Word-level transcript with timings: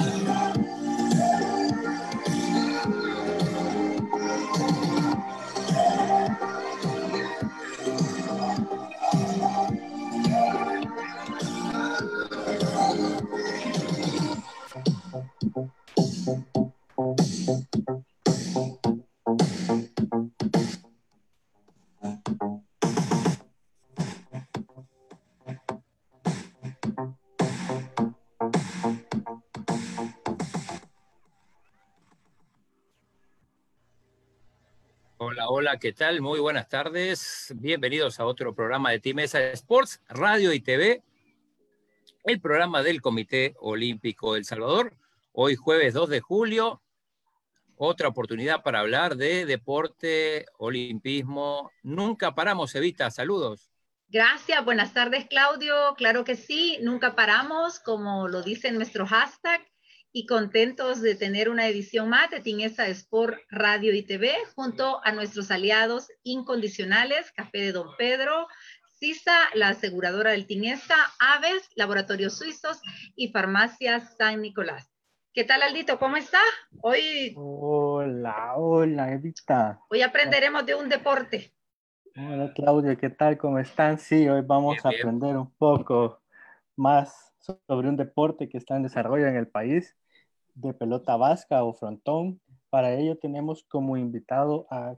Hola, 0.00 0.49
¿qué 35.80 35.94
tal? 35.94 36.20
Muy 36.20 36.38
buenas 36.40 36.68
tardes. 36.68 37.54
Bienvenidos 37.56 38.20
a 38.20 38.26
otro 38.26 38.54
programa 38.54 38.90
de 38.90 39.00
Timesa 39.00 39.40
Sports, 39.52 40.02
Radio 40.10 40.52
y 40.52 40.60
TV, 40.60 41.02
el 42.24 42.38
programa 42.38 42.82
del 42.82 43.00
Comité 43.00 43.54
Olímpico 43.60 44.36
El 44.36 44.44
Salvador. 44.44 44.94
Hoy 45.32 45.56
jueves 45.56 45.94
2 45.94 46.10
de 46.10 46.20
julio, 46.20 46.82
otra 47.76 48.08
oportunidad 48.08 48.62
para 48.62 48.80
hablar 48.80 49.16
de 49.16 49.46
deporte, 49.46 50.44
olimpismo. 50.58 51.70
Nunca 51.82 52.34
paramos, 52.34 52.74
Evita. 52.74 53.10
Saludos. 53.10 53.70
Gracias, 54.10 54.62
buenas 54.62 54.92
tardes 54.92 55.28
Claudio. 55.28 55.94
Claro 55.96 56.24
que 56.24 56.36
sí, 56.36 56.78
nunca 56.82 57.14
paramos, 57.14 57.80
como 57.80 58.28
lo 58.28 58.42
dice 58.42 58.70
nuestro 58.70 59.06
hashtag, 59.06 59.66
y 60.12 60.26
contentos 60.26 61.00
de 61.00 61.14
tener 61.14 61.48
una 61.48 61.68
edición 61.68 62.08
más 62.08 62.30
de 62.30 62.40
Tinesa 62.40 62.88
Sport 62.88 63.38
Radio 63.48 63.94
y 63.94 64.02
TV 64.02 64.32
junto 64.56 65.00
a 65.04 65.12
nuestros 65.12 65.50
aliados 65.50 66.08
incondicionales, 66.24 67.30
Café 67.32 67.58
de 67.58 67.72
Don 67.72 67.88
Pedro, 67.96 68.48
CISA, 68.98 69.36
la 69.54 69.68
aseguradora 69.68 70.32
del 70.32 70.46
Tinesa, 70.46 70.96
Aves, 71.20 71.68
Laboratorios 71.76 72.36
Suizos 72.36 72.80
y 73.14 73.28
Farmacia 73.28 74.00
San 74.00 74.42
Nicolás. 74.42 74.90
¿Qué 75.32 75.44
tal, 75.44 75.62
Aldito? 75.62 75.98
¿Cómo 75.98 76.16
está? 76.16 76.40
Hoy. 76.82 77.32
Hola, 77.36 78.54
hola, 78.56 79.12
Evita. 79.12 79.80
Hoy 79.88 80.02
aprenderemos 80.02 80.66
de 80.66 80.74
un 80.74 80.88
deporte. 80.88 81.54
Hola, 82.16 82.52
Claudia, 82.52 82.96
¿qué 82.96 83.10
tal? 83.10 83.38
¿Cómo 83.38 83.60
están? 83.60 84.00
Sí, 84.00 84.28
hoy 84.28 84.42
vamos 84.44 84.84
a 84.84 84.88
aprender 84.88 85.36
un 85.36 85.54
poco 85.54 86.20
más 86.74 87.32
sobre 87.38 87.88
un 87.88 87.96
deporte 87.96 88.48
que 88.48 88.58
está 88.58 88.76
en 88.76 88.82
desarrollo 88.82 89.28
en 89.28 89.36
el 89.36 89.46
país 89.46 89.96
de 90.54 90.74
pelota 90.74 91.16
vasca 91.16 91.62
o 91.64 91.74
frontón. 91.74 92.40
Para 92.70 92.94
ello 92.94 93.18
tenemos 93.18 93.64
como 93.64 93.96
invitado 93.96 94.66
a 94.70 94.96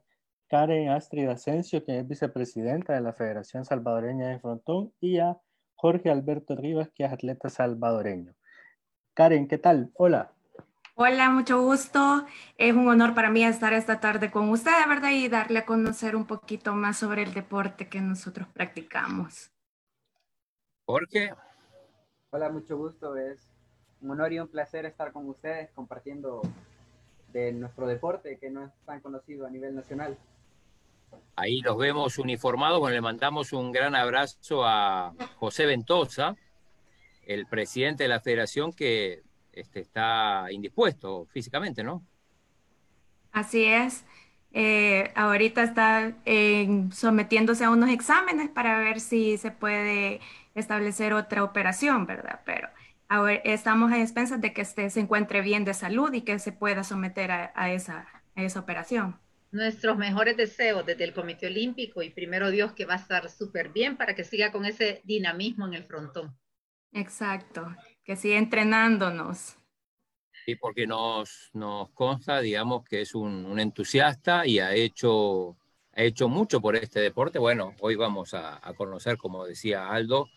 Karen 0.48 0.90
Astrid 0.90 1.28
Asensio, 1.28 1.84
que 1.84 1.98
es 1.98 2.06
vicepresidenta 2.06 2.92
de 2.92 3.00
la 3.00 3.14
Federación 3.14 3.64
Salvadoreña 3.64 4.28
de 4.28 4.38
Frontón, 4.38 4.92
y 5.00 5.18
a 5.18 5.38
Jorge 5.76 6.10
Alberto 6.10 6.56
Rivas, 6.56 6.90
que 6.94 7.04
es 7.04 7.12
atleta 7.12 7.48
salvadoreño. 7.48 8.34
Karen, 9.14 9.48
¿qué 9.48 9.58
tal? 9.58 9.90
Hola. 9.94 10.32
Hola, 10.94 11.30
mucho 11.30 11.62
gusto. 11.62 12.26
Es 12.58 12.74
un 12.74 12.86
honor 12.86 13.14
para 13.14 13.30
mí 13.30 13.42
estar 13.42 13.72
esta 13.72 13.98
tarde 13.98 14.30
con 14.30 14.50
usted, 14.50 14.72
¿verdad? 14.86 15.10
Y 15.10 15.28
darle 15.28 15.60
a 15.60 15.66
conocer 15.66 16.14
un 16.14 16.26
poquito 16.26 16.74
más 16.74 16.98
sobre 16.98 17.22
el 17.22 17.32
deporte 17.32 17.88
que 17.88 18.00
nosotros 18.00 18.46
practicamos. 18.48 19.50
Jorge. 20.84 21.32
Hola, 22.30 22.50
mucho 22.50 22.76
gusto. 22.76 23.16
Es 23.16 23.51
un 24.02 24.10
honor 24.10 24.32
y 24.32 24.40
un 24.40 24.48
placer 24.48 24.84
estar 24.84 25.12
con 25.12 25.28
ustedes 25.28 25.70
compartiendo 25.74 26.42
de 27.32 27.52
nuestro 27.52 27.86
deporte 27.86 28.38
que 28.38 28.50
no 28.50 28.64
es 28.64 28.70
tan 28.84 29.00
conocido 29.00 29.46
a 29.46 29.50
nivel 29.50 29.74
nacional. 29.74 30.18
Ahí 31.36 31.60
los 31.60 31.78
vemos 31.78 32.18
uniformados, 32.18 32.80
bueno, 32.80 32.94
le 32.94 33.00
mandamos 33.00 33.52
un 33.52 33.72
gran 33.72 33.94
abrazo 33.94 34.64
a 34.66 35.14
José 35.36 35.66
Ventosa, 35.66 36.36
el 37.26 37.46
presidente 37.46 38.04
de 38.04 38.08
la 38.08 38.20
federación 38.20 38.72
que 38.72 39.22
este, 39.52 39.80
está 39.80 40.46
indispuesto 40.50 41.26
físicamente, 41.26 41.84
¿no? 41.84 42.02
Así 43.30 43.64
es. 43.64 44.04
Eh, 44.54 45.10
ahorita 45.14 45.62
está 45.62 46.14
sometiéndose 46.92 47.64
a 47.64 47.70
unos 47.70 47.88
exámenes 47.88 48.50
para 48.50 48.78
ver 48.78 49.00
si 49.00 49.38
se 49.38 49.50
puede 49.50 50.20
establecer 50.54 51.14
otra 51.14 51.42
operación, 51.44 52.04
¿verdad? 52.04 52.40
Pero 52.44 52.68
estamos 53.44 53.92
a 53.92 54.00
expensas 54.00 54.40
de 54.40 54.52
que 54.52 54.62
este 54.62 54.88
se 54.90 55.00
encuentre 55.00 55.40
bien 55.40 55.64
de 55.64 55.74
salud 55.74 56.12
y 56.12 56.22
que 56.22 56.38
se 56.38 56.52
pueda 56.52 56.84
someter 56.84 57.30
a, 57.30 57.72
esa, 57.72 58.06
esa 58.34 58.60
operación. 58.60 59.20
Nuestros 59.50 59.98
mejores 59.98 60.36
deseos 60.36 60.86
desde 60.86 61.04
el 61.04 61.12
Comité 61.12 61.46
Olímpico 61.46 62.02
y 62.02 62.10
primero 62.10 62.50
Dios 62.50 62.72
que 62.72 62.86
va 62.86 62.94
a 62.94 62.98
estar 62.98 63.28
súper 63.28 63.68
bien 63.68 63.96
para 63.96 64.14
que 64.14 64.24
siga 64.24 64.50
con 64.50 64.64
ese 64.64 65.02
dinamismo 65.04 65.66
en 65.66 65.74
el 65.74 65.84
frontón. 65.84 66.34
Exacto, 66.92 67.74
que 68.04 68.16
siga 68.16 68.38
entrenándonos. 68.38 69.56
Sí, 70.44 70.56
porque 70.56 70.86
nos, 70.86 71.50
nos 71.52 71.90
consta, 71.90 72.40
digamos, 72.40 72.82
que 72.84 73.02
es 73.02 73.14
un, 73.14 73.44
un 73.44 73.60
entusiasta 73.60 74.46
y 74.46 74.58
ha 74.58 74.74
hecho, 74.74 75.56
ha 75.92 76.02
hecho 76.02 76.28
mucho 76.28 76.60
por 76.60 76.74
este 76.76 77.00
deporte. 77.00 77.38
Bueno, 77.38 77.74
hoy 77.80 77.94
vamos 77.94 78.34
a, 78.34 78.58
a 78.66 78.74
conocer, 78.74 79.16
como 79.18 79.44
decía 79.44 79.88
Aldo, 79.88 80.28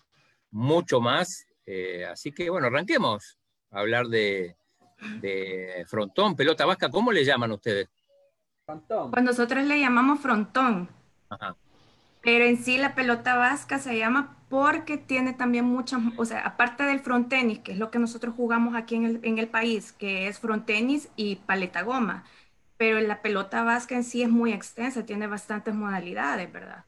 mucho 0.52 1.00
más 1.02 1.47
eh, 1.66 2.06
así 2.06 2.31
que 2.31 2.50
bueno, 2.50 2.68
arranquemos 2.68 3.38
a 3.72 3.80
hablar 3.80 4.08
de, 4.08 4.56
frontón, 5.88 6.36
pelota 6.36 6.66
vasca. 6.66 6.90
¿Cómo 6.90 7.12
le 7.12 7.26
llaman 7.26 7.52
ustedes? 7.52 7.90
Frontón. 8.66 9.12
Pues 9.12 9.24
nosotros 9.24 9.64
le 9.66 9.80
llamamos 9.80 10.20
frontón. 10.20 10.90
Pero 12.22 12.46
en 12.46 12.58
sí 12.58 12.78
la 12.78 12.96
pelota 12.96 13.36
vasca 13.36 13.78
se 13.78 13.98
llama 13.98 14.38
porque 14.50 14.98
tiene 14.98 15.34
también 15.34 15.66
muchas, 15.66 16.02
o 16.18 16.26
sea, 16.26 16.42
aparte 16.42 16.84
del 16.84 17.00
frontenis, 17.00 17.59
que 17.59 17.74
es 17.74 17.78
lo 17.78 17.92
que 17.92 18.00
nosotros 18.00 18.34
jugamos 18.36 18.76
aquí 18.76 18.96
en 18.96 19.06
el, 19.06 19.20
en 19.24 19.38
el 19.38 19.47
país, 19.47 19.92
que 19.92 20.28
es 20.28 20.40
frontenis 20.40 21.09
y 21.16 21.36
paleta 21.38 21.82
goma. 21.84 22.24
Pero 22.78 23.00
la 23.02 23.22
pelota 23.22 23.64
vasca 23.64 23.96
en 23.96 24.03
sí 24.03 24.22
es 24.22 24.30
muy 24.30 24.53
extensa, 24.53 25.06
tiene 25.06 25.28
bastantes 25.28 25.74
modalidades, 25.74 26.52
¿verdad? 26.52 26.86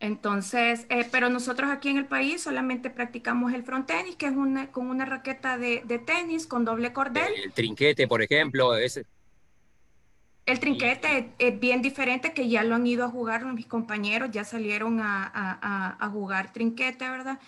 Entonces, 0.00 0.86
eh, 0.88 1.06
pero 1.12 1.28
nosotros 1.28 1.70
aquí 1.70 1.90
en 1.90 1.98
el 1.98 2.06
país 2.06 2.42
solamente 2.42 2.88
practicamos 2.88 3.52
el 3.52 3.62
front 3.62 3.86
tenis, 3.86 4.16
que 4.16 4.26
es 4.26 4.32
una, 4.32 4.72
con 4.72 4.86
una 4.86 5.04
raqueta 5.04 5.58
de, 5.58 5.82
tenis 6.06 6.46
con 6.46 6.64
doble 6.64 6.94
cordel. 6.94 7.34
El 7.44 7.52
trinquete, 7.52 8.08
por 8.08 8.22
ejemplo, 8.22 8.74
ese. 8.74 9.04
El 10.46 10.58
trinquete 10.58 11.34
es 11.38 11.60
bien 11.60 11.82
diferente, 11.82 12.32
que 12.32 12.48
ya 12.48 12.64
lo 12.64 12.76
han 12.76 12.86
ido 12.86 13.04
a 13.04 13.10
jugar 13.10 13.44
mis 13.52 13.66
compañeros, 13.66 14.30
ya 14.32 14.42
salieron 14.42 15.00
a, 15.02 16.10
jugar 16.12 16.50
trinquete, 16.50 17.08
¿verdad? 17.10 17.38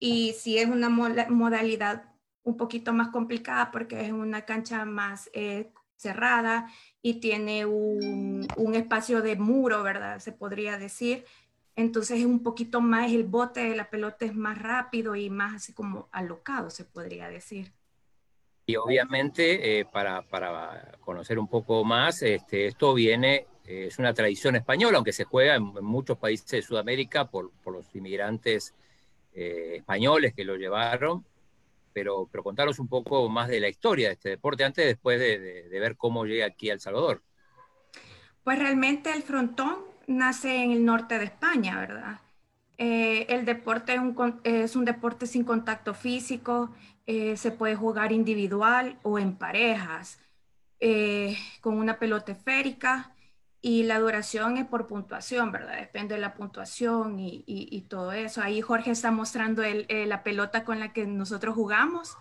Y 0.00 0.34
sí 0.36 0.58
es 0.58 0.66
una 0.66 0.88
modalidad 0.88 2.02
un 2.42 2.56
poquito 2.56 2.92
más 2.92 3.08
complicada 3.08 3.70
porque 3.70 4.04
es 4.04 4.10
una 4.10 4.44
cancha 4.44 4.84
más 4.84 5.30
eh, 5.34 5.70
cerrada 5.94 6.68
y 7.00 7.20
tiene 7.20 7.64
un, 7.64 8.48
un 8.56 8.74
espacio 8.74 9.22
de 9.22 9.36
muro, 9.36 9.84
¿verdad? 9.84 10.18
Se 10.18 10.32
podría 10.32 10.76
decir 10.76 11.24
entonces 11.74 12.20
es 12.20 12.26
un 12.26 12.42
poquito 12.42 12.80
más, 12.80 13.10
el 13.12 13.24
bote 13.24 13.60
de 13.60 13.76
la 13.76 13.88
pelota 13.88 14.24
es 14.24 14.34
más 14.34 14.58
rápido 14.58 15.16
y 15.16 15.30
más 15.30 15.54
así 15.54 15.72
como 15.72 16.08
alocado, 16.12 16.70
se 16.70 16.84
podría 16.84 17.28
decir. 17.28 17.72
Y 18.66 18.76
obviamente, 18.76 19.80
eh, 19.80 19.84
para, 19.86 20.24
conocer 21.00 21.38
un 21.38 21.48
poco 21.48 21.84
más, 21.84 22.22
este, 22.22 22.66
esto 22.66 22.94
viene, 22.94 23.46
eh, 23.64 23.86
es 23.88 23.98
una 23.98 24.14
tradición 24.14 24.54
española, 24.54 24.98
aunque 24.98 25.12
se 25.12 25.24
juega 25.24 25.56
en, 25.56 25.64
muchos 25.82 26.18
países 26.18 26.46
de 26.46 26.62
Sudamérica 26.62 27.28
por, 27.28 27.50
los 27.66 27.94
inmigrantes 27.94 28.74
eh, 29.34 29.76
españoles 29.78 30.34
que 30.34 30.44
lo 30.44 30.56
llevaron, 30.56 31.24
pero, 31.92 32.28
pero 32.30 32.44
contaros 32.44 32.78
un 32.78 32.88
poco 32.88 33.28
más 33.28 33.48
de 33.48 33.60
la 33.60 33.68
historia 33.68 34.08
de 34.08 34.14
este 34.14 34.28
deporte 34.28 34.64
antes, 34.64 34.86
después 34.86 35.18
de, 35.18 35.68
de 35.68 35.80
ver 35.80 35.96
cómo 35.96 36.24
llega 36.24 36.46
aquí 36.46 36.70
a 36.70 36.74
El 36.74 36.80
Salvador. 36.80 37.22
Pues 38.44 38.58
realmente 38.58 39.12
el 39.12 39.22
frontón 39.22 39.91
nace 40.06 40.62
en 40.62 40.72
el 40.72 40.84
norte 40.84 41.18
de 41.18 41.24
España, 41.24 41.78
¿verdad? 41.78 42.20
Eh, 42.78 43.26
el 43.28 43.44
deporte 43.44 43.94
es 44.44 44.74
un, 44.76 44.84
deporte 44.84 45.26
sin 45.26 45.44
contacto 45.44 45.94
físico, 45.94 46.74
eh, 47.06 47.36
se 47.36 47.52
puede 47.52 47.76
jugar 47.76 48.12
individual 48.12 48.98
o 49.02 49.18
en 49.18 49.36
parejas, 49.36 50.18
eh, 50.80 51.36
con 51.60 51.76
una 51.76 51.98
pelota 51.98 52.32
esférica 52.32 53.12
y 53.60 53.84
la 53.84 54.00
duración 54.00 54.56
es 54.56 54.66
por 54.66 54.88
puntuación, 54.88 55.52
¿verdad? 55.52 55.78
Depende 55.78 56.16
de 56.16 56.20
la 56.20 56.34
puntuación 56.34 57.20
y, 57.20 57.86
todo 57.88 58.12
eso. 58.12 58.42
Ahí 58.42 58.60
Jorge 58.60 58.90
está 58.90 59.12
mostrando 59.12 59.62
la 59.62 60.22
pelota 60.24 60.64
con 60.64 60.80
la 60.80 60.92
que 60.92 61.06
nosotros 61.06 61.54
jugamos. 61.54 62.16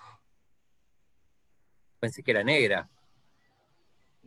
Pensé 2.00 2.22
que 2.22 2.31
era 2.31 2.44
negra. 2.44 2.88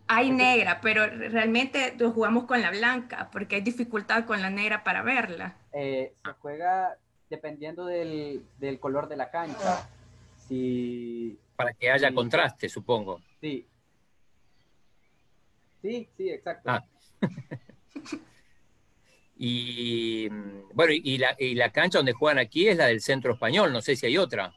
Hay 0.06 0.30
negra, 0.30 0.80
pero 0.82 1.06
realmente 1.06 1.96
jugamos 2.12 2.44
con 2.44 2.60
la 2.60 2.70
blanca 2.70 3.30
porque 3.32 3.56
hay 3.56 3.62
dificultad 3.62 4.26
con 4.26 4.42
la 4.42 4.50
negra 4.50 4.84
para 4.84 5.02
verla. 5.02 5.56
Eh, 5.72 6.12
se 6.22 6.32
juega 6.40 6.98
dependiendo 7.30 7.86
del, 7.86 8.44
color 8.80 9.08
de 9.08 9.16
la 9.16 9.30
cancha. 9.30 9.88
si... 10.46 11.38
Para 11.56 11.72
que 11.72 11.90
haya 11.90 12.12
contraste, 12.12 12.68
supongo. 12.68 13.20
Sí. 13.40 13.66
Sí, 15.80 16.08
sí, 16.16 16.30
exacto. 16.30 16.70
Ah. 16.70 16.84
y 19.36 20.28
bueno, 20.72 20.92
y 20.92 21.18
la, 21.18 21.36
y 21.38 21.54
la 21.54 21.70
cancha 21.70 21.98
donde 21.98 22.12
juegan 22.12 22.38
aquí 22.38 22.68
es 22.68 22.76
la 22.76 22.86
del 22.86 23.00
Centro 23.00 23.34
Español, 23.34 23.72
no 23.72 23.80
sé 23.80 23.96
si 23.96 24.06
hay 24.06 24.18
otra. 24.18 24.54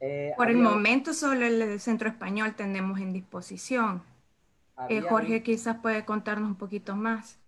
Eh, 0.00 0.32
Por 0.36 0.50
el 0.50 0.56
momento 0.56 1.12
solo 1.12 1.46
el 1.46 1.58
del 1.58 1.80
Centro 1.80 2.08
Español 2.08 2.54
tenemos 2.56 3.00
en 3.00 3.12
disposición. 3.12 4.02
Eh, 4.88 5.00
Jorge 5.02 5.42
quizás 5.42 5.78
puede 5.80 6.04
contarnos 6.04 6.48
un 6.48 6.56
poquito 6.56 6.96
más. 6.96 7.38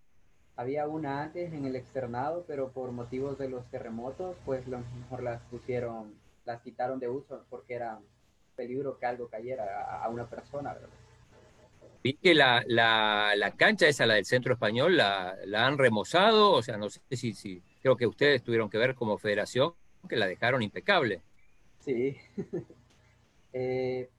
Había 0.57 0.87
una 0.87 1.23
antes 1.23 1.53
en 1.53 1.65
el 1.67 1.77
externado, 1.77 2.45
pero 2.47 2.71
por 2.71 2.93
motivos 2.93 3.39
de 3.39 3.49
los 3.49 3.69
terremotos, 3.71 4.37
pues 4.45 4.67
lo 4.67 4.79
mejor 5.01 5.23
las 5.23 5.43
pusieron, 5.51 6.15
las 6.45 6.63
quitaron 6.63 6.99
de 6.99 7.09
uso 7.09 7.45
porque 7.51 7.75
era 7.75 7.99
peligro 8.55 8.99
que 8.99 9.07
algo 9.07 9.29
cayera 9.29 10.03
a, 10.03 10.09
una 10.09 10.27
persona, 10.27 10.75
Vi 12.03 12.15
que 12.15 12.35
la, 12.35 12.63
la, 12.67 13.35
la, 13.37 13.51
cancha 13.51 13.87
esa, 13.87 14.07
la 14.07 14.15
del 14.15 14.25
Centro 14.25 14.55
Español, 14.55 14.97
la, 14.97 15.37
la, 15.45 15.67
han 15.67 15.77
remozado, 15.77 16.53
o 16.53 16.63
sea, 16.63 16.79
no 16.79 16.89
sé 16.89 17.01
si, 17.11 17.35
si, 17.35 17.63
creo 17.83 17.97
que 17.97 18.07
ustedes 18.07 18.43
tuvieron 18.43 18.71
que 18.71 18.79
ver 18.79 18.95
como 18.95 19.19
federación, 19.19 19.75
que 20.09 20.17
la 20.17 20.27
dejaron 20.27 20.63
impecable. 20.63 21.21
Sí. 21.81 22.17
Eh, 23.59 24.11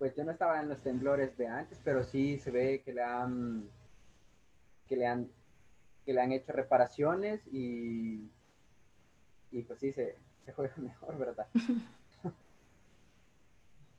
pues 0.00 0.16
yo 0.16 0.24
no 0.24 0.32
estaba 0.32 0.58
en 0.62 0.70
los 0.70 0.80
temblores 0.82 1.36
de 1.36 1.46
antes, 1.46 1.78
pero 1.84 2.02
sí 2.02 2.38
se 2.38 2.50
ve 2.50 2.80
que 2.82 2.94
le 2.94 3.02
han 3.02 3.68
que 4.88 4.96
le 4.96 5.06
han 5.06 5.28
que 6.06 6.14
le 6.14 6.22
han 6.22 6.32
hecho 6.32 6.52
reparaciones 6.52 7.46
y 7.52 8.22
y 9.52 9.62
pues 9.62 9.78
sí 9.78 9.92
se, 9.92 10.16
se 10.46 10.52
juega 10.54 10.72
mejor, 10.78 11.18
¿verdad? 11.18 11.46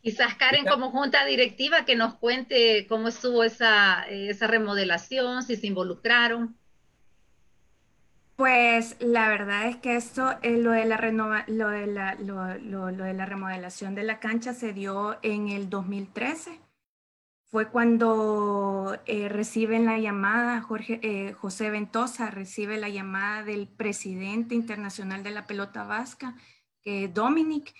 Quizás 0.02 0.34
Karen 0.34 0.66
como 0.66 0.90
junta 0.90 1.24
directiva 1.24 1.86
que 1.86 1.96
nos 1.96 2.16
cuente 2.16 2.88
cómo 2.90 3.10
estuvo 3.10 3.44
esa, 3.44 4.02
esa 4.10 4.48
remodelación, 4.48 5.44
si 5.44 5.56
se 5.56 5.68
involucraron. 5.68 6.58
Pues 8.42 8.96
la 9.00 9.30
verdad 9.30 9.68
es 9.68 9.76
que 9.76 9.96
esto, 9.96 10.32
eh, 10.42 10.58
lo, 10.58 10.72
de 10.72 10.86
la 10.86 10.98
renova, 10.98 11.46
lo, 11.46 11.70
de 11.70 11.86
la, 11.86 12.16
remodelación 13.28 13.94
de 13.94 14.02
la 14.02 14.20
cancha 14.20 14.56
se 14.56 14.74
dio 14.74 15.20
en 15.22 15.50
el 15.50 15.70
2013. 15.70 16.60
Fue 17.52 17.70
cuando 17.70 18.98
eh, 19.06 19.30
reciben 19.30 19.86
la 19.86 20.00
llamada, 20.00 20.60
Jorge, 20.60 21.00
eh, 21.04 21.34
José 21.34 21.70
Ventosa 21.70 22.32
recibe 22.32 22.78
la 22.78 22.90
llamada 22.90 23.44
del 23.44 23.68
presidente 23.68 24.56
internacional 24.56 25.22
de 25.22 25.30
la 25.30 25.46
pelota 25.46 25.84
vasca, 25.84 26.36
Dominic, 27.14 27.76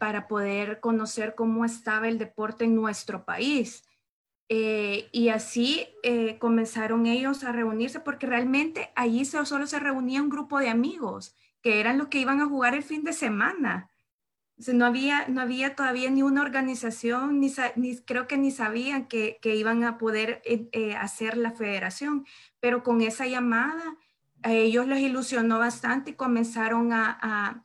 para 0.00 0.26
poder 0.26 0.80
conocer 0.80 1.36
cómo 1.36 1.64
estaba 1.64 2.08
el 2.08 2.18
deporte 2.18 2.64
en 2.64 2.74
nuestro 2.74 3.24
país. 3.24 3.83
Eh, 4.48 5.08
y 5.10 5.30
así 5.30 5.86
eh, 6.02 6.38
comenzaron 6.38 7.06
ellos 7.06 7.44
a 7.44 7.52
reunirse 7.52 8.00
porque 8.00 8.26
realmente 8.26 8.92
allí 8.94 9.24
solo 9.24 9.66
se 9.66 9.80
reunía 9.80 10.22
un 10.22 10.28
grupo 10.28 10.58
de 10.58 10.68
amigos 10.68 11.34
que 11.62 11.80
eran 11.80 11.96
los 11.96 12.08
que 12.08 12.18
iban 12.18 12.40
a 12.40 12.46
jugar 12.46 12.74
el 12.74 12.82
fin 12.82 13.04
de 13.04 13.14
semana. 13.14 13.90
no, 14.72 14.84
había, 14.84 15.26
no 15.28 15.40
había 15.40 15.74
todavía 15.74 16.10
ni 16.10 16.22
una 16.22 16.42
organización, 16.42 17.40
ni, 17.40 17.52
ni 17.76 17.96
creo 18.02 18.26
que 18.28 18.36
ni 18.36 18.50
sabían 18.50 19.08
que, 19.08 19.38
que 19.40 19.56
iban 19.56 19.82
a 19.82 19.96
poder 19.96 20.42
eh, 20.44 20.94
hacer 20.94 21.38
la 21.38 21.52
federación, 21.52 22.26
pero 22.60 22.82
con 22.82 23.00
esa 23.00 23.26
llamada 23.26 23.96
a 24.42 24.52
ellos 24.52 24.86
les 24.86 25.00
ilusionó 25.00 25.58
bastante 25.58 26.10
y 26.10 26.14
comenzaron 26.14 26.92
a, 26.92 27.18
a, 27.22 27.64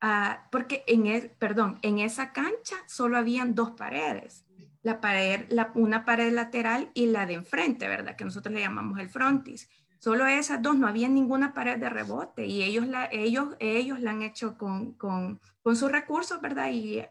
a 0.00 0.48
porque 0.52 0.84
en, 0.86 1.06
el, 1.06 1.30
perdón, 1.30 1.80
en 1.82 1.98
esa 1.98 2.32
cancha 2.32 2.76
solo 2.86 3.18
habían 3.18 3.56
dos 3.56 3.72
paredes 3.72 4.44
la 4.82 5.00
pared, 5.00 5.46
la, 5.50 5.72
una 5.74 6.04
pared 6.04 6.32
lateral 6.32 6.90
y 6.94 7.06
la 7.06 7.26
de 7.26 7.34
enfrente, 7.34 7.88
¿verdad? 7.88 8.16
Que 8.16 8.24
nosotros 8.24 8.54
le 8.54 8.60
llamamos 8.60 8.98
el 8.98 9.10
frontis. 9.10 9.68
Solo 9.98 10.26
esas 10.26 10.62
dos, 10.62 10.76
no 10.76 10.88
había 10.88 11.08
ninguna 11.08 11.52
pared 11.52 11.78
de 11.78 11.90
rebote 11.90 12.46
y 12.46 12.62
ellos 12.62 12.86
la, 12.86 13.06
ellos, 13.12 13.54
ellos 13.58 14.00
la 14.00 14.12
han 14.12 14.22
hecho 14.22 14.56
con, 14.56 14.94
con, 14.94 15.40
con 15.62 15.76
sus 15.76 15.92
recursos, 15.92 16.40
¿verdad? 16.40 16.70
Y 16.70 17.02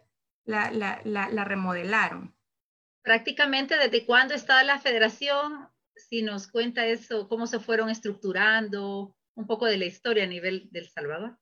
la, 0.45 0.71
la, 0.71 0.99
la, 1.03 1.43
remodelaron. 1.43 2.35
Prácticamente 3.03 3.77
desde 3.77 4.05
cuándo 4.07 4.33
está 4.33 4.63
la 4.63 4.79
federación, 4.79 5.69
si 5.95 6.23
nos 6.23 6.47
cuenta 6.47 6.87
eso, 6.87 7.29
cómo 7.29 7.45
se 7.45 7.59
fueron 7.59 7.91
estructurando, 7.91 9.15
un 9.35 9.45
poco 9.45 9.67
de 9.67 9.77
la 9.77 9.85
historia 9.85 10.23
a 10.23 10.27
nivel 10.27 10.67
del 10.71 10.89
Salvador. 10.89 11.37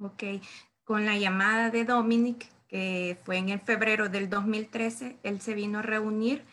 Ok, 0.00 0.24
con 0.82 1.06
la 1.06 1.16
llamada 1.16 1.70
de 1.70 1.84
Dominic, 1.84 2.48
que 2.68 3.16
fue 3.24 3.38
en 3.38 3.48
el 3.48 3.60
febrero 3.60 4.08
del 4.08 4.28
2013, 4.28 5.18
él 5.22 5.40
se 5.40 5.54
vino 5.54 5.78
a 5.78 5.82
reunir 5.82 6.44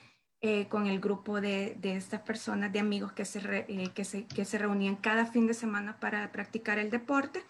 eh, 0.41 0.67
con 0.67 0.87
el 0.87 0.99
grupo 0.99 1.41
de, 1.41 1.75
de, 1.79 1.95
estas 1.95 2.21
personas, 2.21 2.71
de 2.71 2.79
amigos 2.79 3.11
que 3.13 3.25
se, 3.25 3.39
eh, 3.67 3.91
que, 3.93 4.05
se, 4.05 4.25
que 4.25 4.45
se, 4.45 4.57
reunían 4.57 4.95
cada 4.95 5.25
fin 5.25 5.47
de 5.47 5.53
semana 5.53 5.99
para 5.99 6.31
practicar 6.31 6.77
el 6.77 6.89
deporte. 6.89 7.43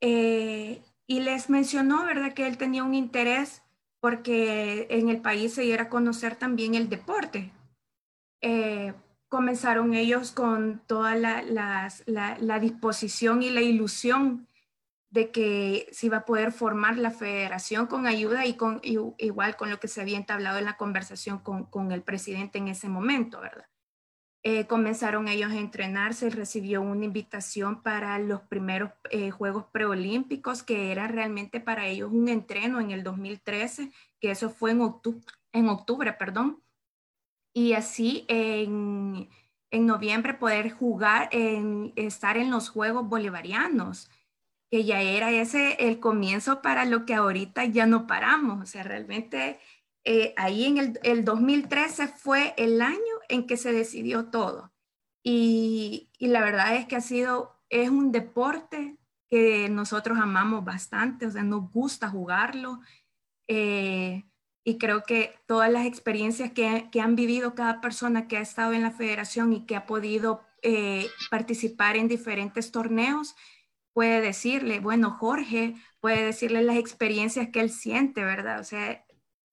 Eh, 0.00 0.82
y 1.06 1.20
les 1.20 1.48
mencionó, 1.48 2.04
¿verdad?, 2.04 2.34
que 2.34 2.46
él 2.46 2.58
tenía 2.58 2.84
un 2.84 2.94
interés 2.94 3.62
porque 4.00 4.86
en 4.90 5.08
el 5.08 5.20
país 5.20 5.54
se 5.54 5.62
diera 5.62 5.84
a 5.84 5.88
conocer 5.88 6.36
también 6.36 6.74
el 6.74 6.88
deporte. 6.88 7.52
comenzaron 9.28 9.94
ellos 9.94 10.32
con 10.32 10.82
toda 10.86 11.14
la, 11.14 11.42
la, 11.42 11.88
la 12.06 12.58
disposición 12.60 13.42
y 13.42 13.50
la 13.50 13.62
ilusión 13.62 14.46
de 15.10 15.30
que 15.30 15.88
se 15.92 16.06
iba 16.06 16.18
a 16.18 16.24
poder 16.24 16.52
formar 16.52 16.98
la 16.98 17.10
federación 17.10 17.86
con 17.86 18.06
ayuda 18.06 18.44
y 18.46 18.54
con 18.54 18.80
igual 18.82 19.56
con 19.56 19.70
lo 19.70 19.78
que 19.78 19.88
se 19.88 20.00
había 20.00 20.16
entablado 20.16 20.58
en 20.58 20.64
la 20.64 20.76
conversación 20.76 21.38
con, 21.38 21.92
el 21.92 22.02
presidente 22.02 22.58
en 22.58 22.68
ese 22.68 22.88
momento, 22.88 23.40
¿verdad? 23.40 23.66
Eh, 24.42 24.66
comenzaron 24.66 25.26
ellos 25.26 25.50
a 25.50 25.58
entrenarse, 25.58 26.30
recibió 26.30 26.80
una 26.80 27.04
invitación 27.04 27.82
para 27.82 28.18
los 28.20 28.42
primeros 28.42 28.92
eh, 29.10 29.30
Juegos 29.30 29.64
Preolímpicos, 29.72 30.62
que 30.62 30.92
era 30.92 31.08
realmente 31.08 31.58
para 31.58 31.88
ellos 31.88 32.12
un 32.12 32.28
entreno 32.28 32.80
en 32.80 32.92
el 32.92 33.02
2013, 33.02 33.90
que 34.20 34.30
eso 34.30 34.50
fue 34.50 34.70
en 34.70 34.82
octubre, 34.82 35.24
en 35.52 35.68
octubre 35.68 36.12
perdón. 36.12 36.62
Y 37.52 37.72
así 37.72 38.24
en, 38.28 39.28
en 39.70 39.86
noviembre 39.86 40.34
poder 40.34 40.70
jugar, 40.70 41.28
en, 41.32 41.92
estar 41.96 42.36
en 42.36 42.50
los 42.50 42.68
Juegos 42.68 43.08
Bolivarianos 43.08 44.10
que 44.70 44.84
ya 44.84 45.00
era 45.00 45.30
ese 45.30 45.74
el 45.86 46.00
comienzo 46.00 46.62
para 46.62 46.84
lo 46.84 47.06
que 47.06 47.14
ahorita 47.14 47.64
ya 47.66 47.86
no 47.86 48.06
paramos. 48.06 48.62
O 48.62 48.66
sea, 48.66 48.82
realmente 48.82 49.60
eh, 50.04 50.34
ahí 50.36 50.64
en 50.64 50.78
el, 50.78 51.00
el, 51.02 51.24
2013 51.24 52.08
fue 52.08 52.54
el 52.56 52.80
año 52.82 52.96
en 53.28 53.46
que 53.46 53.56
se 53.56 53.72
decidió 53.72 54.26
todo. 54.26 54.72
Y, 55.22 56.10
y, 56.18 56.28
la 56.28 56.40
verdad 56.40 56.76
es 56.76 56.86
que 56.86 56.96
ha 56.96 57.00
sido, 57.00 57.60
es 57.68 57.90
un 57.90 58.12
deporte 58.12 58.96
que 59.28 59.68
nosotros 59.68 60.18
amamos 60.18 60.64
bastante, 60.64 61.26
o 61.26 61.30
sea, 61.30 61.42
nos 61.42 61.70
gusta 61.72 62.08
jugarlo. 62.08 62.80
Eh, 63.48 64.24
y 64.64 64.78
creo 64.78 65.04
que 65.04 65.34
todas 65.46 65.70
las 65.70 65.86
experiencias 65.86 66.52
que, 66.52 66.88
que, 66.90 67.00
han 67.00 67.14
vivido 67.16 67.54
cada 67.54 67.80
persona 67.80 68.26
que 68.26 68.36
ha 68.36 68.40
estado 68.40 68.72
en 68.72 68.82
la 68.82 68.90
federación 68.90 69.52
y 69.52 69.64
que 69.64 69.76
ha 69.76 69.86
podido 69.86 70.42
eh, 70.62 71.08
participar 71.30 71.96
en 71.96 72.08
diferentes 72.08 72.72
torneos, 72.72 73.36
puede 73.96 74.20
decirle, 74.20 74.78
bueno, 74.78 75.10
Jorge 75.10 75.74
puede 76.00 76.22
decirle 76.22 76.62
las 76.62 76.76
experiencias 76.76 77.48
que 77.50 77.60
él 77.60 77.70
siente, 77.70 78.22
¿verdad? 78.22 78.60
O 78.60 78.64
sea, 78.64 79.02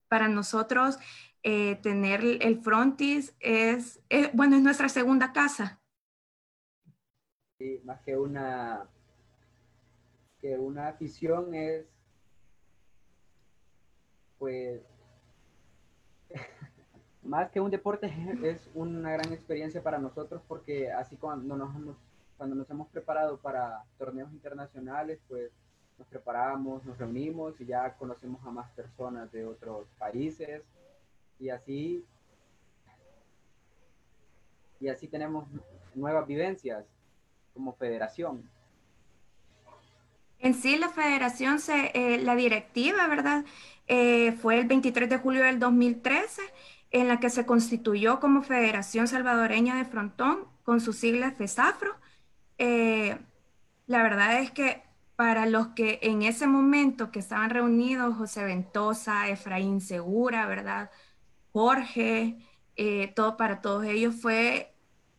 para 0.10 0.28
nosotros 0.28 1.00
eh, 1.44 1.78
tener 1.78 2.20
el 2.42 2.62
frontis 2.62 3.34
es, 3.40 4.02
bueno, 4.34 4.58
es 4.58 4.62
nuestra 4.62 4.90
segunda 4.90 5.32
casa. 5.32 5.82
Sí, 7.58 7.80
más 7.86 8.02
que 8.02 8.18
una, 8.18 8.86
que 10.42 10.58
una 10.58 10.90
afición 10.90 11.56
es, 11.56 11.86
pues, 14.40 14.82
más 17.24 17.50
que 17.50 17.62
un 17.62 17.72
deporte 17.72 18.08
es 18.44 18.70
una 18.74 19.14
gran 19.14 19.32
experiencia 19.32 19.82
para 19.82 20.00
nosotros 20.00 20.42
porque 20.50 20.92
así 20.92 21.16
cuando 21.16 21.56
nos 21.56 21.74
cuando 22.44 22.58
nos 22.58 22.70
hemos 22.70 22.90
preparado 22.90 23.38
para 23.38 23.86
torneos 23.98 24.30
internacionales, 24.34 25.18
pues 25.30 25.50
nos 25.98 26.06
preparamos, 26.10 26.84
nos 26.84 26.98
reunimos 26.98 27.54
y 27.62 27.66
ya 27.66 27.96
conocemos 27.96 28.46
a 28.46 28.52
más 28.52 28.70
personas 28.72 29.32
de 29.32 29.46
otros 29.46 29.88
países 29.98 30.62
y 31.40 31.48
así 31.48 32.04
y 34.82 34.90
así 34.90 35.08
tenemos 35.08 35.48
nuevas 35.96 36.28
vivencias 36.28 36.84
como 37.54 37.72
federación. 37.76 38.44
En 40.40 40.54
sí, 40.54 40.78
la 40.78 40.90
federación, 40.90 41.60
se, 41.60 41.92
eh, 41.94 42.18
la 42.18 42.36
directiva, 42.36 43.08
¿verdad? 43.08 43.46
Eh, 43.88 44.34
fue 44.34 44.60
el 44.60 44.68
23 44.68 45.10
de 45.10 45.18
julio 45.18 45.44
del 45.44 45.60
2013, 45.60 46.42
en 46.92 47.08
la 47.08 47.22
que 47.22 47.30
se 47.30 47.46
constituyó 47.46 48.20
como 48.20 48.42
Federación 48.42 49.08
Salvadoreña 49.08 49.78
de 49.78 49.86
Frontón, 49.86 50.52
con 50.64 50.82
sus 50.82 50.98
siglas 50.98 51.36
FESAFRO, 51.36 52.04
eh, 52.58 53.18
la 53.88 54.04
verdad 54.04 54.40
es 54.42 54.52
que 54.52 54.84
para 55.16 55.46
los 55.46 55.68
que 55.70 56.00
en 56.02 56.24
ese 56.24 56.48
momento 56.48 57.12
que 57.12 57.20
estaban 57.20 57.50
reunidos, 57.50 58.16
José 58.16 58.44
Ventosa, 58.44 59.30
Efraín 59.30 59.82
Segura, 59.82 60.48
¿verdad? 60.48 60.92
Jorge, 61.52 62.38
eh, 62.76 63.14
todo 63.16 63.38
para 63.38 63.62
todos 63.62 63.86
ellos 63.86 64.16
fue 64.22 64.74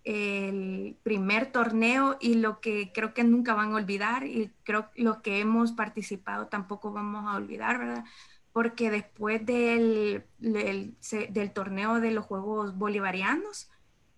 el 0.05 0.99
primer 1.03 1.51
torneo 1.53 2.17
y 2.21 2.35
lo 2.35 2.61
que 2.61 2.93
creo 2.93 3.15
que 3.15 3.25
nunca 3.25 3.55
van 3.55 3.73
a 3.73 3.77
olvidar 3.77 4.27
y 4.27 4.53
creo 4.63 4.91
que 4.91 5.03
los 5.03 5.19
que 5.19 5.41
hemos 5.41 5.73
participado 5.73 6.49
tampoco 6.49 6.93
vamos 6.93 7.25
a 7.27 7.37
olvidar, 7.37 7.79
¿verdad? 7.79 8.05
Porque 8.53 8.91
después 8.91 9.45
del, 9.47 10.25
del, 10.39 11.53
torneo 11.53 12.01
de 12.01 12.11
los 12.11 12.27
Juegos 12.27 12.77
Bolivarianos, 12.77 13.71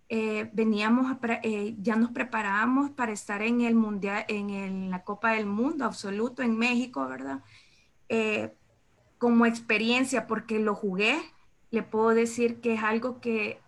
eh, 0.09 0.49
veníamos, 0.53 1.17
eh, 1.43 1.75
ya 1.83 1.97
nos 1.97 2.13
preparábamos 2.13 2.91
para 2.91 3.13
estar 3.13 3.43
en 3.43 3.63
el 3.63 3.75
Mundial, 3.75 4.25
en 4.29 4.91
la 4.91 5.03
Copa 5.03 5.33
del 5.33 5.47
Mundo 5.47 5.85
absoluto 5.85 6.43
en 6.43 6.57
México, 6.57 7.09
¿verdad? 7.09 7.41
Eh, 8.09 8.55
como 9.19 9.47
experiencia, 9.47 10.27
porque 10.27 10.61
lo 10.61 10.75
jugué, 10.75 11.19
le 11.71 11.83
puedo 11.83 12.11
decir 12.11 12.61
que 12.61 12.75
es 12.75 12.83
algo 12.83 13.21
que 13.21 13.61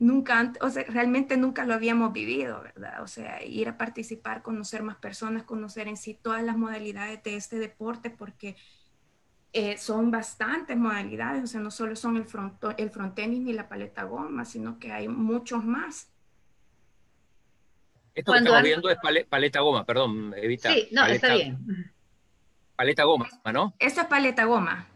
nunca, 0.00 0.52
o 0.60 0.70
sea, 0.70 0.84
realmente 0.84 1.36
nunca 1.36 1.64
lo 1.64 1.74
habíamos 1.74 2.12
vivido, 2.12 2.60
¿verdad? 2.62 3.02
O 3.02 3.06
sea, 3.06 3.44
ir 3.44 3.68
a 3.68 3.78
participar, 3.78 4.42
conocer 4.42 4.82
más 4.82 4.96
personas, 4.96 5.44
conocer 5.44 5.86
en 5.86 5.96
sí 5.96 6.18
todas 6.20 6.42
las 6.42 6.56
modalidades 6.56 7.22
de 7.22 7.36
este 7.36 7.58
deporte, 7.58 8.10
porque 8.10 8.56
eh, 9.56 9.78
son 9.78 10.10
bastantes 10.10 10.76
modalidades, 10.76 11.44
o 11.44 11.46
sea, 11.46 11.60
no 11.60 11.70
solo 11.70 11.94
son 11.94 12.16
el, 12.16 12.24
front, 12.24 12.60
el 12.76 12.90
frontenis 12.90 13.38
ni 13.40 13.52
la 13.52 13.68
paleta 13.68 14.02
goma, 14.02 14.44
sino 14.44 14.80
que 14.80 14.90
hay 14.90 15.06
muchos 15.06 15.64
más. 15.64 16.10
Esto 18.16 18.32
que 18.32 18.38
estamos 18.38 18.62
viendo 18.64 18.90
es 18.90 18.98
paleta 19.28 19.60
goma, 19.60 19.86
perdón, 19.86 20.34
Evita. 20.36 20.72
Sí, 20.72 20.88
no, 20.90 21.06
está 21.06 21.34
bien. 21.34 21.92
Paleta 22.74 23.04
goma, 23.04 23.28
¿no? 23.52 23.74
Esta 23.78 24.02
es 24.02 24.06
paleta 24.08 24.44
goma. 24.44 24.88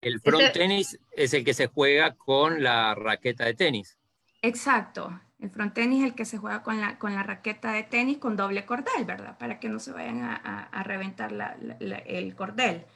El 0.00 0.20
front 0.20 0.52
tenis 0.52 0.96
es 1.10 1.34
el 1.34 1.44
que 1.44 1.54
se 1.54 1.66
juega 1.66 2.14
con 2.14 2.62
la 2.62 2.94
raqueta 2.94 3.44
de 3.46 3.54
tenis. 3.54 3.98
Exacto. 4.42 5.20
El 5.40 5.50
front 5.50 5.74
tenis 5.74 6.04
es 6.04 6.10
el 6.10 6.14
que 6.14 6.24
se 6.24 6.38
juega 6.38 6.62
con 6.62 6.80
la, 6.80 6.98
con 6.98 7.16
la 7.16 7.24
raqueta 7.24 7.72
de 7.72 7.82
tenis 7.82 8.18
con 8.18 8.36
doble 8.36 8.64
cordel, 8.64 9.04
¿verdad? 9.04 9.36
Para 9.38 9.58
que 9.58 9.68
no 9.68 9.80
se 9.80 9.90
vayan 9.90 10.22
a, 10.22 10.82
reventar 10.84 11.32
el 11.80 12.36
cordel. 12.36 12.86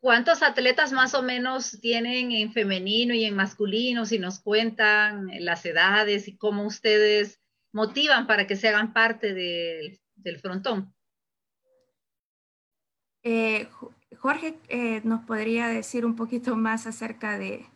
¿Cuántos 0.00 0.42
atletas 0.42 0.92
más 0.92 1.14
o 1.14 1.22
menos 1.22 1.78
tienen 1.80 2.30
en 2.30 2.52
femenino 2.52 3.14
y 3.14 3.24
en 3.24 3.34
masculino? 3.34 4.06
Si 4.06 4.18
nos 4.18 4.38
cuentan 4.38 5.28
las 5.40 5.66
edades 5.66 6.28
y 6.28 6.36
cómo 6.36 6.64
ustedes 6.64 7.40
motivan 7.72 8.26
para 8.26 8.46
que 8.46 8.54
se 8.54 8.68
hagan 8.68 8.92
parte 8.92 9.34
del 9.34 10.38
frontón. 10.40 10.94
Eh, 13.24 13.68
Jorge, 14.18 14.58
eh, 14.68 15.00
¿nos 15.04 15.24
podría 15.24 15.66
decir 15.66 16.06
un 16.06 16.16
poquito 16.16 16.56
más 16.56 16.86
acerca 16.86 17.36
de... 17.36 17.66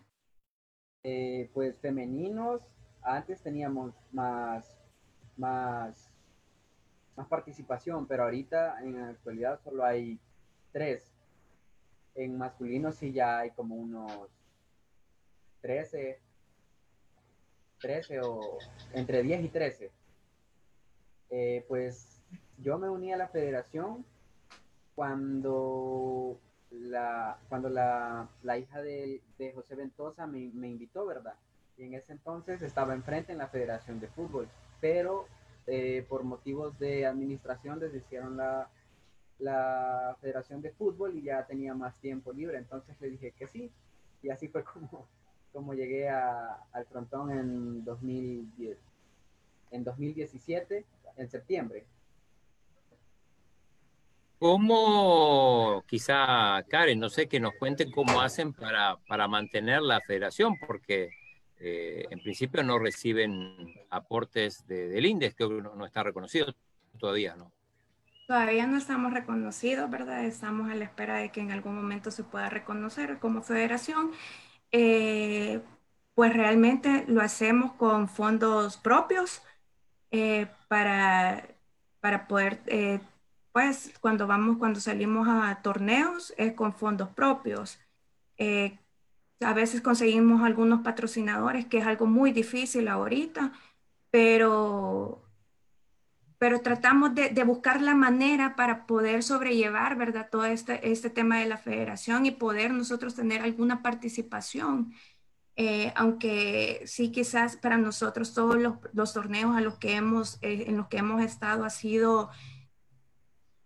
Eh, 1.04 1.50
pues 1.52 1.76
femeninos, 1.80 2.62
antes 3.02 3.42
teníamos 3.42 3.92
más, 4.12 4.78
más, 5.36 6.08
más 7.16 7.26
participación, 7.26 8.06
pero 8.06 8.22
ahorita 8.22 8.80
en 8.82 9.00
la 9.00 9.08
actualidad 9.08 9.60
solo 9.64 9.84
hay 9.84 10.20
tres. 10.70 11.11
En 12.14 12.36
masculinos 12.36 12.96
sí 12.96 13.12
ya 13.12 13.40
hay 13.40 13.50
como 13.50 13.74
unos 13.74 14.28
13, 15.62 16.20
13 17.80 18.20
o 18.20 18.58
entre 18.92 19.22
10 19.22 19.44
y 19.44 19.48
13. 19.48 19.90
Eh, 21.30 21.64
pues 21.68 22.20
yo 22.58 22.78
me 22.78 22.90
uní 22.90 23.12
a 23.12 23.16
la 23.16 23.28
federación 23.28 24.04
cuando 24.94 26.38
la, 26.70 27.38
cuando 27.48 27.68
la, 27.68 28.28
hija 28.58 28.82
de, 28.82 29.22
José 29.54 29.74
Ventosa 29.74 30.26
me, 30.26 30.40
invitó, 30.40 31.06
¿verdad? 31.06 31.34
Y 31.76 31.84
en 31.84 31.94
ese 31.94 32.12
entonces 32.12 32.62
estaba 32.62 32.94
enfrente 32.94 33.32
en 33.32 33.38
la 33.38 33.48
Federación 33.48 33.98
de 33.98 34.08
Fútbol, 34.08 34.48
pero 34.80 35.26
eh, 35.66 36.04
por 36.08 36.22
motivos 36.22 36.78
de 36.78 37.06
administración 37.06 37.80
les 37.80 37.94
hicieron 37.94 38.36
la, 38.36 38.68
la 39.42 40.16
Federación 40.20 40.62
de 40.62 40.70
Fútbol 40.70 41.16
y 41.16 41.22
ya 41.22 41.44
tenía 41.46 41.74
más 41.74 41.94
tiempo 42.00 42.32
libre, 42.32 42.58
entonces 42.58 42.96
le 43.00 43.10
dije 43.10 43.32
que 43.32 43.46
sí, 43.46 43.70
y 44.22 44.30
así 44.30 44.48
fue 44.48 44.62
como, 44.64 45.06
como 45.52 45.74
llegué 45.74 46.08
al 46.08 46.86
frontón 46.90 47.30
en, 47.30 47.84
2010, 47.84 48.78
en 49.72 49.84
2017, 49.84 50.84
en 51.16 51.28
septiembre. 51.28 51.84
¿Cómo, 54.38 55.84
quizá 55.86 56.64
Karen, 56.68 56.98
no 56.98 57.08
sé, 57.08 57.28
que 57.28 57.38
nos 57.38 57.54
cuenten 57.54 57.92
cómo 57.92 58.20
hacen 58.20 58.52
para, 58.52 58.96
para 59.06 59.28
mantener 59.28 59.82
la 59.82 60.00
federación? 60.00 60.56
Porque 60.66 61.10
eh, 61.60 62.06
en 62.10 62.20
principio 62.20 62.64
no 62.64 62.76
reciben 62.80 63.72
aportes 63.90 64.66
de, 64.66 64.88
del 64.88 65.06
INDES, 65.06 65.36
que 65.36 65.46
no, 65.46 65.76
no, 65.76 65.86
está 65.86 66.02
reconocido 66.02 66.52
todavía, 66.98 67.36
¿no? 67.36 67.52
Todavía 68.26 68.66
no 68.66 68.78
estamos 68.78 69.12
reconocidos, 69.12 69.90
¿verdad? 69.90 70.24
Estamos 70.24 70.70
a 70.70 70.74
la 70.74 70.84
espera 70.84 71.16
de 71.16 71.30
que 71.30 71.40
en 71.40 71.50
algún 71.52 71.74
momento 71.76 72.10
se 72.10 72.24
pueda 72.24 72.48
reconocer 72.48 73.18
como 73.18 73.42
federación. 73.42 74.12
Eh, 74.72 75.62
pues 76.14 76.34
realmente 76.34 77.04
lo 77.08 77.22
hacemos 77.22 77.72
con 77.74 78.08
fondos 78.08 78.76
propios 78.78 79.42
eh, 80.12 80.48
para, 80.68 81.48
para 82.00 82.28
poder 82.28 82.62
pues 83.52 83.92
cuando 84.00 84.26
vamos, 84.26 84.58
cuando 84.58 84.80
salimos 84.80 85.28
a 85.28 85.60
torneos 85.62 86.34
es 86.38 86.54
con 86.54 86.74
fondos 86.74 87.10
propios. 87.10 87.78
Eh, 88.38 88.78
a 89.40 89.52
veces 89.54 89.82
conseguimos 89.82 90.42
algunos 90.42 90.82
patrocinadores, 90.82 91.66
que 91.66 91.78
es 91.78 91.86
algo 91.86 92.06
muy 92.06 92.32
difícil 92.32 92.88
ahorita, 92.88 93.52
pero, 94.10 95.22
pero 96.42 96.60
tratamos 96.60 97.14
de, 97.14 97.44
buscar 97.44 97.80
la 97.80 97.94
manera 97.94 98.56
para 98.56 98.84
poder 98.84 99.22
sobrellevar, 99.22 99.94
¿verdad? 99.94 100.26
Todo 100.28 100.44
este, 100.44 100.90
este 100.90 101.08
tema 101.08 101.38
de 101.38 101.46
la 101.46 101.56
federación 101.56 102.26
y 102.26 102.32
poder 102.32 102.72
nosotros 102.72 103.14
tener 103.14 103.42
alguna 103.42 103.80
participación. 103.80 104.92
Eh, 105.54 105.92
aunque 105.94 106.82
sí 106.84 107.12
quizás 107.12 107.56
para 107.56 107.78
nosotros 107.78 108.34
todos 108.34 108.56
los, 108.56 109.12
torneos 109.12 109.56
a 109.56 109.60
los 109.60 109.78
que 109.78 109.94
hemos, 109.94 110.38
eh, 110.42 110.64
en 110.66 110.78
los 110.78 110.88
que 110.88 110.96
hemos 110.96 111.22
estado 111.22 111.64
ha 111.64 111.70
sido 111.70 112.30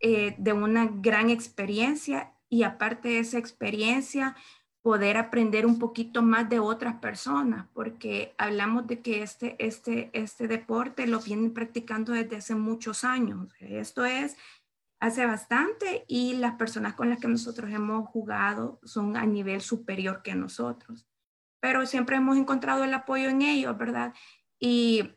eh, 0.01 0.35
de 0.37 0.53
una 0.53 0.87
gran 0.87 1.31
experiencia 1.31 2.35
y 2.51 2.65
aparte 2.65 3.09
de 3.09 3.21
esa 3.21 3.39
experiencia, 3.39 4.37
poder 4.87 5.17
aprender 5.17 5.67
un 5.67 5.81
poquito 5.81 6.23
más 6.23 6.49
de 6.49 6.61
otras 6.61 6.95
personas, 7.01 7.67
porque 7.75 8.37
hablamos 8.39 8.87
de 8.87 9.01
que 9.01 9.21
este, 9.21 9.57
este, 9.59 10.11
este 10.13 10.47
deporte 10.47 11.09
lo 11.09 11.19
vienen 11.19 11.53
practicando 11.53 12.13
desde 12.13 12.37
hace 12.37 12.55
muchos 12.55 13.03
años. 13.03 13.53
Esto 13.59 14.05
es 14.05 14.37
hace 15.01 15.27
bastante 15.27 16.05
y 16.07 16.35
las 16.35 16.55
personas 16.55 16.95
con 16.95 17.11
las 17.11 17.19
que 17.19 17.27
nosotros 17.27 17.69
hemos 17.73 18.09
jugado 18.11 18.79
son 18.85 19.17
a 19.17 19.27
nivel 19.27 19.61
superior 19.61 20.23
que 20.23 20.37
nosotros. 20.37 21.05
Pero 21.59 21.85
siempre 21.85 22.15
hemos 22.15 22.37
encontrado 22.37 22.85
el 22.85 22.95
apoyo 22.95 23.29
en 23.29 23.43
ellos, 23.43 23.77
¿verdad? 23.77 24.15
Y 24.61 25.16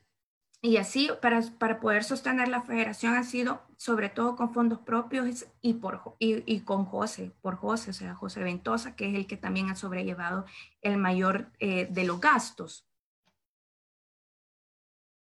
y 0.61 0.77
así, 0.77 1.09
para, 1.21 1.41
para, 1.57 1.79
poder 1.79 2.03
sostener 2.03 2.49
la 2.49 2.61
federación 2.61 3.15
ha 3.15 3.23
sido 3.23 3.61
sobre 3.77 4.09
todo 4.09 4.35
con 4.35 4.53
fondos 4.53 4.79
propios 4.79 5.45
y, 5.61 5.75
por, 5.75 6.15
y, 6.19 6.59
con 6.61 6.83
José, 6.83 7.31
por 7.41 7.55
José, 7.55 7.91
o 7.91 7.93
sea, 7.93 8.13
José 8.13 8.43
Ventosa, 8.43 8.95
que 8.95 9.09
es 9.09 9.15
el 9.15 9.25
que 9.25 9.37
también 9.37 9.69
ha 9.69 9.75
sobrellevado 9.75 10.45
el 10.81 10.97
mayor 10.97 11.49
eh, 11.59 11.87
de 11.89 12.03
los 12.03 12.19
gastos. 12.19 12.85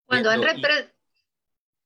Cuando 0.06 0.30
han 0.30 0.42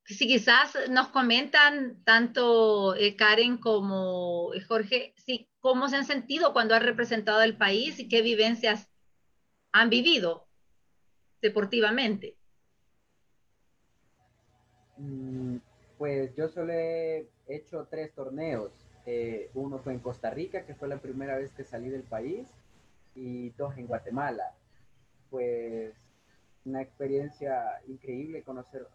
si 0.04 0.26
quizás 0.26 0.74
nos 0.88 1.08
comentan 1.08 2.02
tanto 2.02 2.94
eh, 2.94 3.14
Karen 3.14 3.58
como 3.58 4.52
eh, 4.54 4.60
Jorge, 4.62 5.14
sí, 5.16 5.50
cómo 5.60 5.88
se 5.88 5.96
han 5.96 6.06
sentido 6.06 6.54
cuando 6.54 6.74
han 6.74 6.82
representado 6.82 7.40
al 7.40 7.58
país 7.58 7.98
y 7.98 8.08
qué 8.08 8.22
vivencias 8.22 8.88
han 9.70 9.90
vivido 9.90 10.48
deportivamente. 11.42 12.37
Mm, 14.98 15.58
pues 15.96 16.34
yo 16.36 16.48
solo 16.48 16.72
he 16.72 17.28
hecho 17.46 17.86
tres 17.90 18.12
torneos. 18.14 18.72
Eh, 19.06 19.50
uno 19.54 19.78
fue 19.78 19.94
en 19.94 20.00
Costa 20.00 20.30
Rica, 20.30 20.66
que 20.66 20.74
fue 20.74 20.88
la 20.88 20.98
primera 20.98 21.36
vez 21.36 21.52
que 21.52 21.64
salí 21.64 21.88
del 21.88 22.02
país, 22.02 22.48
y 23.14 23.50
dos 23.50 23.76
en 23.78 23.86
Guatemala. 23.86 24.54
Pues 25.30 25.94
una 26.64 26.82
experiencia 26.82 27.80
increíble 27.86 28.42
conocer 28.42 28.86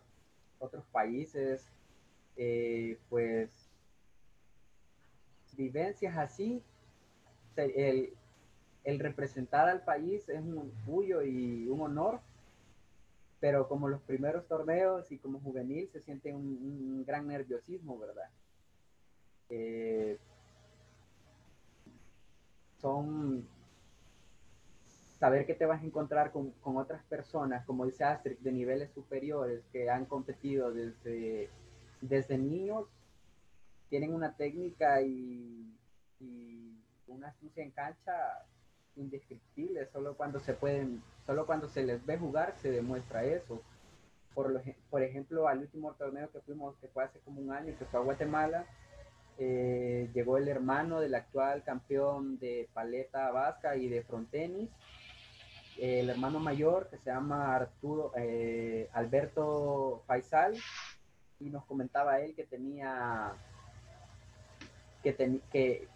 otros 0.59 0.85
países, 0.91 1.67
eh, 2.37 2.97
pues 3.09 3.69
vivencias 5.55 6.17
así, 6.17 6.63
el, 7.55 8.13
el 8.83 8.99
representar 8.99 9.69
al 9.69 9.83
país 9.83 10.27
es 10.29 10.39
un 10.39 10.57
orgullo 10.57 11.21
y 11.21 11.67
un 11.67 11.81
honor 11.81 12.21
pero 13.43 13.67
como 13.67 13.89
los 13.89 14.01
primeros 14.03 14.47
torneos 14.47 15.11
y 15.11 15.17
como 15.17 15.41
juvenil 15.41 15.89
se 15.89 15.99
siente 15.99 16.33
un, 16.33 17.03
gran 17.05 17.27
nerviosismo, 17.27 17.99
¿verdad? 17.99 18.29
Eh, 19.49 20.17
son 22.79 23.45
saber 25.19 25.45
que 25.45 25.55
te 25.55 25.65
vas 25.65 25.81
a 25.81 25.85
encontrar 25.85 26.31
con, 26.31 26.51
con, 26.61 26.77
otras 26.77 27.03
personas, 27.03 27.65
como 27.65 27.85
dice 27.85 28.05
Astrid, 28.05 28.37
de 28.37 28.53
niveles 28.53 28.93
superiores 28.93 29.61
que 29.73 29.89
han 29.89 30.05
competido 30.05 30.71
desde, 30.71 31.49
desde 31.99 32.37
niños, 32.37 32.87
tienen 33.89 34.13
una 34.13 34.37
técnica 34.37 35.01
y, 35.01 35.69
y 36.21 36.77
una 37.07 37.27
astucia 37.27 37.61
en 37.61 37.71
cancha 37.71 38.45
indescriptible, 38.95 39.87
solo 39.87 40.15
cuando 40.15 40.39
se 40.39 40.53
pueden, 40.53 41.01
solo 41.25 41.45
cuando 41.45 41.67
se 41.67 41.83
les 41.83 42.05
ve 42.05 42.17
jugar 42.17 42.55
se 42.61 42.71
demuestra 42.71 43.23
eso. 43.23 43.61
Por, 44.33 44.51
lo, 44.51 44.61
por 44.89 45.03
ejemplo, 45.03 45.47
al 45.47 45.59
último 45.59 45.93
torneo 45.93 46.31
que 46.31 46.41
fuimos, 46.41 46.75
que 46.77 46.87
fue 46.87 47.03
hace 47.03 47.19
como 47.19 47.41
un 47.41 47.51
año, 47.51 47.75
que 47.77 47.85
fue 47.85 47.99
a 47.99 48.03
Guatemala, 48.03 48.65
eh, 49.37 50.09
llegó 50.13 50.37
el 50.37 50.47
hermano 50.47 50.99
del 50.99 51.15
actual 51.15 51.63
campeón 51.63 52.37
de 52.39 52.69
paleta 52.73 53.31
vasca 53.31 53.75
y 53.75 53.89
de 53.89 54.03
frontenis, 54.03 54.69
el 55.79 56.09
hermano 56.09 56.39
mayor 56.39 56.87
que 56.89 56.97
se 56.97 57.09
llama 57.09 57.55
Arturo 57.55 58.11
eh, 58.15 58.89
Alberto 58.93 60.03
Faisal, 60.05 60.55
y 61.39 61.49
nos 61.49 61.65
comentaba 61.65 62.19
él 62.19 62.35
que 62.35 62.45
tenía 62.45 63.33
que, 65.01 65.41
que, 65.51 65.87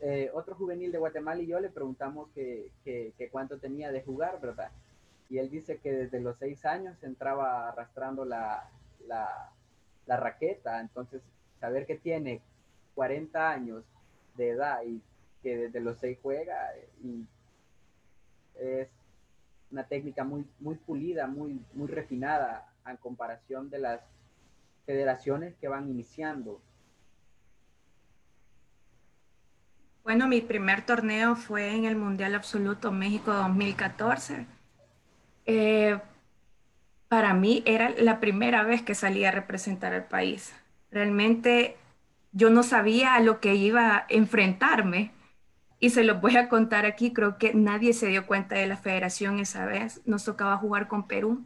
eh, 0.00 0.30
otro 0.32 0.54
juvenil 0.54 0.92
de 0.92 0.98
Guatemala 0.98 1.42
y 1.42 1.46
yo 1.46 1.60
le 1.60 1.70
preguntamos 1.70 2.28
que, 2.34 2.70
cuánto 3.30 3.58
tenía 3.58 3.92
de 3.92 4.02
jugar, 4.02 4.40
¿verdad? 4.40 4.70
Y 5.28 5.38
él 5.38 5.50
dice 5.50 5.78
que 5.78 5.92
desde 5.92 6.20
los 6.20 6.36
seis 6.38 6.64
años 6.64 7.02
entraba 7.02 7.68
arrastrando 7.68 8.24
la, 8.24 8.68
la, 9.06 10.16
raqueta, 10.16 10.80
entonces 10.80 11.22
saber 11.60 11.86
que 11.86 11.96
tiene 11.96 12.40
40 12.94 13.50
años 13.50 13.84
de 14.36 14.50
edad 14.50 14.82
y 14.84 15.00
que 15.42 15.56
desde 15.56 15.80
los 15.80 15.98
seis 15.98 16.18
juega 16.20 16.72
y 17.02 17.24
es 18.56 18.88
una 19.70 19.84
técnica 19.84 20.24
muy, 20.24 20.44
muy 20.58 20.74
pulida, 20.74 21.26
muy, 21.26 21.64
muy 21.74 21.86
refinada 21.86 22.66
en 22.86 22.96
comparación 22.96 23.70
de 23.70 23.78
las 23.78 24.00
federaciones 24.84 25.54
que 25.56 25.68
van 25.68 25.88
iniciando. 25.88 26.60
Bueno, 30.02 30.26
mi 30.26 30.40
primer 30.40 30.82
torneo 30.82 31.36
fue 31.36 31.74
en 31.74 31.84
el 31.84 31.94
Mundial 31.94 32.34
Absoluto 32.34 32.90
México 32.90 33.32
2014. 33.34 34.46
Eh, 35.44 35.98
para 37.08 37.34
mí 37.34 37.62
era 37.66 37.90
la 37.90 38.18
primera 38.18 38.62
vez 38.62 38.82
que 38.82 38.94
salía 38.94 39.28
a 39.28 39.32
representar 39.32 39.92
al 39.92 40.04
país. 40.04 40.54
Realmente 40.90 41.76
yo 42.32 42.48
no 42.48 42.62
sabía 42.62 43.14
a 43.14 43.20
lo 43.20 43.40
que 43.40 43.54
iba 43.54 43.96
a 43.96 44.06
enfrentarme 44.08 45.12
y 45.80 45.90
se 45.90 46.02
lo 46.02 46.16
voy 46.20 46.36
a 46.38 46.48
contar 46.48 46.86
aquí. 46.86 47.12
Creo 47.12 47.36
que 47.36 47.52
nadie 47.52 47.92
se 47.92 48.06
dio 48.06 48.26
cuenta 48.26 48.54
de 48.54 48.66
la 48.66 48.78
federación 48.78 49.38
esa 49.38 49.66
vez. 49.66 50.00
Nos 50.06 50.24
tocaba 50.24 50.56
jugar 50.56 50.88
con 50.88 51.06
Perú. 51.06 51.44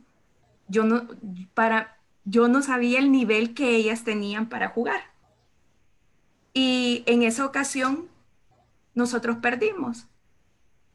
Yo 0.68 0.84
no, 0.84 1.08
para, 1.54 1.98
yo 2.24 2.46
no 2.46 2.62
sabía 2.62 3.00
el 3.00 3.10
nivel 3.10 3.52
que 3.52 3.74
ellas 3.74 4.04
tenían 4.04 4.48
para 4.48 4.68
jugar. 4.68 5.00
Y 6.52 7.02
en 7.06 7.24
esa 7.24 7.44
ocasión 7.44 8.13
nosotros 8.94 9.38
perdimos. 9.38 10.06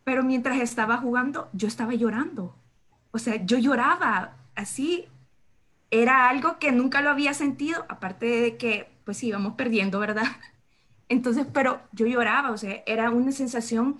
Pero 0.03 0.24
mientras 0.24 0.60
estaba 0.60 0.98
jugando, 0.98 1.50
yo 1.53 1.68
estaba 1.68 1.94
llorando. 1.94 2.56
O 3.12 3.20
sea, 3.20 3.44
yo 3.46 3.58
lloraba 3.58 4.38
así. 4.56 5.06
Era 5.91 6.29
algo 6.29 6.60
que 6.60 6.72
nunca 6.72 7.01
lo 7.01 7.10
había 7.10 7.34
sentido, 7.34 7.86
aparte 7.89 8.25
de 8.25 8.58
que 8.58 8.89
pues 9.06 9.24
íbamos 9.24 9.56
perdiendo, 9.56 10.00
¿verdad? 10.00 10.27
Entonces, 11.10 11.48
pero 11.51 11.82
yo 11.91 12.06
lloraba, 12.06 12.51
o 12.51 12.58
sea, 12.58 12.84
era 12.86 13.10
una 13.10 13.32
sensación 13.32 14.00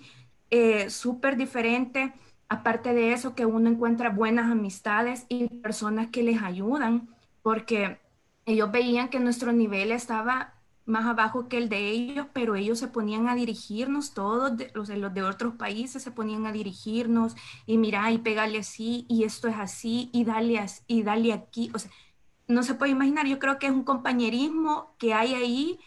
eh, 0.52 0.90
súper 0.90 1.38
diferente. 1.38 2.14
Aparte 2.48 2.94
de 2.94 3.14
eso, 3.14 3.36
que 3.36 3.46
uno 3.46 3.70
encuentra 3.70 4.10
buenas 4.10 4.52
amistades 4.52 5.26
y 5.30 5.48
personas 5.60 6.08
que 6.08 6.24
les 6.24 6.42
ayudan, 6.42 7.10
porque 7.42 8.00
ellos 8.46 8.72
veían 8.72 9.10
que 9.10 9.20
nuestro 9.20 9.52
nivel 9.52 9.92
estaba 9.92 10.54
más 10.90 11.06
abajo 11.06 11.48
que 11.48 11.58
el 11.58 11.70
de 11.70 11.90
ellos, 11.90 12.28
pero 12.34 12.56
ellos 12.56 12.80
se 12.80 12.88
ponían 12.88 13.30
a 13.30 13.36
dirigirnos, 13.36 14.14
todos 14.14 14.54
los, 14.74 14.90
los 14.90 15.14
de 15.14 15.24
otros 15.24 15.56
países 15.56 16.04
se 16.04 16.12
ponían 16.12 16.46
a 16.48 16.52
dirigirnos 16.52 17.36
y 17.66 17.78
mira, 17.78 18.12
y 18.12 18.18
pégale 18.20 18.60
así, 18.60 19.06
y 19.10 19.24
esto 19.24 19.48
es 19.48 19.56
así, 19.58 20.10
y 20.14 20.26
dale, 20.26 20.66
y 20.88 21.04
dale 21.04 21.34
aquí. 21.34 21.72
O 21.74 21.80
sea, 21.80 21.92
no 22.48 22.64
se 22.64 22.76
puede 22.76 22.92
imaginar, 22.92 23.28
yo 23.28 23.40
creo 23.40 23.60
que 23.60 23.68
es 23.68 23.74
un 23.74 23.84
compañerismo 23.84 24.96
que 24.98 25.14
hay 25.14 25.36
ahí, 25.36 25.80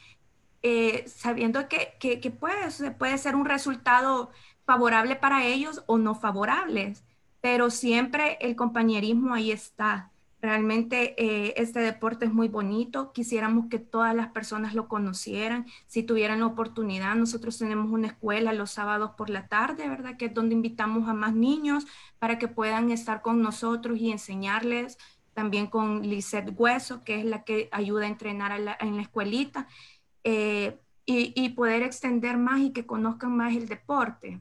eh, 0.63 1.05
sabiendo 1.09 1.69
que, 1.69 1.95
que, 2.01 2.21
que 2.21 2.31
puede, 2.31 2.93
puede 2.93 3.19
ser 3.19 3.37
un 3.37 3.47
resultado 3.47 4.31
favorable 4.65 5.17
para 5.17 5.45
ellos 5.45 5.83
o 5.87 5.99
no 5.99 6.15
favorables, 6.15 7.05
pero 7.41 7.71
siempre 7.71 8.39
el 8.41 8.57
compañerismo 8.57 9.35
ahí 9.35 9.51
está. 9.53 10.12
Realmente 10.43 11.15
eh, 11.23 11.55
este 11.57 11.79
deporte 11.79 12.25
es 12.25 12.33
muy 12.33 12.49
bonito, 12.49 13.13
quisiéramos 13.13 13.67
que 13.71 13.79
todas 13.79 14.13
las 14.13 14.33
personas 14.33 14.75
lo 14.75 14.89
conocieran, 14.89 15.67
si 15.87 16.03
tuvieran 16.03 16.41
la 16.41 16.47
oportunidad. 16.47 17.15
Nosotros 17.15 17.57
tenemos 17.59 17.93
una 17.93 18.09
escuela 18.09 18.53
los 18.53 18.73
sábados 18.73 19.13
por 19.17 19.31
la 19.31 19.47
tarde, 19.47 19.89
¿verdad? 19.89 20.17
Que 20.17 20.25
es 20.25 20.35
donde 20.35 20.57
invitamos 20.57 21.09
a 21.09 21.15
más 21.15 21.33
niños 21.33 21.87
para 22.19 22.41
que 22.41 22.49
puedan 22.49 22.91
estar 22.91 23.23
con 23.23 23.41
nosotros 23.41 24.01
y 24.01 24.11
enseñarles. 24.11 24.99
También 25.33 25.69
con 25.69 26.03
Lisette 26.03 26.53
Hueso, 26.59 27.05
que 27.05 27.21
es 27.21 27.25
la 27.25 27.45
que 27.45 27.69
ayuda 27.71 28.07
a 28.07 28.09
entrenar 28.09 28.77
en 28.81 28.97
la 28.97 29.03
escuelita, 29.03 29.69
eh, 30.25 30.77
y, 31.07 31.49
poder 31.51 31.83
extender 31.83 32.37
más 32.37 32.61
y 32.61 32.73
que 32.73 32.85
conozcan 32.85 33.37
más 33.37 33.55
el 33.55 33.69
deporte. 33.69 34.41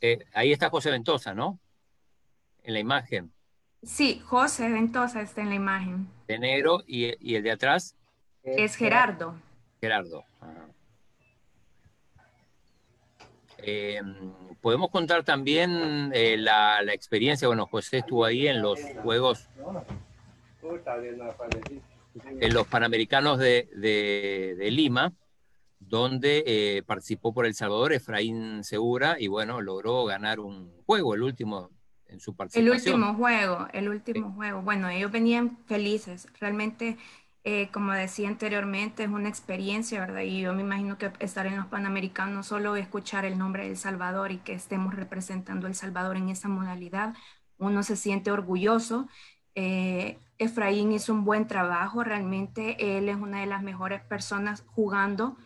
Eh, 0.00 0.24
ahí 0.32 0.52
está 0.52 0.70
José 0.70 0.92
Ventosa, 0.92 1.34
¿no? 1.34 1.58
En 2.68 2.74
la 2.74 2.80
imagen. 2.80 3.32
Sí, 3.82 4.20
José 4.24 4.68
Ventosa 4.68 5.22
está 5.22 5.40
en 5.40 5.48
la 5.48 5.54
imagen. 5.54 6.06
De 6.26 6.38
negro 6.38 6.82
y, 6.86 7.34
el 7.34 7.42
de 7.42 7.50
atrás. 7.50 7.96
Es 8.42 8.76
Gerardo. 8.76 9.34
Gerardo. 9.80 10.24
Eh, 13.58 14.00
Podemos 14.60 14.90
contar 14.90 15.24
también 15.24 16.10
eh, 16.12 16.36
la, 16.36 16.82
experiencia, 16.92 17.48
bueno, 17.48 17.66
José 17.66 17.98
estuvo 17.98 18.24
ahí 18.24 18.48
en 18.48 18.60
los 18.60 18.80
Juegos, 19.02 19.48
en 22.40 22.54
los 22.54 22.66
Panamericanos 22.66 23.38
de, 23.38 24.58
Lima, 24.70 25.14
donde 25.78 26.42
eh, 26.46 26.82
participó 26.82 27.32
por 27.32 27.46
El 27.46 27.54
Salvador 27.54 27.92
Efraín 27.92 28.62
Segura 28.64 29.16
y 29.18 29.28
bueno, 29.28 29.62
logró 29.62 30.04
ganar 30.04 30.40
un 30.40 30.70
juego, 30.84 31.14
el 31.14 31.22
último 31.22 31.70
en 32.08 32.20
su 32.20 32.34
participación. 32.36 32.96
El 32.96 33.02
último 33.02 33.14
juego, 33.14 33.68
el 33.72 33.88
último 33.88 34.32
juego. 34.32 34.62
Bueno, 34.62 34.88
ellos 34.88 35.10
venían 35.12 35.58
felices. 35.66 36.28
Realmente, 36.40 36.98
eh, 37.44 37.70
como 37.72 37.92
decía 37.92 38.28
anteriormente, 38.28 39.04
es 39.04 39.10
una 39.10 39.28
experiencia, 39.28 40.00
¿verdad? 40.00 40.22
Y 40.22 40.40
yo 40.40 40.54
me 40.54 40.62
imagino 40.62 40.98
que 40.98 41.12
estar 41.20 41.46
en 41.46 41.56
los 41.56 41.66
Panamericanos, 41.66 42.46
solo 42.46 42.76
escuchar 42.76 43.24
el 43.24 43.38
nombre 43.38 43.64
de 43.64 43.70
El 43.70 43.76
Salvador 43.76 44.32
y 44.32 44.38
que 44.38 44.54
estemos 44.54 44.94
representando 44.94 45.66
a 45.66 45.70
El 45.70 45.76
Salvador 45.76 46.16
en 46.16 46.28
esa 46.28 46.48
modalidad, 46.48 47.14
uno 47.58 47.82
se 47.82 47.96
siente 47.96 48.30
orgulloso. 48.30 49.08
Eh, 49.54 50.18
Efraín 50.38 50.92
hizo 50.92 51.12
un 51.12 51.24
buen 51.24 51.46
trabajo, 51.48 52.04
realmente 52.04 52.98
él 52.98 53.08
es 53.08 53.16
una 53.16 53.40
de 53.40 53.46
las 53.46 53.62
mejores 53.62 54.00
personas 54.02 54.64
jugando. 54.66 55.36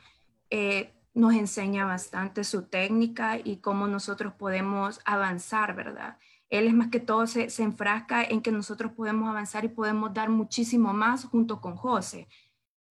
Eh, 0.51 0.93
nos 1.15 1.35
enseña 1.35 1.85
bastante 1.87 2.45
su 2.45 2.65
técnica 2.69 3.39
y 3.43 3.59
cómo 3.59 3.87
nosotros 3.87 4.35
podemos 4.35 5.01
avanzar, 5.05 5.75
¿verdad? 5.75 6.19
Él 6.53 6.67
es 6.67 6.75
más 6.75 6.89
que 6.89 7.01
todo 7.01 7.27
se, 7.27 7.49
enfrasca 7.63 8.23
en 8.23 8.43
que 8.43 8.53
nosotros 8.53 8.93
podemos 8.93 9.31
avanzar 9.31 9.65
y 9.65 9.69
podemos 9.69 10.13
dar 10.13 10.29
muchísimo 10.29 10.93
más 10.93 11.25
junto 11.25 11.63
con 11.63 11.77
José. 11.77 12.29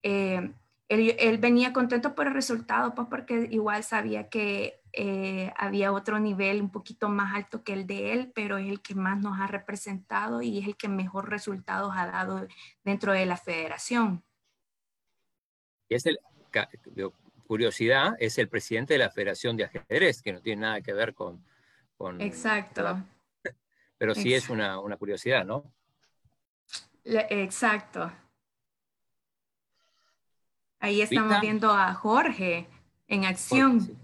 Eh, 0.01 0.51
él, 0.89 1.37
venía 1.37 1.71
contento 1.71 2.15
por 2.15 2.25
el 2.25 2.33
resultado, 2.33 2.95
pues 2.95 3.07
porque 3.07 3.47
igual 3.51 3.83
sabía 3.83 4.29
que 4.29 4.81
eh, 4.93 5.53
había 5.55 5.91
otro 5.93 6.19
nivel 6.19 6.59
un 6.59 6.71
poquito 6.71 7.07
más 7.07 7.35
alto 7.35 7.63
que 7.63 7.73
el 7.73 7.85
de 7.85 8.13
él, 8.13 8.31
pero 8.33 8.57
es 8.57 8.67
el 8.67 8.81
que 8.81 8.95
más 8.95 9.21
nos 9.21 9.39
ha 9.39 9.45
representado 9.45 10.41
y 10.41 10.57
es 10.57 10.65
el 10.65 10.75
que 10.75 10.89
mejor 10.89 11.29
resultados 11.29 11.93
ha 11.95 12.07
dado 12.07 12.47
dentro 12.83 13.13
de 13.13 13.27
la 13.27 13.37
federación. 13.37 14.23
Es 15.87 16.07
el, 16.07 16.19
curiosidad, 17.45 18.15
es 18.17 18.39
el 18.39 18.49
presidente 18.49 18.95
de 18.95 18.99
la 18.99 19.11
Federación 19.11 19.55
de 19.55 19.65
Ajedrez, 19.65 20.23
que 20.23 20.33
no 20.33 20.41
tiene 20.41 20.63
nada 20.63 20.81
que 20.81 20.93
ver 20.93 21.13
con... 21.13 21.45
con 21.95 22.19
Exacto 22.19 23.05
pero 24.01 24.15
sí 24.15 24.33
es 24.33 24.49
una, 24.49 24.81
curiosidad, 24.97 25.45
¿no? 25.45 25.63
exacto. 27.05 28.11
Ahí 30.79 31.03
estamos 31.03 31.39
viendo 31.39 31.69
a 31.69 31.93
Jorge 31.93 32.67
en 33.07 33.25
acción. 33.25 33.95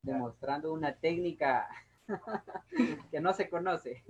Demostrando 0.00 0.72
una 0.72 0.94
técnica 0.94 1.68
que 3.10 3.20
no 3.20 3.34
se 3.34 3.50
conoce. 3.50 4.02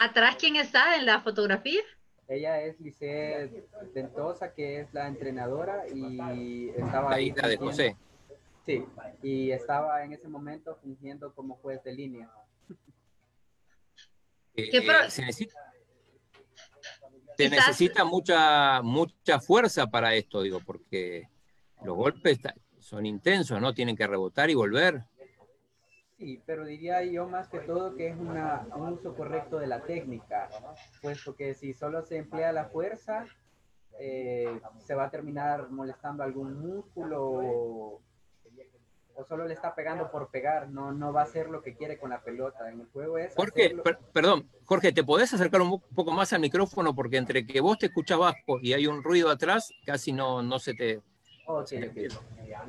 ¿Atrás 0.00 0.36
quién 0.40 0.56
está 0.56 0.96
en 0.96 1.04
la 1.04 1.20
fotografía? 1.20 1.82
Ella 2.26 2.62
es 2.62 2.80
Lice 2.80 3.68
Ventosa, 3.94 4.54
que 4.54 4.80
es 4.80 4.94
la 4.94 5.08
entrenadora 5.08 5.84
y 5.92 6.70
estaba... 6.70 7.10
La 7.10 7.20
hija 7.20 7.46
de 7.46 7.58
José. 7.58 7.96
Sí, 8.64 8.84
y 9.22 9.50
estaba 9.50 10.04
en 10.04 10.12
ese 10.12 10.28
momento 10.28 10.78
fingiendo 10.82 11.34
como 11.34 11.56
juez 11.56 11.82
de 11.82 11.92
línea. 11.92 12.30
Eh, 14.54 14.70
se 15.08 15.22
necesita, 15.22 15.72
se 17.36 17.48
necesita 17.48 18.04
mucha, 18.04 18.82
mucha 18.82 19.40
fuerza 19.40 19.86
para 19.86 20.14
esto, 20.14 20.42
digo, 20.42 20.60
porque 20.60 21.28
los 21.82 21.96
golpes 21.96 22.38
son 22.78 23.06
intensos, 23.06 23.60
¿no? 23.60 23.72
Tienen 23.72 23.96
que 23.96 24.06
rebotar 24.06 24.50
y 24.50 24.54
volver. 24.54 25.04
Sí, 26.18 26.42
pero 26.44 26.66
diría 26.66 27.02
yo 27.02 27.26
más 27.26 27.48
que 27.48 27.60
todo 27.60 27.96
que 27.96 28.08
es 28.08 28.16
una, 28.16 28.66
un 28.76 28.92
uso 28.92 29.14
correcto 29.14 29.58
de 29.58 29.66
la 29.66 29.80
técnica, 29.80 30.50
puesto 31.00 31.34
que 31.34 31.54
si 31.54 31.72
solo 31.72 32.02
se 32.02 32.18
emplea 32.18 32.52
la 32.52 32.66
fuerza, 32.66 33.24
eh, 33.98 34.60
se 34.78 34.94
va 34.94 35.04
a 35.04 35.10
terminar 35.10 35.70
molestando 35.70 36.22
algún 36.22 36.60
músculo 36.60 38.02
o, 39.20 39.24
solo 39.24 39.46
le 39.46 39.54
está 39.54 39.74
pegando 39.74 40.10
por 40.10 40.30
pegar, 40.30 40.68
no, 40.68 40.92
no 40.92 41.12
va 41.12 41.22
a 41.22 41.24
hacer 41.24 41.48
lo 41.48 41.62
que 41.62 41.74
quiere 41.74 41.98
con 41.98 42.10
la 42.10 42.22
pelota. 42.22 42.70
En 42.70 42.80
el 42.80 42.86
juego 42.86 43.18
es... 43.18 43.34
Jorge, 43.34 43.76
perdón, 44.12 44.48
Jorge, 44.64 44.92
¿te 44.92 45.04
podés 45.04 45.32
acercar 45.32 45.60
un 45.60 45.80
poco 45.94 46.12
más 46.12 46.32
al 46.32 46.40
micrófono? 46.40 46.94
Porque 46.94 47.16
entre 47.16 47.46
que 47.46 47.60
vos 47.60 47.78
te 47.78 47.86
escuchas 47.86 48.18
bajo 48.18 48.58
y 48.60 48.72
hay 48.72 48.86
un 48.86 49.02
ruido 49.02 49.30
atrás, 49.30 49.72
casi 49.84 50.12
no, 50.12 50.42
no 50.42 50.58
se 50.58 50.74
te... 50.74 51.00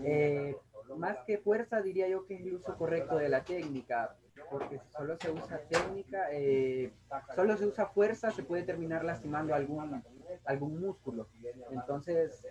Eh, 0.03 0.55
más 0.97 1.17
que 1.25 1.37
fuerza, 1.37 1.81
diría 1.81 2.07
yo 2.07 2.25
que 2.25 2.35
es 2.35 2.41
el 2.41 2.55
uso 2.55 2.75
correcto 2.75 3.17
de 3.17 3.29
la 3.29 3.43
técnica, 3.43 4.15
porque 4.51 4.79
si 4.79 4.91
solo 4.91 5.17
se 5.17 5.31
usa 5.31 5.59
técnica, 5.69 6.27
eh, 6.31 6.91
solo 7.33 7.55
se 7.55 7.65
usa 7.65 7.85
fuerza, 7.87 8.31
se 8.31 8.43
puede 8.43 8.63
terminar 8.63 9.05
lastimando 9.05 9.55
algún, 9.55 10.03
algún 10.45 10.79
músculo. 10.79 11.27
Entonces, 11.71 12.45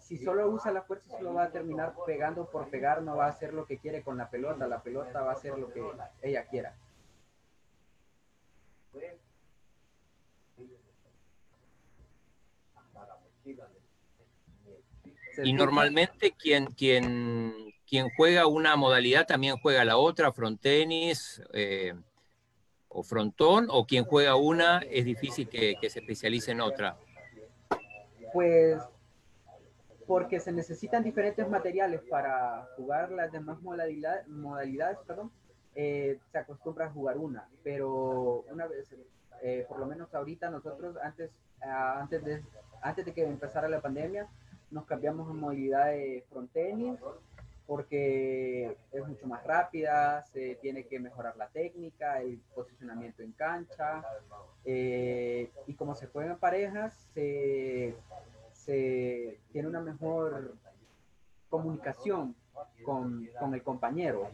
si 0.00 0.18
solo 0.18 0.50
usa 0.50 0.72
la 0.72 0.82
fuerza, 0.82 1.16
solo 1.16 1.32
va 1.34 1.44
a 1.44 1.50
terminar 1.50 1.94
pegando 2.04 2.50
por 2.50 2.68
pegar, 2.68 3.02
no 3.02 3.16
va 3.16 3.26
a 3.26 3.30
hacer 3.30 3.54
lo 3.54 3.64
que 3.64 3.78
quiere 3.78 4.02
con 4.02 4.18
la 4.18 4.28
pelota, 4.28 4.66
la 4.66 4.82
pelota 4.82 5.22
va 5.22 5.30
a 5.30 5.34
hacer 5.34 5.56
lo 5.56 5.72
que 5.72 5.82
ella 6.22 6.44
quiera. 6.46 6.74
Y 15.42 15.52
normalmente 15.52 16.32
quien, 16.32 16.66
quien, 16.66 17.69
quien 17.90 18.08
juega 18.16 18.46
una 18.46 18.76
modalidad 18.76 19.26
también 19.26 19.56
juega 19.56 19.84
la 19.84 19.96
otra, 19.96 20.32
frontenis 20.32 21.42
eh, 21.52 21.92
o 22.88 23.02
frontón, 23.02 23.66
o 23.68 23.84
quien 23.84 24.04
juega 24.04 24.36
una 24.36 24.78
es 24.78 25.04
difícil 25.04 25.48
que, 25.48 25.76
se 25.88 25.98
especialice 25.98 26.52
en 26.52 26.60
otra. 26.60 26.96
Pues 28.32 28.80
porque 30.06 30.38
se 30.40 30.52
necesitan 30.52 31.02
diferentes 31.02 31.48
materiales 31.48 32.00
para 32.08 32.68
jugar 32.76 33.10
las 33.10 33.30
demás 33.32 33.60
modalidades, 33.60 34.98
perdón, 35.06 35.32
eh, 35.74 36.18
se 36.30 36.38
acostumbra 36.38 36.86
a 36.86 36.90
jugar 36.90 37.18
una, 37.18 37.48
pero 37.62 38.44
una 38.50 38.66
vez, 38.66 38.88
eh, 39.42 39.66
por 39.68 39.78
lo 39.78 39.86
menos 39.86 40.12
ahorita 40.14 40.50
nosotros 40.50 40.96
antes, 41.02 41.30
ah, 41.62 42.00
antes, 42.00 42.24
de, 42.24 42.42
antes 42.82 43.04
de 43.04 43.12
que 43.12 43.24
empezara 43.24 43.68
la 43.68 43.80
pandemia, 43.80 44.28
nos 44.70 44.84
cambiamos 44.84 45.28
a 45.28 45.32
modalidad 45.32 45.86
de 45.86 46.24
frontenis 46.28 46.98
porque 47.70 48.76
es 48.90 49.06
mucho 49.06 49.28
más 49.28 49.44
rápida, 49.44 50.24
se 50.32 50.56
tiene 50.56 50.88
que 50.88 50.98
mejorar 50.98 51.36
la 51.36 51.46
técnica, 51.50 52.20
el 52.20 52.40
posicionamiento 52.52 53.22
en 53.22 53.30
cancha, 53.30 54.02
eh, 54.64 55.52
y 55.68 55.74
como 55.74 55.94
se 55.94 56.08
juegan 56.08 56.36
parejas, 56.40 56.92
se, 57.14 57.94
se, 58.50 59.38
tiene 59.52 59.68
una 59.68 59.80
mejor 59.80 60.56
comunicación 61.48 62.34
con, 62.84 63.28
con 63.38 63.54
el 63.54 63.62
compañero. 63.62 64.28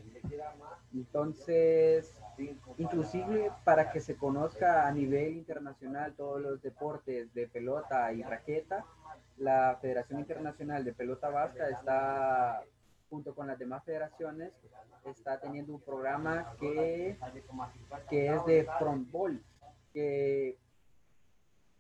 Entonces, 0.95 2.19
inclusive 2.79 3.53
para 3.65 3.93
que 3.93 4.01
se 4.01 4.17
conozca 4.17 4.89
a 4.89 4.93
nivel 4.93 5.37
internacional 5.37 6.15
todos 6.15 6.41
los 6.41 6.63
deportes 6.63 7.35
de 7.35 7.49
pelota 7.49 8.11
y 8.15 8.23
raqueta, 8.23 8.87
la 9.37 9.77
Federación 9.83 10.21
Internacional 10.21 10.85
de 10.85 10.95
Pelota 10.95 11.29
Vasca 11.29 11.69
está, 11.69 12.65
junto 13.09 13.35
con 13.35 13.47
las 13.47 13.59
demás 13.59 13.85
federaciones, 13.85 14.53
está 15.05 15.39
teniendo 15.39 15.75
un 15.75 15.81
programa 15.81 16.55
que, 16.59 17.19
que 18.09 18.35
es 18.35 18.45
de 18.47 18.69
frontball, 18.79 19.41
que 19.93 20.59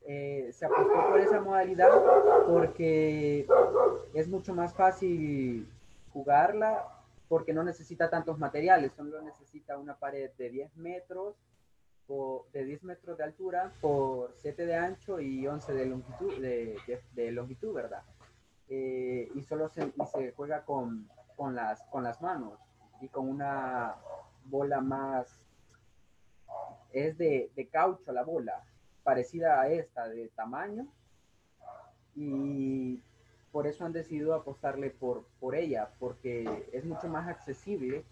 eh, 0.02 0.50
se 0.52 0.66
apostó 0.66 1.08
por 1.10 1.20
esa 1.20 1.40
modalidad 1.40 1.88
porque 2.46 3.46
es 4.14 4.28
mucho 4.28 4.54
más 4.54 4.72
fácil 4.72 5.68
jugarla 6.12 6.86
porque 7.28 7.52
no 7.52 7.64
necesita 7.64 8.08
tantos 8.08 8.38
materiales, 8.38 8.92
solo 8.92 9.20
necesita 9.20 9.76
una 9.78 9.96
pared 9.96 10.30
de 10.38 10.50
10 10.50 10.76
metros 10.76 11.34
de 12.52 12.64
10 12.64 12.84
metros 12.84 13.18
de 13.18 13.24
altura 13.24 13.72
por 13.80 14.32
7 14.36 14.64
de 14.64 14.76
ancho 14.76 15.18
y 15.18 15.46
11 15.46 15.72
de 15.72 15.86
longitud, 15.86 16.34
de, 16.38 17.32
longitud 17.32 17.74
¿verdad? 17.74 18.02
Eh, 18.68 19.28
y 19.34 19.42
solo 19.42 19.68
se, 19.68 19.92
se 20.12 20.32
juega 20.32 20.64
con, 20.64 21.08
con, 21.36 21.54
las, 21.54 21.82
con 21.84 22.02
las 22.02 22.20
manos 22.22 22.58
y 23.00 23.08
con 23.08 23.28
una 23.28 23.94
bola 24.44 24.80
más, 24.80 25.40
es 26.92 27.18
de, 27.18 27.50
de 27.54 27.68
caucho 27.68 28.12
la 28.12 28.22
bola, 28.22 28.64
parecida 29.02 29.60
a 29.60 29.68
esta 29.68 30.08
de 30.08 30.28
tamaño 30.28 30.86
y 32.14 33.02
por 33.52 33.66
eso 33.66 33.84
han 33.84 33.92
decidido 33.92 34.34
apostarle 34.34 34.90
por, 34.90 35.24
por 35.40 35.54
ella, 35.54 35.90
porque 35.98 36.68
es 36.72 36.84
mucho 36.84 37.08
más 37.08 37.28
accesible 37.28 38.04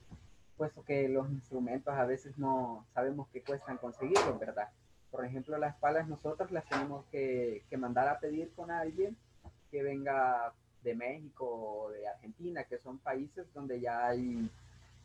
puesto 0.56 0.84
que 0.84 1.08
los 1.08 1.28
instrumentos 1.30 1.94
a 1.94 2.04
veces 2.04 2.38
no 2.38 2.86
sabemos 2.94 3.28
que 3.28 3.42
cuestan 3.42 3.78
conseguirlos, 3.78 4.38
¿verdad? 4.38 4.68
Por 5.10 5.24
ejemplo, 5.24 5.58
las 5.58 5.76
palas 5.76 6.08
nosotros 6.08 6.50
las 6.50 6.64
tenemos 6.66 7.04
que, 7.06 7.62
mandar 7.76 8.08
a 8.08 8.18
pedir 8.18 8.52
con 8.52 8.70
alguien 8.70 9.16
que 9.70 9.82
venga 9.82 10.52
de 10.84 10.94
México 10.94 11.46
o 11.46 11.90
de 11.90 12.06
Argentina, 12.06 12.64
que 12.64 12.78
son 12.78 12.98
países 12.98 13.46
donde 13.54 13.80
ya 13.80 14.06
hay, 14.06 14.48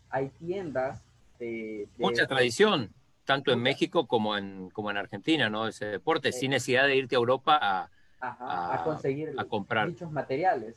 hay 0.09 0.29
tiendas 0.39 1.01
de, 1.39 1.87
Mucha 1.97 2.27
tradición, 2.27 2.93
tanto 3.25 3.51
en 3.51 3.61
México 3.61 4.05
como 4.05 4.37
en, 4.37 4.69
como 4.71 4.91
en 4.91 4.97
Argentina, 4.97 5.49
¿no? 5.49 5.67
Ese 5.67 5.85
deporte, 5.85 6.31
sin 6.31 6.51
necesidad 6.51 6.85
de 6.85 6.97
irte 6.97 7.15
a 7.15 7.19
Europa 7.19 7.89
a, 8.19 8.73
a, 8.75 8.83
conseguir 8.83 9.33
a 9.37 9.45
comprar 9.45 9.87
dichos 9.87 10.11
materiales. 10.11 10.75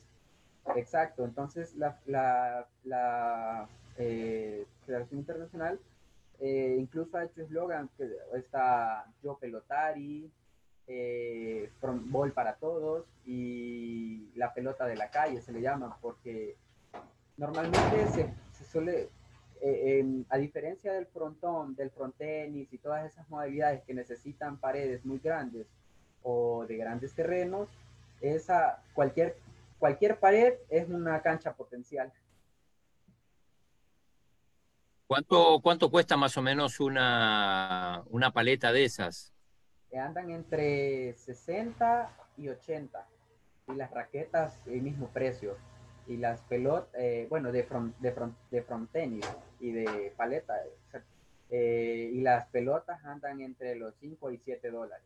Exacto, 0.77 1.25
entonces 1.25 1.75
la, 1.75 1.99
la, 2.07 2.69
la 2.85 3.69
eh, 3.99 4.65
Federación 4.87 5.19
Internacional, 5.19 5.81
eh, 6.38 6.77
incluso 6.79 7.17
ha 7.17 7.25
hecho 7.25 7.43
eslogan 7.43 7.91
que 7.99 8.09
está 8.35 9.07
Yo 9.25 9.37
Pelotari, 9.38 10.31
eh, 10.87 11.71
Ball 11.81 12.33
para 12.33 12.57
Todos 12.57 13.07
y 13.25 14.31
la 14.35 14.53
pelota 14.53 14.87
de 14.87 14.97
la 14.97 15.11
calle 15.11 15.40
se 15.40 15.53
le 15.53 15.61
llama, 15.61 15.97
porque 16.01 16.57
normalmente 17.37 18.09
se, 18.53 18.64
suele, 18.64 19.11
eh, 19.61 20.25
a 20.29 20.38
diferencia 20.38 20.92
del 20.92 21.07
frontón, 21.07 21.75
del 21.75 21.90
frontenis 21.90 22.73
y 22.73 22.79
todas 22.79 23.07
esas 23.07 23.29
modalidades 23.29 23.83
que 23.85 23.95
necesitan 23.95 24.59
paredes 24.59 25.05
muy 25.05 25.18
grandes 25.18 25.66
o 26.23 26.66
de 26.66 26.77
grandes 26.77 27.14
terrenos, 27.14 27.68
esa, 28.21 28.83
cualquier, 28.95 29.37
cualquier 29.79 30.18
pared 30.18 30.55
es 30.68 30.88
una 30.88 31.21
cancha 31.23 31.55
potencial. 31.55 32.12
¿Cuánto, 35.07 35.61
¿Cuánto 35.61 35.90
cuesta 35.90 36.16
más 36.16 36.37
o 36.38 36.42
menos 36.42 36.81
una, 36.81 38.03
una 38.09 38.33
paleta 38.33 38.73
de 38.73 38.85
esas? 38.85 39.33
Andan 39.98 40.31
entre 40.31 41.14
60 41.14 42.11
y 42.38 42.48
80. 42.48 43.07
Y 43.68 43.74
las 43.74 43.90
raquetas, 43.90 44.59
el 44.66 44.83
mismo 44.83 45.09
precio. 45.09 45.57
Y 46.07 46.16
las 46.16 46.40
pelotas, 46.42 46.88
eh, 46.94 47.26
bueno, 47.28 47.52
de, 47.52 47.62
front, 47.64 47.96
de, 47.98 48.12
front, 48.12 48.37
de 48.50 48.62
frontenis 48.62 49.26
y 49.61 49.72
de 49.72 50.12
paleta. 50.16 50.55
Eh, 51.50 52.11
y 52.14 52.20
las 52.22 52.48
pelotas 52.48 53.05
andan 53.05 53.40
entre 53.40 53.76
los 53.76 53.94
5 54.00 54.31
y 54.33 54.38
7 54.38 54.70
dólares. 54.70 55.05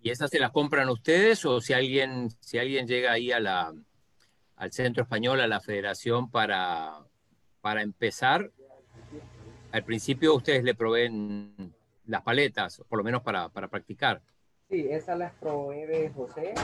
¿Y 0.00 0.10
esas 0.10 0.30
se 0.30 0.38
las 0.38 0.50
compran 0.50 0.88
ustedes 0.88 1.44
o 1.44 1.60
si 1.60 1.72
alguien, 1.72 2.30
si 2.40 2.58
alguien 2.58 2.86
llega 2.86 3.12
ahí 3.12 3.32
a 3.32 3.40
la, 3.40 3.72
al 4.56 4.72
centro 4.72 5.04
español, 5.04 5.40
a 5.40 5.46
la 5.46 5.60
federación 5.60 6.30
para, 6.30 7.04
para 7.60 7.82
empezar, 7.82 8.50
al 9.72 9.84
principio 9.84 10.34
ustedes 10.34 10.64
le 10.64 10.74
proveen 10.74 11.74
las 12.08 12.22
paletas, 12.22 12.82
por 12.88 12.98
lo 12.98 13.04
menos 13.04 13.22
para, 13.22 13.48
practicar. 13.50 14.20
Sí, 14.68 14.88
esas 14.90 15.16
las 15.18 15.32
provee 15.34 16.10
José 16.14 16.54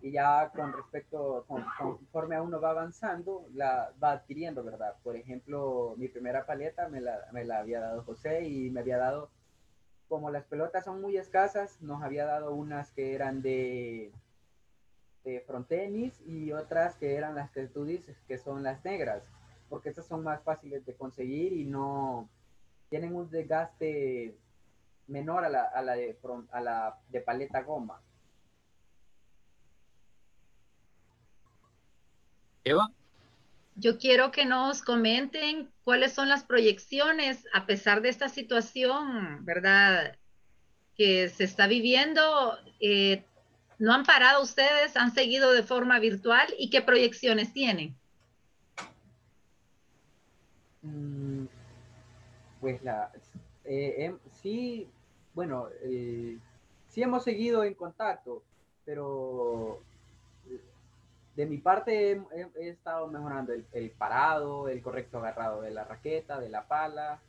y 0.00 0.12
ya 0.12 0.50
con 0.54 0.72
respecto, 0.72 1.44
conforme 1.46 2.36
a 2.36 2.42
uno 2.42 2.60
va 2.60 2.70
avanzando, 2.70 3.46
la 3.54 3.92
va 4.02 4.12
adquiriendo, 4.12 4.62
¿verdad? 4.62 4.94
Por 5.02 5.16
ejemplo, 5.16 5.94
mi 5.96 6.08
primera 6.08 6.46
paleta 6.46 6.88
me 6.88 7.00
la, 7.00 7.18
me 7.32 7.44
la 7.44 7.58
había 7.58 7.80
dado 7.80 8.04
José 8.04 8.46
y 8.46 8.70
me 8.70 8.80
había 8.80 8.98
dado, 8.98 9.30
como 10.08 10.30
las 10.30 10.44
pelotas 10.44 10.84
son 10.84 11.00
muy 11.00 11.16
escasas, 11.16 11.80
nos 11.82 12.02
había 12.02 12.26
dado 12.26 12.54
unas 12.54 12.92
que 12.92 13.14
eran 13.14 13.42
de, 13.42 14.12
de 15.24 15.40
frontenis 15.40 16.20
y 16.26 16.52
otras 16.52 16.96
que 16.96 17.16
eran 17.16 17.34
las 17.34 17.50
que 17.50 17.66
tú 17.68 17.84
dices, 17.84 18.16
que 18.28 18.38
son 18.38 18.62
las 18.62 18.84
negras, 18.84 19.30
porque 19.70 19.88
estas 19.88 20.06
son 20.06 20.22
más 20.22 20.42
fáciles 20.42 20.84
de 20.84 20.94
conseguir 20.94 21.54
y 21.54 21.64
no 21.64 22.28
tienen 22.90 23.14
un 23.14 23.30
desgaste 23.30 24.36
menor 25.06 25.44
a 25.44 25.48
la, 25.48 25.64
a 25.64 25.82
la, 25.82 25.94
de, 25.94 26.16
a 26.50 26.60
la 26.60 26.98
de 27.08 27.20
paleta 27.20 27.62
goma. 27.62 28.00
Eva. 32.64 32.90
Yo 33.76 33.98
quiero 33.98 34.30
que 34.30 34.46
nos 34.46 34.82
comenten 34.82 35.70
cuáles 35.82 36.12
son 36.12 36.28
las 36.28 36.44
proyecciones 36.44 37.44
a 37.52 37.66
pesar 37.66 38.00
de 38.02 38.08
esta 38.08 38.28
situación, 38.28 39.44
¿verdad? 39.44 40.16
Que 40.96 41.28
se 41.28 41.44
está 41.44 41.66
viviendo. 41.66 42.56
Eh, 42.80 43.24
¿No 43.78 43.92
han 43.92 44.04
parado 44.04 44.42
ustedes? 44.42 44.96
¿Han 44.96 45.12
seguido 45.12 45.52
de 45.52 45.64
forma 45.64 45.98
virtual? 45.98 46.46
¿Y 46.58 46.70
qué 46.70 46.80
proyecciones 46.80 47.52
tienen? 47.52 47.96
Mm, 50.82 51.46
pues 52.60 52.82
la, 52.82 53.10
eh, 53.64 53.94
em, 53.98 54.18
sí, 54.30 54.86
bueno, 55.34 55.68
eh, 55.82 56.38
sí 56.88 57.02
hemos 57.02 57.24
seguido 57.24 57.64
en 57.64 57.74
contacto, 57.74 58.42
pero 58.84 59.80
de 61.34 61.46
mi 61.46 61.58
parte 61.58 62.12
he, 62.56 62.68
estado 62.68 63.08
mejorando 63.08 63.52
el, 63.52 63.90
parado, 63.90 64.68
el 64.68 64.80
correcto 64.80 65.18
agarrado 65.18 65.62
de 65.62 65.72
la 65.72 65.84
raqueta, 65.84 66.38
de 66.38 66.48
la 66.48 66.68
pala, 66.68 67.20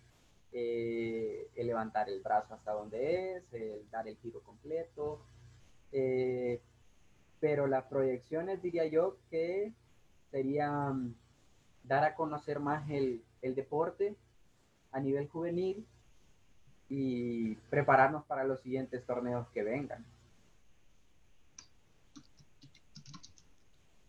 eh, 0.52 1.50
el 1.56 1.68
levantar 1.68 2.10
el 2.10 2.22
brazo 2.22 2.54
hasta 2.54 2.74
donde 2.74 3.38
es, 3.38 3.54
el 3.54 3.89
dar 3.89 4.08
el 4.08 4.18
giro 4.18 4.41
completo. 4.41 5.22
Eh, 5.91 6.62
pero 7.39 7.68
las 7.68 7.86
proyecciones 7.86 8.62
diría 8.62 8.86
yo 8.86 9.18
que 9.30 9.74
serían 10.30 11.15
dar 11.84 12.04
a 12.04 12.15
conocer 12.15 12.60
más 12.60 12.88
el 12.89 13.24
deporte 13.41 14.15
a 14.91 15.00
nivel 15.00 15.28
juvenil 15.28 15.86
y 16.89 17.56
prepararnos 17.69 18.24
para 18.26 18.43
los 18.43 18.62
siguientes 18.62 19.06
torneos 19.06 19.48
que 19.54 19.63
vengan. 19.63 20.06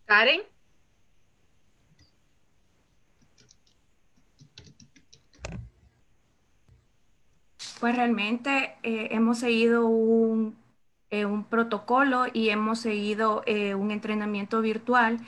Karen. 0.04 0.42
Pues 7.80 7.94
realmente 7.94 8.76
eh, 8.82 9.08
hemos 9.10 9.38
seguido 9.38 9.86
un, 9.86 10.56
eh, 11.10 11.26
un, 11.26 11.44
protocolo 11.44 12.24
y 12.32 12.48
hemos 12.48 12.80
seguido 12.80 13.42
eh, 13.46 13.74
un 13.74 13.90
entrenamiento 13.90 14.62
virtual 14.62 15.18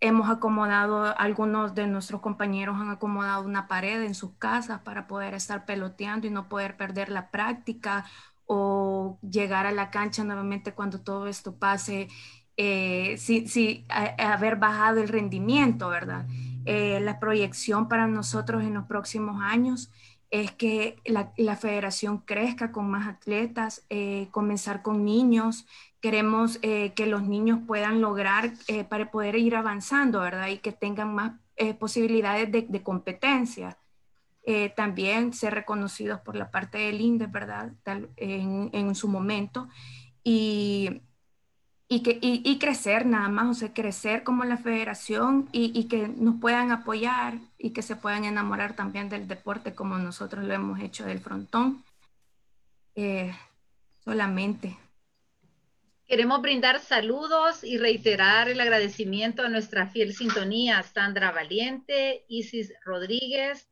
hemos 0.00 0.28
acomodado, 0.30 1.16
algunos 1.18 1.74
de 1.74 1.86
nuestros 1.86 2.20
compañeros 2.20 2.76
han 2.78 2.90
acomodado 2.90 3.44
una 3.44 3.66
pared 3.68 4.02
en 4.02 4.14
sus 4.14 4.32
casas 4.34 4.80
para 4.80 5.06
poder 5.06 5.34
estar 5.34 5.64
peloteando 5.64 6.26
y 6.26 6.30
no 6.30 6.48
poder 6.48 6.76
perder 6.76 7.08
la 7.08 7.30
práctica 7.30 8.04
o 8.46 9.18
llegar 9.22 9.66
a 9.66 9.72
la 9.72 9.90
cancha 9.90 10.24
nuevamente 10.24 10.72
cuando 10.72 11.00
todo 11.00 11.26
esto 11.26 11.56
pase, 11.56 12.08
eh, 12.56 13.16
sí, 13.18 13.84
haber 13.88 14.56
bajado 14.56 15.00
el 15.00 15.08
rendimiento, 15.08 15.88
¿verdad? 15.88 16.26
Eh, 16.64 17.00
la 17.00 17.18
proyección 17.20 17.88
para 17.88 18.06
nosotros 18.06 18.62
en 18.62 18.74
los 18.74 18.86
próximos 18.86 19.40
años 19.42 19.90
es 20.30 20.52
que 20.52 20.96
la, 21.04 21.32
la 21.36 21.56
federación 21.56 22.18
crezca 22.18 22.72
con 22.72 22.90
más 22.90 23.06
atletas, 23.06 23.84
eh, 23.90 24.28
comenzar 24.32 24.82
con 24.82 25.04
niños, 25.04 25.66
queremos 26.06 26.60
eh, 26.62 26.92
que 26.94 27.06
los 27.06 27.24
niños 27.24 27.58
puedan 27.66 28.00
lograr 28.00 28.52
eh, 28.68 28.84
para 28.84 29.10
poder 29.10 29.34
ir 29.34 29.56
avanzando, 29.56 30.20
¿verdad? 30.20 30.46
Y 30.46 30.58
que 30.58 30.70
tengan 30.70 31.12
más 31.12 31.32
eh, 31.56 31.74
posibilidades 31.74 32.52
de, 32.52 32.82
competencia. 32.84 33.76
también 34.76 35.32
ser 35.32 35.52
reconocidos 35.52 36.20
por 36.20 36.36
la 36.36 36.52
parte 36.52 36.78
del 36.78 37.00
INDE, 37.00 37.26
¿verdad? 37.26 37.72
en, 37.86 38.94
su 38.94 39.08
momento. 39.08 39.68
Y, 40.22 41.02
y, 41.88 42.04
que, 42.04 42.20
y, 42.22 42.56
crecer 42.60 43.04
nada 43.04 43.28
más, 43.28 43.48
o 43.48 43.54
sea, 43.54 43.74
crecer 43.74 44.22
como 44.22 44.44
la 44.44 44.58
federación 44.58 45.48
y, 45.50 45.88
que 45.88 46.06
nos 46.06 46.36
puedan 46.40 46.70
apoyar 46.70 47.38
y 47.58 47.70
que 47.70 47.82
se 47.82 47.96
puedan 47.96 48.24
enamorar 48.24 48.76
también 48.76 49.08
del 49.08 49.26
deporte 49.26 49.74
como 49.74 49.98
nosotros 49.98 50.44
lo 50.44 50.54
hemos 50.54 50.78
hecho 50.78 51.04
del 51.04 51.18
frontón. 51.18 51.82
solamente. 54.04 54.85
Queremos 56.06 56.40
brindar 56.40 56.78
saludos 56.78 57.64
y 57.64 57.78
reiterar 57.78 58.48
el 58.48 58.60
agradecimiento 58.60 59.42
a 59.42 59.48
nuestra 59.48 59.88
fiel 59.88 60.14
sintonía, 60.14 60.80
Sandra 60.84 61.32
Valiente, 61.32 62.24
Isis 62.28 62.72
Rodríguez, 62.84 63.68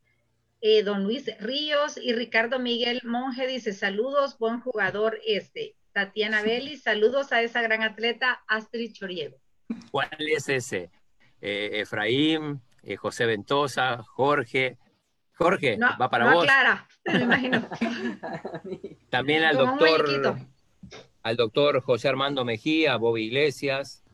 eh, 0.61 0.83
don 0.83 1.05
Luis 1.05 1.31
Ríos 1.39 1.97
y 1.97 2.13
Ricardo 2.13 2.59
Miguel 2.59 3.03
Monge 3.05 3.47
dice 3.47 3.73
saludos, 3.73 4.37
buen 4.37 4.61
jugador 4.61 5.21
este. 5.25 5.77
Tatiana 5.93 6.43
Belli, 6.43 6.77
saludos 6.77 7.31
a 7.31 7.41
esa 7.41 7.63
gran 7.63 7.85
atleta 7.85 8.43
Astrid 8.49 8.93
Choriego. 8.95 9.37
¿Cuál 9.93 10.09
es 10.19 10.49
ese? 10.49 10.91
Eh, 11.41 11.71
Efraín, 11.75 12.61
eh, 12.83 12.97
José 12.97 13.27
Ventosa, 13.27 14.03
Jorge. 14.03 14.77
Jorge, 15.35 15.79
va 15.79 16.11
para 16.11 16.25
no 16.25 16.35
vos. 16.35 16.45
Clara, 16.45 16.89
me 17.05 17.21
imagino. 17.21 17.69
También 19.11 19.45
al 19.45 19.57
doctor 19.57 20.09
al 21.25 21.37
doctor 21.37 21.81
José 21.81 22.09
Armando 22.09 22.45
Mejía, 22.45 22.93
a 22.93 22.97
Bobby 22.99 23.25
Iglesias, 23.25 24.05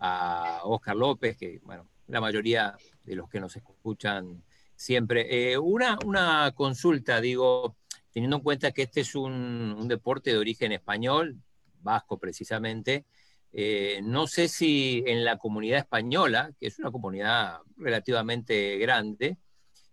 a 0.00 0.60
Oscar 0.64 0.96
López, 0.96 1.36
que, 1.36 1.60
bueno, 1.62 1.88
la 2.08 2.20
mayoría 2.20 2.76
de 3.04 3.14
los 3.14 3.30
que 3.30 3.38
nos 3.38 3.54
escuchan 3.54 4.42
siempre. 4.74 5.52
Eh, 5.52 5.56
una, 5.56 5.96
una 6.04 6.52
consulta, 6.52 7.20
digo, 7.20 7.76
teniendo 8.10 8.38
en 8.38 8.42
cuenta 8.42 8.72
que 8.72 8.82
este 8.82 9.02
es 9.02 9.14
un, 9.14 9.86
deporte 9.86 10.30
de 10.32 10.38
origen 10.38 10.72
español, 10.72 11.36
vasco 11.80 12.18
precisamente, 12.18 13.06
eh, 13.52 14.00
no 14.02 14.26
sé 14.26 14.48
si 14.48 15.04
en 15.06 15.24
la 15.24 15.38
comunidad 15.38 15.78
española, 15.78 16.50
que 16.58 16.66
es 16.66 16.78
una 16.80 16.90
comunidad 16.90 17.60
relativamente 17.76 18.78
grande, 18.78 19.38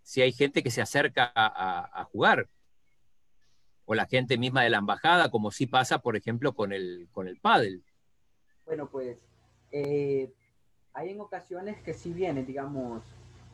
si 0.02 0.20
hay 0.20 0.32
gente 0.32 0.64
que 0.64 0.72
se 0.72 0.82
acerca 0.82 1.32
a 1.34 2.04
jugar 2.10 2.48
o 3.86 3.94
la 3.94 4.06
gente 4.06 4.38
misma 4.38 4.62
de 4.62 4.70
la 4.70 4.78
embajada, 4.78 5.30
como 5.30 5.50
sí 5.50 5.66
pasa, 5.66 5.98
por 5.98 6.16
ejemplo, 6.16 6.54
con 6.54 6.72
el, 6.72 7.08
con 7.12 7.28
el 7.28 7.38
pádel. 7.38 7.82
Bueno, 8.64 8.88
pues 8.88 9.18
eh, 9.72 10.32
hay 10.92 11.10
en 11.10 11.20
ocasiones 11.20 11.80
que 11.82 11.94
sí 11.94 12.12
vienen, 12.12 12.46
digamos, 12.46 13.02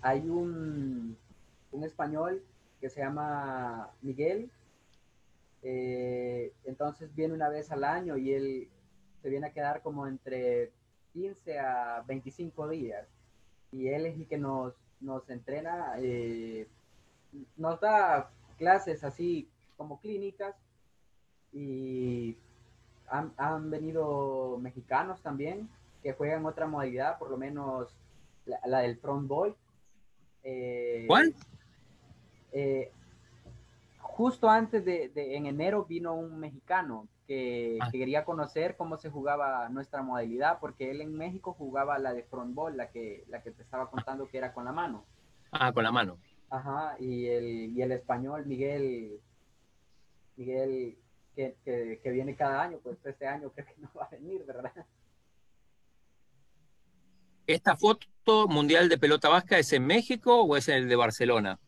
hay 0.03 0.29
un, 0.29 1.16
un 1.73 1.85
español 1.85 2.43
que 2.81 2.88
se 2.88 3.01
llama 3.01 3.90
Miguel, 4.03 4.51
eh, 5.62 6.53
entonces 6.64 7.14
viene 7.14 7.35
una 7.35 7.49
vez 7.49 7.71
al 7.71 7.85
año 7.85 8.16
y 8.16 8.33
él 8.33 8.69
se 9.21 9.29
viene 9.29 9.49
a 9.49 9.53
quedar 9.53 9.83
como 9.83 10.07
entre 10.07 10.73
15 11.12 11.59
a 11.59 12.03
25 12.07 12.69
días 12.69 13.07
y 13.71 13.88
él 13.88 14.07
es 14.07 14.16
el 14.16 14.27
que 14.27 14.38
nos, 14.38 14.75
nos 15.01 15.29
entrena, 15.29 15.95
eh, 15.99 16.66
nos 17.57 17.81
da 17.81 18.31
clases 18.57 19.05
así 19.05 19.49
como 19.81 19.99
clínicas 19.99 20.55
y 21.55 22.37
han, 23.09 23.71
venido 23.71 24.59
mexicanos 24.61 25.23
también 25.23 25.71
que 26.03 26.12
juegan 26.12 26.45
otra 26.45 26.66
modalidad, 26.66 27.19
por 27.19 27.31
lo 27.31 27.38
menos 27.38 27.97
la, 28.45 28.81
del 28.81 28.99
front 28.99 29.27
boy. 29.27 29.55
Eh, 30.43 31.05
¿Cuál? 31.07 31.35
Eh, 32.53 32.93
justo 34.01 34.51
antes 34.51 34.85
de, 34.85 35.11
en 35.14 35.47
enero 35.47 35.87
vino 35.87 36.12
un 36.12 36.38
mexicano 36.38 37.09
que, 37.27 37.79
ah. 37.81 37.88
que, 37.90 38.01
quería 38.01 38.27
conocer 38.27 38.77
cómo 38.77 38.99
se 38.99 39.09
jugaba 39.09 39.66
nuestra 39.71 40.03
modalidad, 40.03 40.59
porque 40.61 40.90
él 40.90 41.01
en 41.01 41.16
México 41.16 41.55
jugaba 41.55 41.99
la 41.99 42.12
de 42.12 42.25
front 42.25 42.55
ball, 42.55 42.77
la 42.77 42.90
que, 42.90 43.25
la 43.29 43.43
que 43.43 43.51
te 43.51 43.62
estaba 43.62 43.88
contando 43.88 44.29
que 44.29 44.37
era 44.37 44.53
con 44.53 44.66
la 44.66 44.73
mano. 44.73 45.07
Ah, 45.51 45.73
con 45.73 45.85
la 45.85 45.90
mano. 45.90 46.19
Ajá, 46.51 46.97
y 46.99 47.29
el, 47.29 47.71
y 47.75 47.81
el 47.81 47.93
español 47.93 48.45
Miguel 48.45 49.21
Miguel, 50.40 50.96
que, 51.35 52.00
viene 52.05 52.35
cada 52.35 52.62
año, 52.62 52.79
pues 52.83 52.96
este 53.05 53.26
año 53.26 53.50
creo 53.50 53.66
que 53.66 53.74
no 53.79 53.90
va 53.94 54.05
a 54.05 54.09
venir, 54.09 54.42
¿verdad? 54.46 54.72
¿Esta 57.46 57.76
foto 57.76 58.48
mundial 58.48 58.88
de 58.88 58.96
pelota 58.96 59.29
vasca 59.29 59.59
es 59.59 59.72
en 59.72 59.87
México 59.87 60.42
o 60.42 60.57
es 60.57 60.68
en 60.68 60.76
el 60.76 60.88
de 60.88 60.96
Barcelona? 60.96 61.59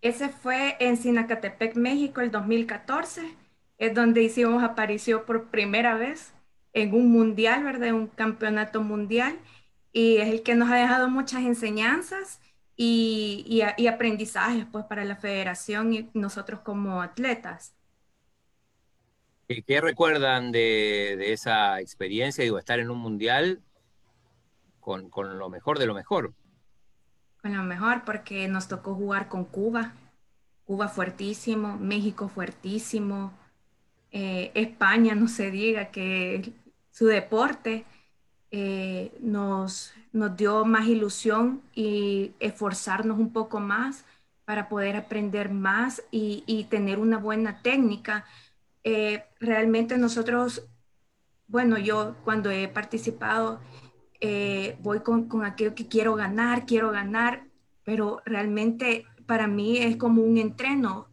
Ese 0.00 0.30
fue 0.30 0.76
en 0.80 0.96
Sinacatepec, 0.96 1.76
México, 1.76 2.20
el 2.20 2.30
2014. 2.30 3.34
es 3.78 3.94
donde 3.94 4.22
hicimos 4.22 4.62
aparición 4.62 5.24
por 5.26 5.50
primera 5.50 5.94
vez 5.94 6.32
en 6.72 6.94
un 6.94 7.10
mundial, 7.10 7.64
¿verdad? 7.64 7.92
Un 7.92 8.06
campeonato 8.06 8.82
mundial. 8.82 9.38
Y 9.92 10.18
es 10.18 10.28
el 10.28 10.42
que 10.42 10.54
nos 10.54 10.70
ha 10.70 10.76
dejado 10.76 11.10
muchas 11.10 11.42
enseñanzas 11.42 12.40
y, 12.76 13.44
y, 13.76 13.86
aprendizajes 13.86 14.66
pues, 14.70 14.84
para 14.84 15.04
la 15.04 15.16
federación 15.16 15.92
y 15.92 16.10
nosotros 16.14 16.60
como 16.60 17.02
atletas. 17.02 17.76
¿Qué, 19.48 19.80
recuerdan 19.80 20.50
de, 20.50 21.32
esa 21.32 21.80
experiencia, 21.80 22.42
digo, 22.42 22.58
estar 22.58 22.80
en 22.80 22.90
un 22.90 22.98
mundial 22.98 23.60
con, 24.80 25.08
lo 25.14 25.48
mejor 25.48 25.78
de 25.78 25.86
lo 25.86 25.94
mejor? 25.94 26.34
Con 27.40 27.56
lo 27.56 27.62
mejor, 27.62 28.02
porque 28.04 28.48
nos 28.48 28.66
tocó 28.66 28.94
jugar 28.96 29.28
con 29.28 29.44
Cuba. 29.44 29.92
Cuba 30.64 30.88
fuertísimo, 30.88 31.76
México 31.76 32.28
fuertísimo, 32.28 33.32
eh, 34.10 34.50
España, 34.54 35.14
no 35.14 35.28
se 35.28 35.52
diga 35.52 35.92
que 35.92 36.52
su 36.90 37.06
deporte 37.06 37.84
eh, 38.50 39.16
nos, 39.20 39.94
dio 40.36 40.64
más 40.64 40.88
ilusión 40.88 41.62
y 41.72 42.32
esforzarnos 42.40 43.16
un 43.16 43.32
poco 43.32 43.60
más 43.60 44.04
para 44.44 44.68
poder 44.68 44.96
aprender 44.96 45.50
más 45.50 46.02
y 46.10 46.66
tener 46.68 46.98
una 46.98 47.18
buena 47.18 47.62
técnica. 47.62 48.24
Eh, 48.88 49.24
realmente 49.40 49.98
nosotros, 49.98 50.68
bueno, 51.48 51.76
yo 51.76 52.14
cuando 52.24 52.50
he 52.52 52.68
participado, 52.68 53.60
voy 54.80 55.00
con, 55.00 55.28
con 55.28 55.44
aquello 55.44 55.74
que 55.74 55.88
quiero 55.88 56.14
ganar, 56.14 56.66
quiero 56.66 56.90
ganar, 56.92 57.48
pero 57.84 58.22
realmente 58.24 59.04
para 59.26 59.48
mí 59.48 59.78
es 59.78 59.96
como 59.96 60.22
un 60.22 60.38
entreno 60.38 61.08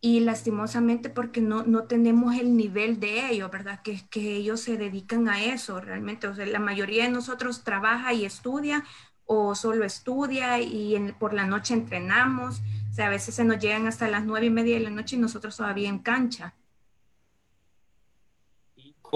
y 0.00 0.20
lastimosamente 0.20 1.10
porque 1.10 1.40
no, 1.40 1.62
no 1.64 1.84
tenemos 1.84 2.36
el 2.36 2.56
nivel 2.56 3.00
de 3.00 3.30
ellos, 3.30 3.50
¿verdad? 3.50 3.82
Que, 3.82 4.06
que 4.10 4.36
ellos 4.36 4.60
se 4.60 4.76
dedican 4.76 5.28
a 5.28 5.44
eso 5.44 5.80
realmente. 5.80 6.28
O 6.28 6.34
sea, 6.34 6.46
la 6.46 6.60
mayoría 6.60 7.04
de 7.04 7.10
nosotros 7.10 7.64
trabaja 7.64 8.12
y 8.12 8.24
estudia 8.24 8.84
o 9.24 9.54
solo 9.54 9.84
estudia 9.84 10.60
y 10.60 10.96
por 11.18 11.34
la 11.34 11.46
noche 11.46 11.74
entrenamos. 11.74 12.62
O 12.90 12.94
sea, 12.94 13.06
a 13.06 13.10
veces 13.10 13.34
se 13.34 13.44
nos 13.44 13.58
llegan 13.58 13.86
hasta 13.86 14.08
las 14.08 14.24
nueve 14.24 14.46
y 14.46 14.50
media 14.50 14.74
de 14.74 14.84
la 14.84 14.90
noche 14.90 15.16
y 15.16 15.18
nosotros 15.18 15.56
todavía 15.56 15.88
en 15.88 15.98
cancha. 15.98 16.54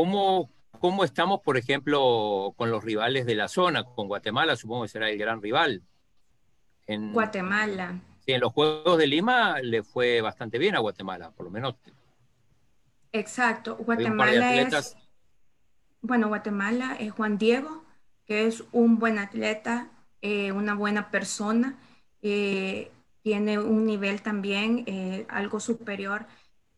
¿Cómo, 0.01 0.51
¿Cómo 0.79 1.05
estamos, 1.05 1.41
por 1.43 1.59
ejemplo, 1.59 2.55
con 2.57 2.71
los 2.71 2.83
rivales 2.83 3.27
de 3.27 3.35
la 3.35 3.49
zona? 3.49 3.85
Con 3.85 4.09
Guatemala, 4.09 4.57
supongo 4.57 4.85
que 4.85 4.89
será 4.89 5.11
el 5.11 5.19
gran 5.19 5.43
rival. 5.43 5.83
En... 6.87 7.13
Guatemala 7.13 8.01
en 8.27 8.41
los 8.41 8.51
Juegos 8.55 8.97
de 8.97 9.07
Lima 9.07 9.61
le 9.61 9.83
fue 9.83 10.23
bastante 10.23 10.57
bien 10.59 10.75
a 10.75 10.79
Guatemala, 10.79 11.33
por 11.33 11.45
lo 11.45 11.51
menos. 11.51 11.75
Exacto, 13.13 13.77
Guatemala 13.77 14.55
es... 14.55 14.97
Bueno, 16.01 16.29
Guatemala 16.29 16.97
es 16.99 17.13
Juan 17.13 17.37
Diego, 17.37 17.85
que 18.25 18.47
es 18.47 18.65
un 18.73 18.99
buen 18.99 19.19
atleta, 19.19 19.91
eh, 20.23 20.51
una 20.51 20.73
buena 20.73 21.11
persona, 21.11 21.79
eh, 22.23 22.91
tiene 23.23 23.59
un 23.59 23.85
nivel 23.85 24.23
también 24.23 24.85
eh, 24.87 25.27
algo 25.29 25.61
superior, 25.61 26.25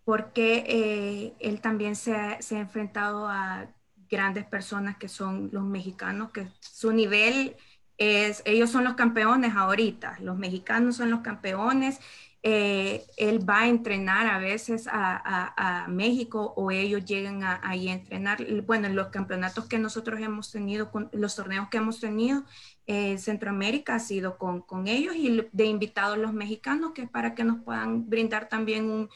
porque 0.05 1.35
él 1.41 1.61
también 1.61 1.97
se 1.97 2.15
ha, 2.15 2.39
enfrentado 2.51 3.29
a 3.29 3.67
grandes 4.11 4.45
personas 4.45 4.97
que 4.99 5.09
son 5.09 5.51
los 5.53 5.65
mexicanos, 5.65 6.31
que 6.33 6.49
su 6.61 6.93
nivel 6.93 7.57
ellos 7.99 8.71
son 8.71 8.85
los 8.85 8.95
campeones 8.95 9.55
ahorita, 9.55 10.19
los 10.21 10.37
mexicanos 10.37 10.97
son 10.97 11.11
los 11.11 11.21
campeones. 11.21 12.01
Eh, 12.45 13.05
él 13.19 13.49
va 13.49 13.61
a 13.61 13.69
entrenar 13.69 14.27
a 14.27 14.39
veces 14.39 14.89
a, 14.91 15.87
México 15.89 16.53
o 16.57 16.73
ellos 16.73 17.05
llegan 17.05 17.43
ahí 17.63 17.89
a 17.89 17.93
entrenar. 17.93 18.45
Bueno, 18.67 18.89
en 18.89 18.97
los 18.97 19.09
campeonatos 19.09 19.67
que 19.67 19.79
nosotros 19.79 20.21
hemos 20.21 20.51
tenido, 20.51 20.91
los 21.13 21.37
torneos 21.37 21.69
que 21.69 21.77
hemos 21.77 22.01
tenido, 22.01 22.45
eh, 22.87 23.19
Centroamérica 23.19 23.97
ha 23.97 24.01
sido 24.01 24.39
con, 24.39 24.89
ellos 24.89 25.15
y 25.15 25.49
de 25.53 25.65
invitados 25.67 26.19
los 26.19 26.33
mexicanos, 26.33 26.93
que 26.93 27.03
es 27.03 27.11
para 27.11 27.35
que 27.35 27.45
nos 27.45 27.63
puedan 27.63 28.09
brindar 28.09 28.49
también 28.49 28.91
un, 28.91 29.09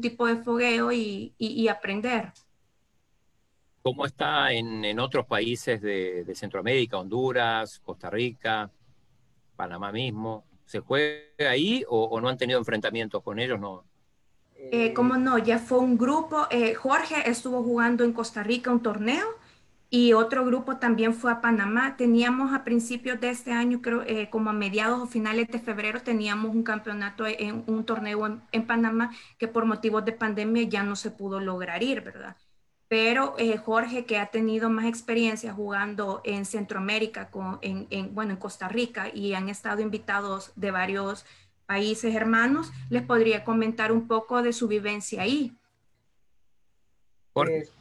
tipo 0.00 0.26
de 0.26 0.36
fogueo 0.36 0.92
y 0.92 1.68
aprender. 1.68 2.32
¿Cómo 3.82 4.04
está 4.04 4.52
en, 4.52 5.00
otros 5.00 5.26
países 5.26 5.80
de, 5.80 6.30
Centroamérica, 6.34 6.98
Honduras, 6.98 7.80
Costa 7.80 8.10
Rica, 8.10 8.70
Panamá 9.56 9.90
mismo? 9.90 10.44
¿Se 10.66 10.80
juega 10.80 11.50
ahí 11.50 11.82
o, 11.88 12.20
no 12.20 12.28
han 12.28 12.36
tenido 12.36 12.58
enfrentamientos 12.58 13.22
con 13.22 13.38
ellos? 13.38 13.58
No. 13.58 13.84
Eh, 14.54 14.92
¿Cómo 14.92 15.16
no? 15.16 15.38
Ya 15.38 15.58
fue 15.58 15.78
un 15.78 15.96
grupo. 15.96 16.46
Eh, 16.50 16.74
Jorge 16.74 17.28
estuvo 17.28 17.62
jugando 17.62 18.04
en 18.04 18.12
Costa 18.12 18.42
Rica 18.42 18.70
un 18.70 18.82
torneo 18.82 19.26
y 19.90 20.12
otro 20.12 20.44
grupo 20.44 20.76
también 20.76 21.12
fue 21.12 21.32
a 21.32 21.40
Panamá. 21.40 21.96
Teníamos 21.96 22.54
a 22.54 22.64
principios 22.64 23.20
de 23.20 23.30
este 23.30 23.52
año, 23.52 23.82
creo, 23.82 24.02
eh, 24.06 24.30
como 24.30 24.50
a 24.50 24.52
mediados 24.52 25.02
o 25.02 25.06
finales 25.06 25.48
de 25.48 25.58
febrero, 25.58 26.00
teníamos 26.00 26.54
un 26.54 26.62
campeonato 26.62 27.26
en 27.26 27.64
un 27.66 27.84
torneo 27.84 28.40
en 28.52 28.66
Panamá 28.66 29.10
que 29.36 29.48
por 29.48 29.66
motivos 29.66 30.04
de 30.04 30.12
pandemia 30.12 30.62
ya 30.62 30.82
no 30.84 30.96
se 30.96 31.10
pudo 31.10 31.40
lograr 31.40 31.82
ir, 31.82 32.00
¿verdad? 32.02 32.36
pero 32.90 33.36
eh, 33.38 33.56
Jorge, 33.56 34.04
que 34.04 34.18
ha 34.18 34.26
tenido 34.32 34.68
más 34.68 34.86
experiencia 34.86 35.52
jugando 35.52 36.22
en 36.24 36.44
Centroamérica, 36.44 37.30
con, 37.30 37.60
en, 37.62 38.12
bueno, 38.16 38.32
en 38.32 38.36
Costa 38.36 38.66
Rica, 38.66 39.08
y 39.14 39.34
han 39.34 39.48
estado 39.48 39.80
invitados 39.80 40.50
de 40.56 40.72
varios 40.72 41.24
países 41.66 42.12
hermanos, 42.16 42.72
les 42.88 43.04
podría 43.04 43.44
comentar 43.44 43.92
un 43.92 44.08
poco 44.08 44.42
de 44.42 44.52
su 44.52 44.66
vivencia 44.66 45.22
ahí. 45.22 45.56
Pues, 47.32 47.72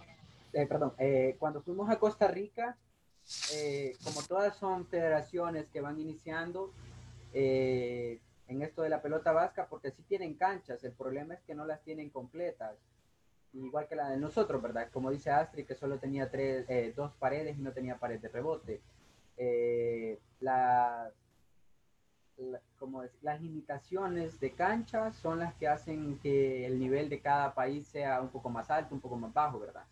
eh, 0.53 0.65
perdón, 0.65 0.93
eh, 0.97 1.35
cuando 1.39 1.61
fuimos 1.61 1.89
a 1.89 1.99
Costa 1.99 2.27
Rica, 2.27 2.77
como 4.03 4.23
todas 4.23 4.55
son 4.55 4.87
federaciones 4.87 5.69
que 5.69 5.81
van 5.81 5.99
iniciando 5.99 6.73
en 7.31 8.61
esto 8.63 8.81
de 8.81 8.89
la 8.89 9.01
pelota 9.01 9.31
vasca, 9.31 9.67
porque 9.67 9.91
sí 9.91 10.01
tienen 10.03 10.33
canchas, 10.33 10.83
el 10.83 10.93
problema 10.93 11.35
es 11.35 11.41
que 11.41 11.53
no 11.53 11.65
las 11.65 11.83
tienen 11.83 12.09
completas 12.09 12.75
igual 13.53 13.87
que 13.87 13.95
la 13.95 14.09
de 14.09 14.17
nosotros, 14.17 14.61
¿verdad? 14.61 14.89
Como 14.91 15.11
dice 15.11 15.31
Astrid, 15.31 15.65
que 15.65 15.75
solo 15.75 15.97
tenía 15.97 16.29
tres, 16.29 16.65
eh, 16.69 16.93
dos 16.95 17.13
paredes 17.15 17.57
y 17.57 17.61
no 17.61 17.71
tenía 17.71 17.97
pared 17.97 18.19
de 18.19 18.29
rebote. 18.29 18.81
Eh, 19.37 20.19
las 20.39 21.11
limitaciones 23.41 24.39
de 24.39 24.51
cancha 24.51 25.11
son 25.13 25.39
las 25.39 25.53
que 25.55 25.67
hacen 25.67 26.19
que 26.19 26.65
el 26.65 26.79
nivel 26.79 27.09
de 27.09 27.21
cada 27.21 27.53
país 27.53 27.87
sea 27.87 28.21
un 28.21 28.29
poco 28.29 28.49
más 28.49 28.69
alto, 28.69 28.95
un 28.95 29.01
poco 29.01 29.17
más 29.17 29.33
bajo, 29.33 29.59
¿verdad? 29.59 29.85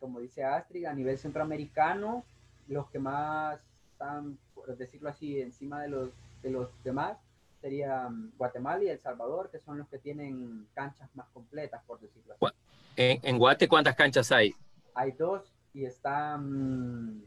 Como 0.00 0.20
dice 0.20 0.44
Astrid, 0.44 0.86
a 0.86 0.94
nivel 0.94 1.18
centroamericano, 1.18 2.24
los 2.68 2.88
que 2.90 2.98
más 2.98 3.58
están, 3.92 4.38
por 4.54 4.76
decirlo 4.76 5.08
así, 5.08 5.40
encima 5.40 5.82
de 5.82 5.88
los, 5.88 6.10
de 6.42 6.50
los 6.50 6.68
demás 6.84 7.18
serían 7.60 8.32
Guatemala 8.36 8.84
y 8.84 8.88
El 8.88 9.00
Salvador, 9.00 9.50
que 9.50 9.58
son 9.58 9.78
los 9.78 9.88
que 9.88 9.98
tienen 9.98 10.68
canchas 10.74 11.08
más 11.14 11.26
completas, 11.30 11.82
por 11.86 12.00
decirlo 12.00 12.34
así. 12.34 12.54
En, 12.96 13.38
Guate, 13.38 13.68
¿cuántas 13.68 13.94
canchas 13.94 14.30
hay? 14.32 14.54
Hay 14.94 15.12
dos 15.12 15.52
y 15.72 15.84
están, 15.84 17.22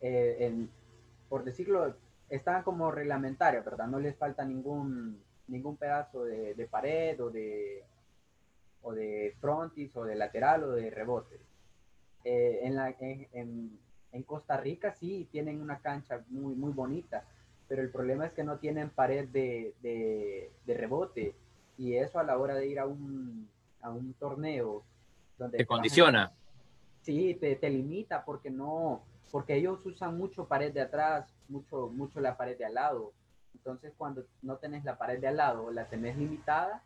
eh, 0.00 0.66
por 1.28 1.44
decirlo, 1.44 1.94
están 2.28 2.62
como 2.62 2.90
reglamentarios, 2.90 3.64
¿verdad? 3.64 3.86
No 3.86 3.98
les 3.98 4.16
falta 4.16 4.44
ningún, 4.44 5.22
ningún 5.46 5.76
pedazo 5.76 6.24
de, 6.24 6.68
pared 6.70 7.18
o 7.22 7.30
de, 7.30 7.82
o 8.82 8.92
de 8.92 9.34
frontis 9.40 9.96
o 9.96 10.04
de 10.04 10.14
lateral 10.14 10.64
o 10.64 10.72
de 10.72 10.90
rebote. 10.90 11.40
Eh, 12.24 12.60
en, 12.62 12.76
la, 12.76 12.94
en, 12.98 13.78
en, 14.12 14.22
Costa 14.24 14.56
Rica 14.56 14.92
sí 14.92 15.28
tienen 15.30 15.60
una 15.60 15.78
cancha 15.78 16.24
muy, 16.28 16.54
muy 16.54 16.72
bonita, 16.72 17.24
pero 17.68 17.82
el 17.82 17.90
problema 17.90 18.26
es 18.26 18.32
que 18.32 18.44
no 18.44 18.58
tienen 18.58 18.90
pared 18.90 19.28
de, 19.28 19.74
de, 19.82 20.50
de 20.66 20.74
rebote 20.74 21.34
y 21.76 21.94
eso 21.94 22.18
a 22.18 22.24
la 22.24 22.36
hora 22.36 22.54
de 22.54 22.66
ir 22.66 22.80
a 22.80 22.86
un, 22.86 23.48
a 23.80 23.90
un 23.90 24.12
torneo 24.14 24.82
donde... 25.38 25.58
Te 25.58 25.66
condiciona. 25.66 26.32
sí, 27.02 27.34
te, 27.40 27.54
te, 27.56 27.70
limita 27.70 28.24
porque 28.24 28.50
no, 28.50 29.02
porque 29.30 29.54
ellos 29.56 29.84
usan 29.86 30.18
mucho 30.18 30.46
pared 30.46 30.72
de 30.72 30.80
atrás, 30.80 31.32
mucho, 31.48 31.88
mucho 31.88 32.20
la 32.20 32.36
pared 32.36 32.58
de 32.58 32.64
al 32.64 32.74
lado. 32.74 33.12
Entonces 33.54 33.92
cuando 33.96 34.24
no 34.42 34.56
tenés 34.56 34.84
la 34.84 34.98
pared 34.98 35.20
de 35.20 35.28
al 35.28 35.36
lado 35.36 35.70
la 35.70 35.88
tenés 35.88 36.16
limitada, 36.16 36.82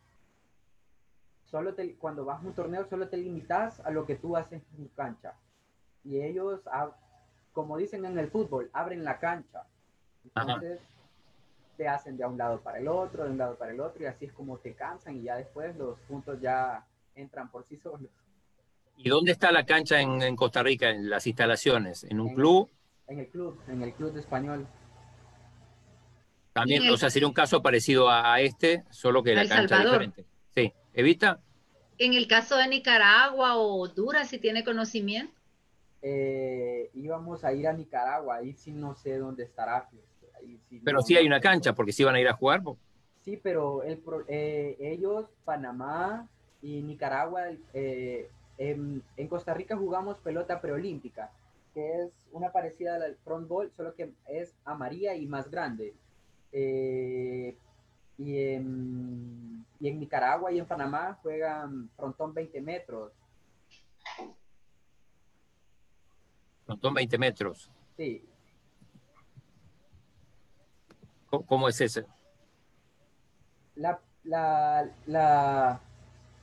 solo 1.52 1.74
te, 1.74 1.94
cuando 1.96 2.24
vas 2.24 2.42
a 2.42 2.46
un 2.46 2.54
torneo 2.54 2.86
solo 2.88 3.08
te 3.08 3.18
limitas 3.18 3.78
a 3.80 3.90
lo 3.90 4.06
que 4.06 4.16
tú 4.16 4.36
haces 4.36 4.62
en 4.78 4.88
tu 4.88 4.94
cancha. 4.94 5.34
Y 6.02 6.20
ellos, 6.20 6.62
como 7.52 7.76
dicen 7.76 8.04
en 8.06 8.18
el 8.18 8.30
fútbol, 8.30 8.70
abren 8.72 9.04
la 9.04 9.18
cancha. 9.18 9.66
Entonces, 10.24 10.80
te 11.76 11.86
hacen 11.86 12.16
de 12.16 12.24
un 12.24 12.38
lado 12.38 12.60
para 12.60 12.78
el 12.78 12.88
otro, 12.88 13.24
de 13.24 13.30
un 13.30 13.38
lado 13.38 13.56
para 13.56 13.72
el 13.72 13.80
otro, 13.80 14.02
y 14.02 14.06
así 14.06 14.24
es 14.24 14.32
como 14.32 14.58
te 14.58 14.72
cansan 14.74 15.18
y 15.18 15.24
ya 15.24 15.36
después 15.36 15.76
los 15.76 15.98
puntos 16.00 16.40
ya 16.40 16.86
entran 17.14 17.50
por 17.50 17.64
sí 17.64 17.76
solos. 17.76 18.10
¿Y 18.96 19.10
dónde 19.10 19.32
está 19.32 19.52
la 19.52 19.66
cancha 19.66 20.00
en, 20.00 20.34
Costa 20.36 20.62
Rica, 20.62 20.88
en 20.88 21.10
las 21.10 21.26
instalaciones? 21.26 22.04
¿En 22.04 22.18
un 22.18 22.34
club? 22.34 22.70
En 23.06 23.18
el 23.18 23.28
club, 23.28 23.60
en 23.68 23.82
el 23.82 23.92
club 23.92 24.12
de 24.12 24.20
español. 24.20 24.66
También, 26.54 26.88
o 26.88 26.96
sea, 26.96 27.10
sería 27.10 27.28
un 27.28 27.34
caso 27.34 27.62
parecido 27.62 28.08
a, 28.08 28.40
este, 28.40 28.84
solo 28.90 29.22
que 29.22 29.34
la 29.34 29.46
cancha 29.46 29.76
es 29.78 29.84
diferente. 29.84 30.31
Evita. 30.94 31.40
En 31.98 32.14
el 32.14 32.26
caso 32.26 32.56
de 32.56 32.68
Nicaragua 32.68 33.56
o 33.56 33.82
Honduras, 33.82 34.28
si 34.28 34.38
tiene 34.38 34.64
conocimiento. 34.64 35.32
Eh, 36.02 36.90
íbamos 36.94 37.44
a 37.44 37.52
ir 37.52 37.68
a 37.68 37.72
Nicaragua, 37.72 38.36
ahí 38.36 38.52
sí 38.54 38.72
no 38.72 38.94
sé 38.94 39.18
dónde 39.18 39.44
estará. 39.44 39.88
pero 40.84 41.00
sí 41.00 41.16
hay 41.16 41.26
una 41.26 41.40
cancha, 41.40 41.74
porque 41.74 41.92
sí 41.92 42.02
van 42.02 42.16
a 42.16 42.20
ir 42.20 42.28
a 42.28 42.34
jugar. 42.34 42.62
Sí, 43.24 43.38
pero 43.40 43.84
el, 43.84 44.02
eh, 44.26 44.76
ellos, 44.80 45.26
Panamá 45.44 46.28
y 46.60 46.82
Nicaragua, 46.82 47.50
eh, 47.72 48.28
en, 48.58 49.02
Costa 49.28 49.54
Rica 49.54 49.76
jugamos 49.76 50.18
pelota 50.18 50.60
preolímpica, 50.60 51.30
que 51.72 52.02
es 52.02 52.10
una 52.32 52.50
parecida 52.50 52.96
al 52.96 53.16
front 53.24 53.46
ball, 53.46 53.70
solo 53.76 53.94
que 53.94 54.12
es 54.28 54.52
amarilla 54.64 55.14
y 55.14 55.26
más 55.26 55.48
grande. 55.50 55.94
Y, 58.18 58.38
en, 58.38 59.66
y 59.80 59.88
en 59.88 59.98
Nicaragua 59.98 60.52
y 60.52 60.58
en 60.58 60.66
Panamá 60.66 61.18
juegan 61.22 61.90
frontón 61.96 62.34
20 62.34 62.60
metros 62.60 63.12
Frontón 66.64 66.94
20 66.94 67.18
metros. 67.18 67.70
Sí. 67.96 68.24
¿Cómo, 71.28 71.68
es 71.68 71.80
ese? 71.80 72.04
La, 73.74 73.98
la, 74.24 74.90
la, 75.06 75.80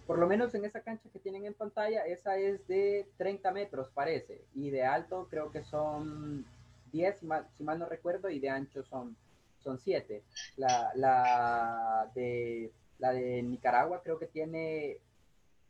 por 0.08 0.18
lo 0.18 0.28
menos 0.28 0.54
en 0.56 0.66
esa 0.66 0.82
cancha 0.82 1.10
que 1.10 1.20
tienen 1.20 1.46
en 1.46 1.54
pantalla, 1.54 2.06
esa 2.06 2.38
es 2.38 2.68
de 2.68 3.08
30 3.18 3.52
metros, 3.52 3.90
parece. 3.94 4.44
Y 4.56 4.72
de 4.72 4.84
alto 4.84 5.28
creo 5.30 5.52
que 5.52 5.64
son 5.64 6.46
10, 6.92 7.20
si 7.20 7.26
mal, 7.28 7.48
si 7.56 7.64
mal 7.64 7.78
no 7.78 7.86
recuerdo, 7.86 8.30
y 8.30 8.40
de 8.40 8.50
ancho 8.50 8.84
son, 8.84 9.16
son 9.64 9.80
7. 9.80 10.24
La, 10.58 10.92
la, 10.96 12.12
de, 12.16 12.72
la 12.98 13.12
de 13.12 13.42
Nicaragua 13.44 14.02
creo 14.04 14.20
que 14.20 14.28
tiene 14.28 14.98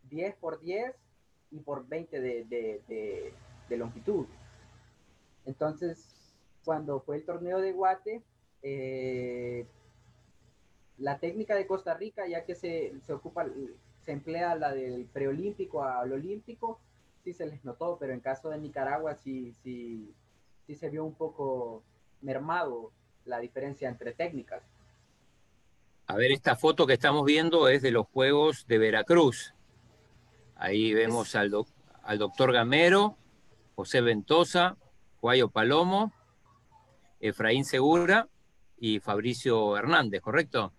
10 0.10 0.36
por 0.36 0.60
10 0.60 0.96
y 1.52 1.60
por 1.60 1.88
20 1.88 2.20
de, 2.22 2.46
de, 2.46 3.34
de 3.68 3.78
longitud. 3.78 4.26
Entonces, 5.46 6.08
cuando 6.64 7.00
fue 7.02 7.18
el 7.18 7.26
torneo 7.26 7.60
de 7.60 7.72
Guate, 7.72 8.22
eh, 8.62 9.66
la 10.98 11.18
técnica 11.20 11.56
de 11.56 11.66
Costa 11.66 11.94
Rica, 11.94 12.28
ya 12.28 12.46
que 12.46 12.56
se, 12.56 12.94
se, 13.06 13.14
ocupa, 13.14 13.46
se 14.06 14.12
emplea 14.12 14.56
la 14.56 14.74
del 14.74 15.06
preolímpico 15.06 15.84
al 15.84 16.12
olímpico, 16.12 16.80
sí 17.24 17.34
se 17.34 17.46
les 17.46 17.64
notó, 17.64 17.98
pero 18.00 18.14
en 18.14 18.20
caso 18.20 18.50
de 18.50 18.60
Nicaragua 18.60 19.16
sí, 19.16 19.54
sí, 19.64 20.14
sí 20.68 20.76
se 20.76 20.90
vio 20.90 21.06
un 21.06 21.14
poco 21.14 21.84
mermado 22.22 22.92
la 23.30 23.40
diferencia 23.40 23.88
entre 23.88 24.14
técnicas. 24.14 24.64
A 26.08 26.16
ver, 26.16 26.32
esta 26.32 26.56
foto 26.56 26.88
que 26.88 26.94
estamos 26.94 27.24
viendo 27.24 27.70
es 27.70 27.82
de 27.82 27.92
los 27.92 28.08
Juegos 28.08 28.66
de 28.68 28.80
Veracruz. 28.80 29.54
Ahí 30.56 30.94
vemos 30.94 31.36
al, 31.36 31.52
al 32.04 32.18
doctor 32.18 32.52
Gamero, 32.52 33.16
José 33.76 34.02
Ventosa, 34.02 34.76
Guayo 35.22 35.50
Palomo, 35.50 36.12
Efraín 37.20 37.64
Segura 37.64 38.28
y 38.78 39.00
Fabricio 39.00 39.78
Hernández, 39.78 40.22
¿correcto? 40.22 40.74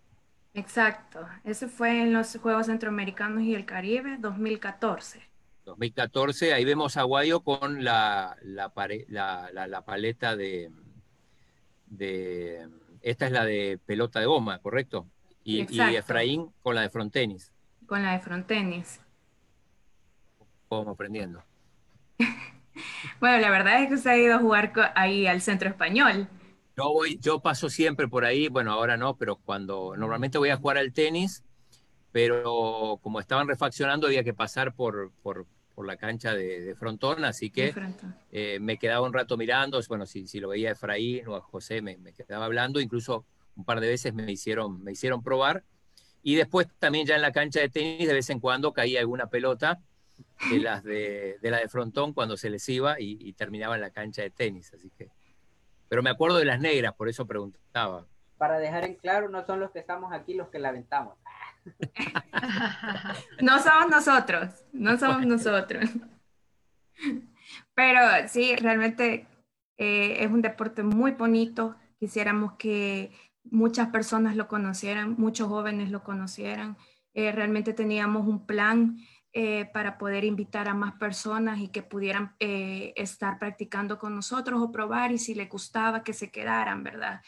Exacto, 0.53 1.28
ese 1.44 1.68
fue 1.68 2.03
en 2.03 2.12
los 2.12 2.36
Juegos 2.36 2.66
Centroamericanos 2.66 3.42
y 3.44 3.55
el 3.55 3.64
Caribe 3.64 4.16
2014. 4.18 5.22
2014, 5.64 6.55
ahí 6.55 6.64
vemos 6.64 6.96
a 6.96 7.05
Guayo 7.05 7.40
con 7.40 7.84
la, 7.84 8.36
la, 8.42 8.70
paleta 9.84 10.34
de, 10.34 10.72
de, 11.91 12.66
Esta 13.03 13.26
es 13.26 13.32
la 13.32 13.45
de 13.45 13.78
pelota 13.84 14.20
de 14.20 14.26
goma, 14.26 14.59
¿correcto? 14.61 15.07
Y, 15.45 15.66
y 15.70 15.97
Efraín 15.97 16.51
con 16.62 16.74
la 16.74 16.82
de 16.82 16.91
frontenis. 16.91 17.53
Con 17.86 18.03
la 18.03 18.12
de 18.12 18.20
frontenis. 18.20 19.01
Vamos 20.70 20.88
aprendiendo. 20.88 21.43
Bueno, 23.18 23.38
la 23.38 23.51
verdad 23.51 23.82
es 23.82 23.88
que 23.88 23.95
usted 23.95 24.11
ha 24.11 24.16
ido 24.16 24.34
a 24.36 24.38
jugar 24.38 24.72
ahí 24.95 25.26
al 25.26 25.43
centro 25.43 25.68
español. 25.68 26.28
Yo, 26.76 26.84
voy, 26.84 27.18
yo 27.20 27.41
paso 27.41 27.68
siempre 27.68 28.09
por 28.09 28.24
ahí, 28.24 28.49
bueno, 28.49 28.72
ahora 28.72 28.97
no, 28.97 29.16
pero 29.16 29.36
cuando 29.36 29.95
normalmente 29.97 30.38
voy 30.38 30.49
a 30.49 30.57
jugar 30.57 30.78
al 30.78 30.93
tenis, 30.93 31.45
pero 32.12 32.99
como 33.03 33.20
estaban 33.20 33.49
refaccionando 33.49 34.07
había 34.07 34.24
que 34.24 34.32
pasar 34.32 34.74
por, 34.74 35.12
por, 35.22 35.47
por 35.74 35.86
la 35.86 35.96
cancha 35.96 36.34
de, 36.34 36.74
frontón, 36.76 37.24
así 37.24 37.50
que 37.50 37.74
eh, 38.32 38.58
me 38.60 38.76
quedaba 38.76 39.06
un 39.06 39.12
rato 39.12 39.36
mirando, 39.36 39.80
bueno, 39.88 40.06
si, 40.06 40.26
si 40.26 40.40
lo 40.40 40.48
veía 40.48 40.70
a 40.70 40.72
Efraín 40.72 41.26
o 41.28 41.36
a 41.36 41.40
José, 41.40 41.80
me, 41.80 41.96
me, 41.96 42.12
quedaba 42.12 42.44
hablando, 42.44 42.80
incluso 42.80 43.24
un 43.56 43.64
par 43.64 43.80
de 43.80 43.88
veces 43.88 44.12
me 44.12 44.30
hicieron, 44.30 44.82
me 44.82 44.92
hicieron 44.92 45.22
probar, 45.22 45.64
y 46.22 46.34
después 46.34 46.68
también 46.78 47.06
ya 47.06 47.16
en 47.16 47.22
la 47.22 47.32
cancha 47.32 47.60
de 47.60 47.68
tenis 47.68 48.06
de 48.06 48.14
vez 48.14 48.28
en 48.30 48.40
cuando 48.40 48.72
caía 48.72 49.00
alguna 49.00 49.28
pelota, 49.28 49.80
de 50.50 50.58
las 50.60 50.82
de, 50.84 51.38
de 51.40 51.50
la 51.50 51.58
de 51.58 51.68
frontón 51.68 52.12
cuando 52.12 52.36
se 52.36 52.50
les 52.50 52.68
iba 52.68 52.96
y, 52.98 53.32
terminaba 53.34 53.74
en 53.74 53.80
la 53.80 53.90
cancha 53.90 54.22
de 54.22 54.30
tenis, 54.30 54.72
así 54.74 54.90
que. 54.90 55.10
Pero 55.88 56.02
me 56.02 56.10
acuerdo 56.10 56.38
de 56.38 56.44
las 56.44 56.60
negras, 56.60 56.94
por 56.94 57.08
eso 57.08 57.26
preguntaba. 57.26 58.06
Para 58.38 58.58
dejar 58.58 58.84
en 58.84 58.94
claro, 58.94 59.28
no 59.28 59.44
son 59.44 59.60
los 59.60 59.70
que 59.70 59.80
estamos 59.80 60.12
aquí 60.12 60.34
los 60.34 60.48
que 60.48 60.58
la 60.58 60.68
aventamos. 60.68 61.18
no 63.40 63.62
somos 63.62 63.90
nosotros, 63.90 64.64
no 64.72 64.98
somos 64.98 65.26
nosotros. 65.26 65.90
Pero 67.74 68.00
sí, 68.28 68.56
realmente 68.56 69.26
eh, 69.78 70.16
es 70.24 70.30
un 70.30 70.42
deporte 70.42 70.82
muy 70.82 71.12
bonito. 71.12 71.76
Quisiéramos 71.98 72.54
que 72.54 73.12
muchas 73.44 73.88
personas 73.88 74.36
lo 74.36 74.48
conocieran, 74.48 75.14
muchos 75.18 75.48
jóvenes 75.48 75.90
lo 75.90 76.02
conocieran. 76.02 76.76
Eh, 77.14 77.32
realmente 77.32 77.72
teníamos 77.72 78.26
un 78.26 78.46
plan 78.46 78.98
eh, 79.32 79.66
para 79.72 79.96
poder 79.96 80.24
invitar 80.24 80.66
a 80.66 80.74
más 80.74 80.94
personas 80.94 81.61
y 81.61 81.68
que 81.68 81.84
pudieran 81.84 82.34
eh, 82.40 82.92
estar 82.96 83.38
practicando 83.38 83.96
con 83.96 84.16
nosotros 84.16 84.61
o 84.61 84.72
probar 84.72 85.12
y 85.12 85.18
si 85.18 85.34
les 85.34 85.48
gustaba 85.48 86.02
que 86.02 86.12
se 86.12 86.32
quedaran, 86.32 86.82
¿verdad? 86.82 87.20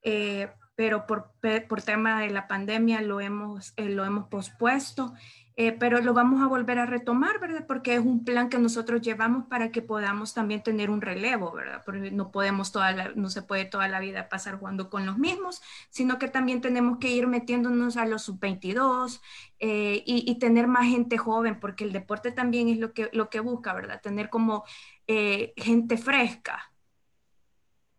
Eh, 0.00 0.48
pero 0.74 1.06
por, 1.06 1.32
por 1.68 1.82
tema 1.82 2.20
de 2.20 2.30
la 2.30 2.48
pandemia 2.48 3.00
lo 3.02 3.20
hemos, 3.20 3.74
lo 3.76 4.04
hemos 4.04 4.28
pospuesto 4.28 5.14
eh, 5.62 5.72
pero 5.72 6.00
lo 6.00 6.14
vamos 6.14 6.40
a 6.40 6.46
volver 6.46 6.78
a 6.78 6.86
retomar, 6.86 7.38
¿verdad? 7.38 7.66
Porque 7.66 7.92
es 7.92 8.00
un 8.00 8.24
plan 8.24 8.48
que 8.48 8.58
nosotros 8.58 9.02
llevamos 9.02 9.44
para 9.46 9.70
que 9.70 9.82
podamos 9.82 10.32
también 10.32 10.62
tener 10.62 10.88
un 10.88 11.02
relevo, 11.02 11.52
¿verdad? 11.52 11.82
Porque 11.84 12.10
no 12.10 12.30
podemos 12.30 12.72
toda 12.72 13.10
no 13.14 13.28
se 13.28 13.42
puede 13.42 13.66
toda 13.66 13.86
la 13.86 14.00
vida 14.00 14.30
pasar 14.30 14.58
jugando 14.58 14.88
con 14.88 15.04
los 15.04 15.18
mismos, 15.18 15.60
sino 15.90 16.18
que 16.18 16.28
también 16.28 16.62
tenemos 16.62 16.96
que 16.96 17.10
ir 17.10 17.26
metiéndonos 17.26 17.98
a 17.98 18.06
los 18.06 18.22
sub-22 18.22 19.20
eh, 19.58 20.02
y, 20.06 20.34
tener 20.38 20.66
más 20.66 20.86
gente 20.86 21.18
joven, 21.18 21.60
porque 21.60 21.84
el 21.84 21.92
deporte 21.92 22.32
también 22.32 22.70
es 22.70 22.78
lo 22.78 22.94
que, 22.94 23.10
lo 23.12 23.28
que 23.28 23.40
busca, 23.40 23.74
¿verdad? 23.74 24.00
Tener 24.00 24.30
como 24.30 24.64
eh, 25.08 25.52
gente 25.58 25.98
fresca. 25.98 26.72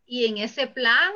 Y 0.03 0.25
en 0.25 0.39
ese 0.39 0.65
plan, 0.65 1.11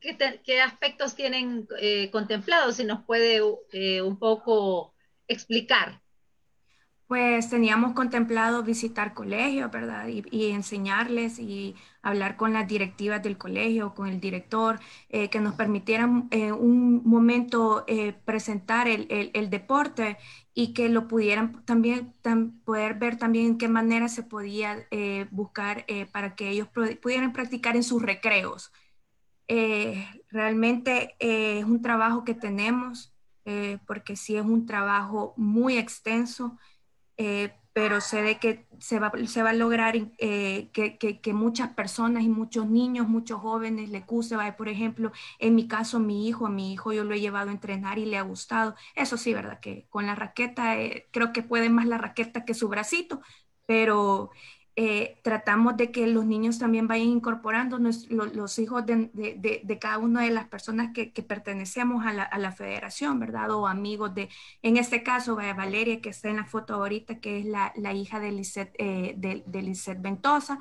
¿qué, 0.00 0.16
qué 0.44 0.60
aspectos 0.60 1.14
tienen 1.14 1.68
contemplados? 2.10 2.76
Si 2.76 2.84
nos 2.84 3.04
puede 3.04 3.40
un 3.42 4.18
poco 4.18 4.92
explicar? 5.28 6.02
Pues 7.12 7.50
teníamos 7.50 7.92
contemplado 7.92 8.62
visitar 8.62 9.12
colegios, 9.12 9.70
¿verdad? 9.70 10.08
Y, 10.08 10.50
enseñarles 10.50 11.38
y 11.38 11.74
hablar 12.00 12.38
con 12.38 12.54
las 12.54 12.66
directivas 12.66 13.22
del 13.22 13.36
colegio, 13.36 13.94
con 13.94 14.08
el 14.08 14.18
director, 14.18 14.80
eh, 15.10 15.28
que 15.28 15.38
nos 15.38 15.54
permitieran 15.54 16.28
eh, 16.30 16.52
un 16.52 17.02
momento 17.04 17.84
eh, 17.86 18.14
presentar 18.24 18.88
el, 18.88 19.08
el, 19.10 19.50
deporte 19.50 20.16
y 20.54 20.72
que 20.72 20.88
lo 20.88 21.06
pudieran 21.06 21.62
también 21.66 22.14
poder 22.64 22.94
ver 22.94 23.18
también 23.18 23.44
en 23.46 23.58
qué 23.58 23.68
manera 23.68 24.08
se 24.08 24.22
podía 24.22 24.86
buscar 25.30 25.84
para 26.12 26.34
que 26.34 26.48
ellos 26.48 26.68
pudieran 27.02 27.34
practicar 27.34 27.76
en 27.76 27.84
sus 27.84 28.00
recreos. 28.00 28.72
Realmente 30.30 31.14
es 31.18 31.64
un 31.64 31.82
trabajo 31.82 32.24
que 32.24 32.34
tenemos 32.34 33.12
eh, 33.44 33.78
porque 33.86 34.16
sí 34.16 34.36
es 34.36 34.44
un 34.44 34.66
trabajo 34.66 35.34
muy 35.36 35.76
extenso, 35.76 36.58
eh, 37.16 37.52
pero 37.72 38.00
sé 38.00 38.22
de 38.22 38.38
que 38.38 38.66
se 38.78 38.98
va, 39.00 39.12
se 39.26 39.42
va 39.42 39.50
a 39.50 39.54
lograr 39.54 39.96
eh, 39.96 40.70
que, 40.72 40.98
que, 40.98 41.32
muchas 41.34 41.70
personas 41.74 42.22
y 42.22 42.28
muchos 42.28 42.68
niños, 42.68 43.08
muchos 43.08 43.40
jóvenes 43.40 43.90
le 43.90 44.00
guste. 44.00 44.36
Por 44.58 44.68
ejemplo, 44.68 45.12
en 45.38 45.54
mi 45.54 45.66
caso, 45.68 45.98
mi 46.00 46.28
hijo, 46.28 46.46
a 46.46 46.50
mi 46.50 46.72
hijo 46.72 46.92
yo 46.92 47.04
lo 47.04 47.14
he 47.14 47.20
llevado 47.20 47.50
a 47.50 47.52
entrenar 47.52 47.98
y 47.98 48.04
le 48.06 48.18
ha 48.18 48.22
gustado. 48.22 48.76
Eso 48.94 49.16
sí, 49.16 49.34
¿verdad? 49.34 49.60
Que 49.60 49.86
con 49.90 50.06
la 50.06 50.14
raqueta, 50.14 50.76
creo 51.10 51.32
que 51.32 51.42
puede 51.42 51.70
más 51.70 51.86
la 51.86 51.98
raqueta 51.98 52.44
que 52.44 52.54
su 52.54 52.68
bracito, 52.68 53.20
pero 53.66 54.30
eh, 54.74 55.18
tratamos 55.22 55.76
de 55.76 55.90
que 55.92 56.06
los 56.06 56.24
niños 56.24 56.58
también 56.58 56.88
vayan 56.88 57.08
incorporando 57.08 57.78
los, 57.78 58.58
hijos 58.58 58.86
de, 58.86 59.78
cada 59.78 59.98
una 59.98 60.22
de 60.22 60.30
las 60.30 60.48
personas 60.48 60.92
que, 60.94 61.10
pertenecemos 61.22 62.06
a 62.06 62.12
la, 62.12 62.52
federación, 62.52 63.20
¿verdad? 63.20 63.50
O 63.50 63.66
amigos 63.66 64.14
de, 64.14 64.30
en 64.62 64.78
este 64.78 65.02
caso, 65.02 65.36
Valeria, 65.36 66.00
que 66.00 66.08
está 66.08 66.30
en 66.30 66.36
la 66.36 66.46
foto 66.46 66.74
ahorita, 66.74 67.20
que 67.20 67.40
es 67.40 67.44
la, 67.44 67.92
hija 67.92 68.18
de 68.18 68.32
Lisette, 68.32 68.74
eh, 68.78 69.14
de, 69.16 69.94
Ventosa. 69.98 70.58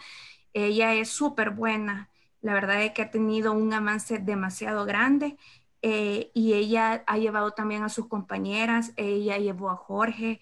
Ella 0.53 0.93
es 0.93 1.09
súper 1.09 1.51
buena, 1.51 2.09
la 2.41 2.53
verdad 2.53 2.83
es 2.83 2.91
que 2.91 3.03
ha 3.03 3.11
tenido 3.11 3.53
un 3.53 3.73
avance 3.73 4.19
demasiado 4.19 4.85
grande 4.85 5.37
eh, 5.81 6.31
y 6.33 6.53
ella 6.53 7.03
ha 7.07 7.17
llevado 7.17 7.51
también 7.51 7.83
a 7.83 7.89
sus 7.89 8.07
compañeras, 8.07 8.93
ella 8.97 9.37
llevó 9.37 9.69
a 9.69 9.75
Jorge 9.75 10.39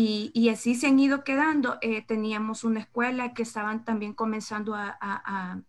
y, 0.00 0.30
y 0.32 0.48
así 0.50 0.76
se 0.76 0.86
han 0.86 1.00
ido 1.00 1.24
quedando. 1.24 1.78
Eh, 1.80 2.02
teníamos 2.02 2.62
una 2.62 2.78
escuela 2.78 3.34
que 3.34 3.42
estaban 3.42 3.84
también 3.84 4.14
comenzando 4.14 4.76
a, 4.76 4.96
a, 5.00 5.60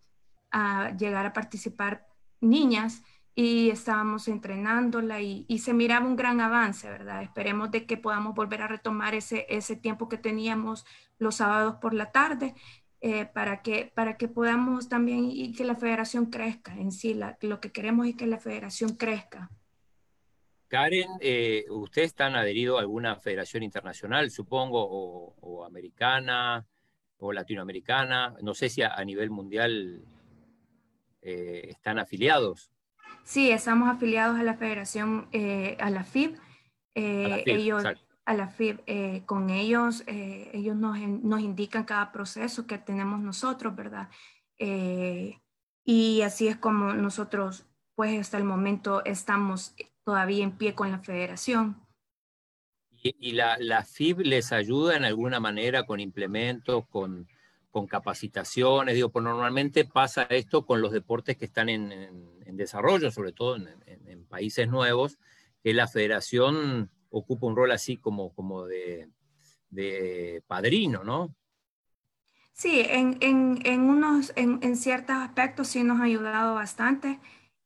a, 0.51 0.95
llegar 0.97 1.25
a 1.25 1.34
participar 1.34 2.05
niñas 2.39 3.01
y 3.34 3.71
estábamos 3.71 4.27
entrenándola 4.27 5.19
y, 5.19 5.45
y, 5.47 5.59
se 5.59 5.73
miraba 5.73 6.05
un 6.05 6.15
gran 6.15 6.41
avance, 6.41 6.88
¿verdad? 6.88 7.23
Esperemos 7.23 7.71
de 7.71 7.88
que 7.88 7.97
podamos 7.97 8.36
volver 8.36 8.61
a 8.61 8.67
retomar 8.67 9.15
ese, 9.15 9.47
ese 9.49 9.75
tiempo 9.75 10.07
que 10.09 10.17
teníamos 10.19 10.86
los 11.17 11.38
sábados 11.38 11.77
por 11.82 11.95
la 11.95 12.11
tarde 12.11 12.53
eh, 13.01 13.25
para, 13.25 13.63
que, 13.63 13.91
para 13.95 14.15
que 14.17 14.27
podamos 14.27 14.89
también 14.89 15.25
y 15.25 15.53
que 15.53 15.63
la 15.63 15.75
federación 15.75 16.27
crezca 16.27 16.75
en 16.75 16.91
sí. 16.91 17.19
lo 17.41 17.59
que 17.59 17.71
queremos 17.71 18.05
es 18.05 18.15
que 18.15 18.27
la 18.27 18.38
federación 18.38 18.95
crezca. 18.95 19.49
Karen, 20.70 21.09
eh, 21.20 21.65
¿ustedes 21.70 22.07
están 22.07 22.36
adheridos 22.36 22.78
a 22.78 22.82
alguna 22.82 23.17
federación 23.17 23.63
internacional, 23.63 24.32
supongo, 24.32 24.82
o, 24.82 25.65
americana, 25.65 26.65
o 27.17 27.34
latinoamericana? 27.34 28.36
No 28.41 28.53
sé 28.53 28.70
si 28.70 28.82
a, 28.82 29.03
nivel 29.03 29.30
mundial 29.30 30.05
eh, 31.22 31.67
están 31.70 31.99
afiliados. 31.99 32.72
Sí, 33.24 33.51
estamos 33.51 33.89
afiliados 33.89 34.39
a 34.39 34.43
la 34.43 34.53
federación, 34.53 35.28
a 35.80 35.89
la 35.89 36.03
FIB. 36.03 36.39
ellos, 36.93 37.84
a 38.30 38.34
la 38.36 38.47
FIB, 38.47 38.84
eh, 38.86 39.24
con 39.26 39.49
ellos, 39.49 40.03
eh, 40.05 40.51
ellos 40.53 40.76
nos, 40.76 40.99
nos, 40.99 41.41
indican 41.41 41.84
cada 41.84 42.11
proceso 42.11 42.67
que 42.67 42.78
tenemos 42.78 43.20
nosotros, 43.20 43.76
¿verdad? 43.76 44.07
Eh, 44.59 45.41
y 45.84 46.22
así 46.22 46.47
es 46.47 46.55
como 46.55 46.93
nosotros, 46.93 47.65
pues 47.95 48.20
hasta 48.20 48.38
el 48.38 48.43
momento 48.43 49.03
estamos 49.03 49.74
todavía 50.10 50.43
en 50.43 50.57
pie 50.57 50.74
con 50.74 50.89
la 50.89 50.97
federación. 50.97 51.86
¿Y, 53.03 53.34
la, 53.34 53.57
la, 53.60 53.84
FIB 53.86 54.22
les 54.22 54.51
ayuda 54.51 54.97
en 54.97 55.05
alguna 55.05 55.39
manera 55.39 55.86
con 55.86 55.99
implementos, 55.99 56.88
con, 56.88 57.28
con 57.70 57.86
capacitaciones? 57.86 58.95
Digo, 58.95 59.10
pues 59.10 59.24
normalmente 59.24 59.86
pasa 59.86 60.24
esto 60.24 60.66
con 60.66 60.82
los 60.82 60.91
deportes 60.91 61.38
que 61.38 61.45
están 61.45 61.70
en, 61.70 61.91
en, 61.91 62.57
desarrollo, 62.57 63.12
sobre 63.12 63.34
todo 63.34 63.57
en, 63.57 63.70
en 63.86 64.26
países 64.26 64.68
nuevos, 64.68 65.20
que 65.62 65.76
la 65.76 65.88
federación 65.88 66.89
ocupa 67.12 67.45
un 67.45 67.55
rol 67.55 67.72
así 67.72 67.97
como, 67.97 68.34
como 68.34 68.66
de, 68.66 69.12
padrino, 70.47 71.03
¿no? 71.03 71.36
Sí, 72.53 72.82
en, 72.84 73.20
en, 73.22 73.82
unos, 73.82 74.34
en, 74.36 74.76
ciertos 74.76 75.16
aspectos 75.16 75.68
sí 75.68 75.84
nos 75.84 75.99
ha 76.01 76.05
ayudado 76.05 76.55
bastante. 76.55 77.20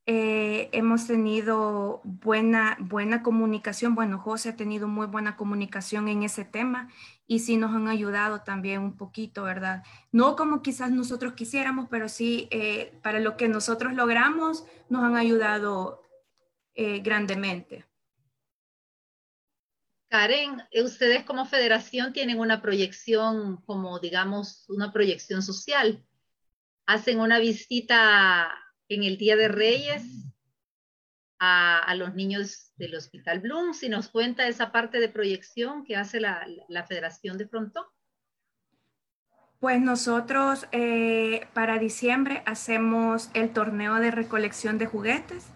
Eh, 0.06 0.70
hemos 0.74 1.08
tenido 1.08 2.02
buena, 2.04 2.78
buena 2.80 3.24
comunicación. 3.24 3.96
Bueno, 3.96 4.20
José 4.20 4.50
ha 4.50 4.56
tenido 4.56 4.88
muy 4.88 5.08
buena 5.08 5.38
comunicación 5.38 6.10
en 6.10 6.24
ese 6.24 6.44
tema 6.44 6.90
y 7.26 7.40
sí 7.40 7.58
nos 7.58 7.74
han 7.74 7.88
ayudado 7.88 8.42
también 8.42 8.82
un 8.82 8.98
poquito, 8.98 9.44
¿verdad? 9.44 9.84
No 10.12 10.36
como 10.36 10.62
quizás 10.62 10.92
nosotros 10.92 11.34
quisiéramos, 11.34 11.88
pero 11.90 12.10
sí 12.10 12.48
eh, 12.52 13.00
para 13.02 13.20
lo 13.20 13.38
que 13.38 13.48
nosotros 13.48 13.94
logramos 13.94 14.66
nos 14.90 15.04
han 15.04 15.16
ayudado 15.16 16.04
eh, 16.76 17.00
grandemente. 17.00 17.86
Karen, 20.10 20.62
eh, 20.72 20.84
ustedes 20.84 21.24
como 21.24 21.46
federación 21.46 22.14
tienen 22.14 22.40
una 22.40 22.62
proyección, 22.62 23.58
como 23.66 24.00
digamos, 24.00 24.66
una 24.70 24.92
proyección 24.92 25.42
social. 25.42 26.06
Hacen 26.86 27.20
una 27.20 27.40
visita 27.40 28.52
en 28.90 29.04
el 29.04 29.18
Día 29.18 29.36
de 29.36 29.48
Reyes 29.48 30.04
a, 31.40 31.94
los 31.96 32.14
niños 32.16 32.72
del 32.78 32.96
Hospital 32.96 33.42
Bloom. 33.42 33.74
Si 33.74 33.90
nos 33.90 34.08
cuenta 34.10 34.48
esa 34.48 34.72
parte 34.72 35.00
de 35.00 35.10
proyección 35.10 35.84
que 35.84 35.96
hace 35.96 36.20
la, 36.20 36.46
Federación 36.88 37.38
de 37.38 37.48
Pronto. 37.48 37.92
Pues 39.60 39.82
nosotros 39.82 40.68
eh, 40.72 41.48
para 41.54 41.80
diciembre 41.80 42.44
hacemos 42.46 43.30
el 43.34 43.52
torneo 43.52 43.96
de 43.96 44.12
recolección 44.12 44.78
de 44.78 44.86
juguetes, 44.86 45.48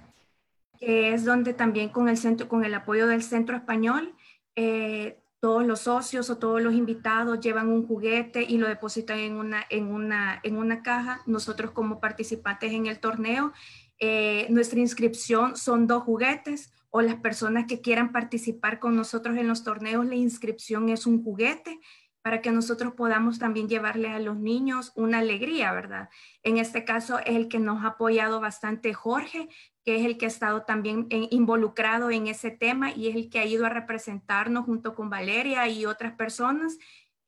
que 0.80 1.14
es 1.14 1.26
donde 1.26 1.54
también 1.54 1.90
con 1.90 2.08
el, 2.08 2.18
centro, 2.18 2.48
con 2.48 2.64
el 2.64 2.74
apoyo 2.74 3.08
del 3.08 3.24
Centro 3.24 3.56
Español 3.56 4.16
eh, 4.56 5.20
todos 5.40 5.66
los 5.66 5.82
socios 5.82 6.30
o 6.30 6.38
todos 6.38 6.62
los 6.62 6.74
invitados 6.74 7.40
llevan 7.40 7.70
un 7.70 7.86
juguete 7.86 8.44
y 8.44 8.58
lo 8.58 8.68
depositan 8.68 9.20
en 9.20 9.36
una, 9.36 9.66
en 9.70 9.88
una, 9.88 10.40
en 10.44 10.58
una 10.58 10.82
caja. 10.82 11.22
Nosotros 11.26 11.72
como 11.72 12.00
participantes 12.00 12.74
en 12.74 12.88
el 12.88 13.00
torneo, 13.00 13.54
eh, 14.00 14.48
nuestra 14.50 14.80
inscripción 14.80 15.56
son 15.56 15.88
dos 15.88 16.04
juguetes 16.04 16.74
o 16.90 17.02
las 17.02 17.16
personas 17.16 17.66
que 17.68 17.82
quieran 17.82 18.12
participar 18.12 18.80
con 18.80 18.96
nosotros 18.96 19.38
en 19.38 19.48
los 19.48 19.64
torneos, 19.64 20.06
la 20.06 20.16
inscripción 20.16 20.90
es 20.90 21.06
un 21.06 21.24
juguete 21.24 21.80
para 22.28 22.42
que 22.42 22.52
nosotros 22.52 22.92
podamos 22.92 23.40
también 23.40 23.70
llevarle 23.70 24.10
a 24.10 24.20
los 24.20 24.36
niños 24.36 24.92
una 24.96 25.20
alegría, 25.20 25.72
¿verdad? 25.72 26.10
En 26.44 26.58
este 26.58 26.84
caso 26.84 27.20
es 27.20 27.38
el 27.38 27.48
que 27.48 27.58
nos 27.58 27.86
ha 27.86 27.92
apoyado 27.92 28.42
bastante 28.42 28.94
Jorge, 28.94 29.48
que 29.86 29.96
es 29.96 30.06
el 30.06 30.18
que 30.18 30.26
ha 30.26 30.28
estado 30.28 30.64
también 30.64 31.08
involucrado 31.10 32.12
en 32.12 32.28
ese 32.28 32.52
tema 32.52 32.92
y 32.92 33.08
es 33.08 33.16
el 33.16 33.30
que 33.30 33.40
ha 33.40 33.46
ido 33.46 33.66
a 33.66 33.70
representarnos 33.70 34.66
junto 34.66 34.94
con 34.94 35.10
Valeria 35.10 35.70
y 35.70 35.86
otras 35.86 36.16
personas 36.16 36.78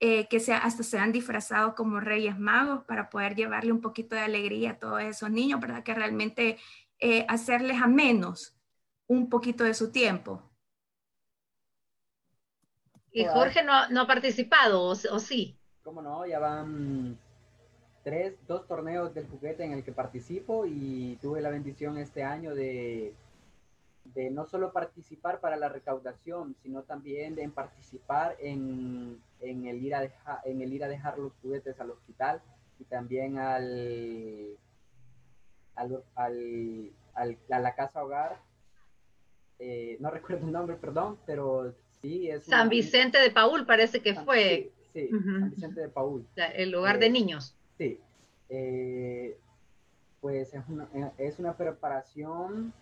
eh, 0.02 0.28
que 0.28 0.42
se, 0.42 0.52
hasta 0.52 0.84
se 0.84 1.00
han 1.00 1.14
disfrazado 1.14 1.76
como 1.76 2.02
reyes 2.02 2.38
magos 2.38 2.84
para 2.84 3.10
poder 3.10 3.36
llevarle 3.36 3.72
un 3.72 3.80
poquito 3.80 4.18
de 4.18 4.24
alegría 4.24 4.72
a 4.72 4.80
todos 4.80 5.02
esos 5.02 5.32
niños, 5.32 5.62
¿verdad? 5.62 5.82
Que 5.82 5.94
realmente 5.94 6.58
eh, 7.00 7.26
hacerles 7.30 7.82
a 7.82 7.88
menos 7.88 8.54
un 9.08 9.30
poquito 9.30 9.64
de 9.64 9.76
su 9.76 9.94
tiempo. 9.94 10.49
¿Y 13.12 13.26
Jorge 13.26 13.64
no, 13.64 13.90
no 13.90 14.02
ha 14.02 14.08
participado 14.08 14.84
o, 14.84 14.92
o 14.92 15.20
sí? 15.20 15.58
¿Cómo 15.84 16.02
no? 16.02 16.26
Ya 16.26 16.40
van 16.40 17.18
tres, 18.04 18.36
dos 18.48 18.68
torneos 18.68 19.14
del 19.14 19.28
juguete 19.28 19.64
en 19.64 19.74
el 19.74 19.84
que 19.84 19.92
participo 19.92 20.66
y 20.66 21.18
tuve 21.22 21.42
la 21.42 21.50
bendición 21.50 21.98
este 21.98 22.24
año 22.24 22.56
de, 22.56 23.14
de 24.14 24.30
no 24.30 24.46
solo 24.46 24.72
participar 24.72 25.40
para 25.40 25.58
la 25.58 25.70
recaudación, 25.70 26.56
sino 26.62 26.84
también 26.84 27.36
de 27.36 27.48
participar 27.50 28.36
en, 28.40 29.22
en, 29.42 29.66
el 29.68 29.84
ir 29.84 29.96
a 29.96 30.02
dejar, 30.02 30.40
en 30.46 30.62
el 30.62 30.74
ir 30.74 30.84
a 30.84 30.88
dejar 30.88 31.18
los 31.18 31.34
juguetes 31.42 31.80
al 31.80 31.92
hospital 31.92 32.42
y 32.80 32.86
también 32.86 33.38
al, 33.38 34.58
al, 35.76 36.04
al, 36.16 37.38
a 37.50 37.60
la 37.60 37.76
casa 37.76 38.04
hogar. 38.04 38.40
Eh, 39.60 39.98
no 40.00 40.10
recuerdo 40.12 40.46
el 40.46 40.54
nombre, 40.54 40.76
perdón, 40.78 41.20
pero 41.26 41.74
sí 42.02 42.30
es... 42.30 42.46
San 42.46 42.70
Vicente 42.70 43.20
de 43.20 43.32
Paul 43.32 43.66
parece 43.66 44.02
que 44.02 44.16
fue. 44.16 44.72
Sí, 44.94 45.10
San 45.10 45.50
Vicente 45.52 45.82
de 45.82 45.90
Paul. 45.90 46.26
El 46.36 46.72
lugar 46.72 47.00
de 47.00 47.08
eh, 47.08 47.12
niños. 47.12 47.56
Sí, 47.78 48.00
eh, 48.50 49.38
pues 50.22 50.54
es 50.54 50.64
una, 50.68 50.90
eh, 50.94 51.12
es 51.18 51.40
una 51.40 51.56
preparación 51.56 52.74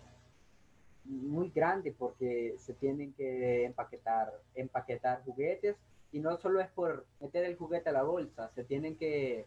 muy 1.06 1.52
grande 1.54 1.94
porque 1.98 2.56
se 2.58 2.74
tienen 2.74 3.14
que 3.14 3.66
empaquetar, 3.66 4.34
empaquetar 4.56 5.24
juguetes 5.24 5.78
y 6.12 6.20
no 6.20 6.38
solo 6.38 6.60
es 6.60 6.68
por 6.70 7.06
meter 7.20 7.46
el 7.46 7.56
juguete 7.56 7.90
a 7.90 7.94
la 7.94 8.04
bolsa, 8.04 8.50
se 8.56 8.64
tienen 8.64 8.96
que, 8.98 9.46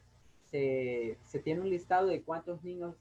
se, 0.51 1.19
se 1.25 1.39
tiene 1.39 1.61
un 1.61 1.71
listado 1.71 2.09
de 2.09 2.23
cuántos 2.23 2.63
niños 2.65 2.95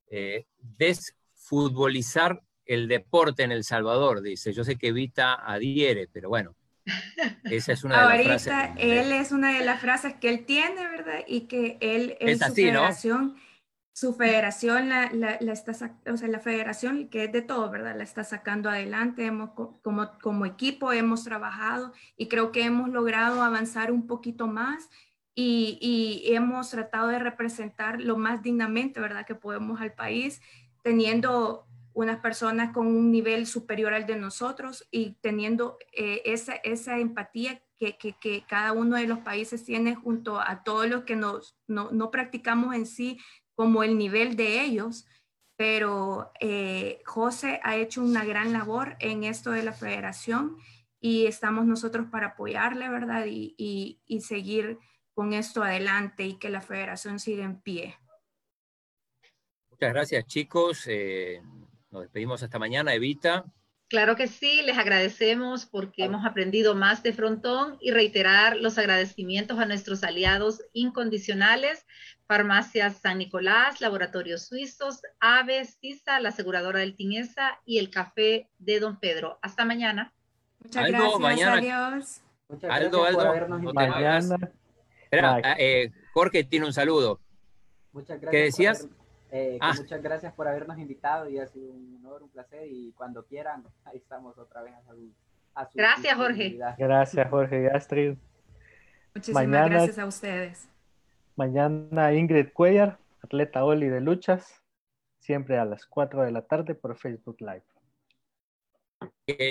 eh, 0.09 0.47
desfutbolizar 0.59 2.43
el 2.71 2.87
deporte 2.87 3.43
en 3.43 3.51
El 3.51 3.65
Salvador, 3.65 4.23
dice. 4.23 4.53
Yo 4.53 4.63
sé 4.63 4.77
que 4.77 4.93
Vita 4.93 5.35
adhiere, 5.35 6.07
pero 6.07 6.29
bueno, 6.29 6.55
esa 7.45 7.73
es 7.73 7.83
una 7.83 8.09
de 8.09 8.25
las 8.25 8.45
frases. 8.45 8.71
él 8.77 9.13
es 9.13 9.33
una 9.33 9.53
de 9.59 9.65
las 9.65 9.81
frases 9.81 10.15
que 10.15 10.29
él 10.29 10.47
tiene, 10.47 10.87
¿verdad? 10.87 11.25
Y 11.27 11.43
que 11.43 11.79
él 11.81 12.17
en 12.21 12.39
su 12.39 12.55
federación, 12.55 13.37
su 13.93 14.15
federación, 14.15 14.89
la, 14.89 15.11
la, 15.13 15.53
está, 15.53 15.73
o 16.07 16.17
sea, 16.17 16.29
la 16.29 16.39
federación 16.39 17.09
que 17.09 17.25
es 17.25 17.33
de 17.33 17.43
todo, 17.43 17.69
¿verdad? 17.71 17.97
La 17.97 18.05
está 18.05 18.23
sacando 18.23 18.71
adelante. 18.71 19.27
Hemos, 19.27 19.51
como, 19.83 20.19
como 20.23 20.47
equipo 20.47 20.93
hemos 20.93 21.25
trabajado 21.25 21.93
y 22.17 22.29
creo 22.29 22.53
que 22.53 22.63
hemos 22.63 22.89
logrado 22.89 23.43
avanzar 23.43 23.91
un 23.91 24.07
poquito 24.07 24.47
más 24.47 24.89
y, 25.35 25.77
y, 25.81 26.35
hemos 26.35 26.71
tratado 26.71 27.09
de 27.09 27.19
representar 27.19 28.01
lo 28.01 28.17
más 28.17 28.43
dignamente, 28.43 29.01
¿verdad? 29.01 29.27
Que 29.27 29.35
podemos 29.35 29.81
al 29.81 29.93
país, 29.93 30.41
teniendo 30.83 31.67
unas 31.93 32.21
personas 32.21 32.73
con 32.73 32.87
un 32.87 33.11
nivel 33.11 33.47
superior 33.47 33.95
al 33.95 34.07
de 34.07 34.17
nosotros 34.17 34.87
y 34.91 35.15
teniendo 35.21 35.79
eh, 35.93 36.23
esa, 36.25 36.55
esa 36.57 36.99
empatía 36.99 37.63
que, 37.79 37.97
que, 37.97 38.15
que, 38.21 38.45
cada 38.47 38.73
uno 38.73 38.97
de 38.97 39.07
los 39.07 39.21
países 39.21 39.65
tiene 39.65 39.95
junto 39.95 40.41
a 40.41 40.63
todos 40.63 40.87
los 40.89 41.05
que 41.05 41.17
nos, 41.17 41.57
no, 41.67 41.91
no 41.91 42.11
practicamos 42.11 42.75
en 42.75 42.87
sí 42.87 43.19
como 43.55 43.83
el 43.83 43.97
nivel 43.99 44.37
de 44.37 44.63
ellos. 44.63 45.07
Pero 45.57 46.33
eh, 46.41 47.03
José 47.05 47.61
ha 47.63 47.77
hecho 47.77 48.03
una 48.03 48.25
gran 48.25 48.53
labor 48.53 48.97
en 48.99 49.25
esto 49.25 49.51
de 49.51 49.63
la 49.63 49.73
federación 49.73 50.57
y 51.01 51.27
estamos 51.27 51.67
nosotros 51.67 52.07
para 52.11 52.29
apoyarle, 52.29 52.89
¿verdad? 52.89 53.27
Y, 53.27 53.55
y, 53.59 54.01
y 54.07 54.21
seguir 54.21 54.79
con 55.15 55.33
esto 55.33 55.63
adelante 55.63 56.25
y 56.25 56.39
que 56.39 56.49
la 56.49 56.61
federación 56.61 57.19
siga 57.19 57.45
en 57.45 57.61
pie. 57.61 57.97
Muchas 59.71 59.95
gracias, 59.95 60.27
chicos. 60.27 60.85
Eh, 60.87 61.43
nos 61.91 62.03
despedimos 62.03 62.43
hasta 62.43 62.59
mañana, 62.59 62.95
Evita. 62.95 63.45
Claro 63.89 64.15
que 64.15 64.29
sí, 64.29 64.63
les 64.63 64.79
agradecemos 64.79 65.67
porque 65.67 66.05
hemos 66.05 66.25
aprendido 66.25 66.77
más 66.77 67.03
de 67.03 67.13
Frontón 67.13 67.77
y 67.81 67.91
reiterar 67.91 68.57
los 68.57 68.79
agradecimientos 68.79 69.59
a 69.59 69.67
nuestros 69.67 70.05
aliados 70.05 70.63
incondicionales, 70.73 71.85
Farmacias 72.29 72.99
San 72.99 73.19
Nicolás, 73.19 73.81
Laboratorios 73.81 74.47
Suizos, 74.47 75.03
Aves, 75.19 75.77
CISA, 75.81 76.21
la 76.21 76.29
aseguradora 76.29 76.79
del 76.79 76.95
Tinesa 76.95 77.59
y 77.67 77.79
el 77.79 77.91
Café 77.91 78.49
de 78.59 78.79
Don 78.79 79.01
Pedro. 79.01 79.41
Hasta 79.43 79.65
mañana. 79.65 80.13
Muchas 80.63 80.87
gracias, 80.87 81.19
mañana. 81.19 81.53
adiós. 81.55 82.23
Muchas 82.49 82.71
Aldo, 82.71 83.05
Aldo, 83.05 83.49
no 83.49 83.73
mañana. 83.73 84.37
Espera, 85.03 85.41
eh, 85.59 85.91
Jorge 86.15 86.45
tiene 86.45 86.67
un 86.67 86.73
saludo. 86.73 87.19
Muchas 87.93 88.21
gracias. 88.21 88.31
¿Qué 88.31 88.39
decías? 88.45 88.89
Eh, 89.33 89.59
ah. 89.61 89.73
Muchas 89.77 90.03
gracias 90.03 90.33
por 90.33 90.49
habernos 90.49 90.79
invitado 90.79 91.29
y 91.29 91.39
ha 91.39 91.47
sido 91.47 91.71
un 91.71 91.97
honor, 91.97 92.23
un 92.23 92.31
placer 92.31 92.67
y 92.69 92.93
cuando 92.93 93.25
quieran, 93.25 93.65
ahí 93.85 93.99
estamos 93.99 94.37
otra 94.39 94.63
vez 94.63 94.75
a 94.75 94.83
su, 94.83 95.13
Gracias, 95.75 96.17
Jorge. 96.17 96.59
Gracias, 96.79 97.29
Jorge 97.29 97.63
y 97.65 97.67
Astrid. 97.67 98.17
Muchísimas 99.15 99.71
gracias 99.71 99.99
a 99.99 100.07
ustedes. 100.07 100.69
Mañana 101.37 102.13
Ingrid 102.13 102.53
Cuellar, 102.53 102.99
atleta 103.23 103.65
Oli 103.65 103.89
de 103.89 104.01
luchas, 104.01 104.63
siempre 105.19 105.59
a 105.59 105.65
las 105.65 105.87
4 105.87 106.23
de 106.23 106.31
la 106.31 106.43
tarde 106.43 106.75
por 106.75 106.97
Facebook 106.97 107.37
Live. 107.41 107.65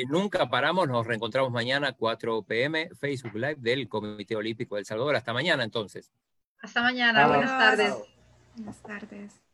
nunca 0.07 0.49
paramos, 0.49 0.88
nos 0.88 1.05
reencontramos 1.05 1.51
mañana 1.51 1.93
4 1.93 2.43
pm, 2.43 2.89
Facebook 2.95 3.36
Live 3.36 3.57
del 3.59 3.89
Comité 3.89 4.36
Olímpico 4.36 4.75
del 4.75 4.86
Salvador. 4.86 5.15
Hasta 5.15 5.34
mañana 5.34 5.63
entonces. 5.63 6.11
Hasta 6.61 6.82
mañana, 6.82 7.27
buenas 7.27 7.57
tardes. 7.57 7.95
Buenas 8.55 8.82
tardes. 8.82 9.49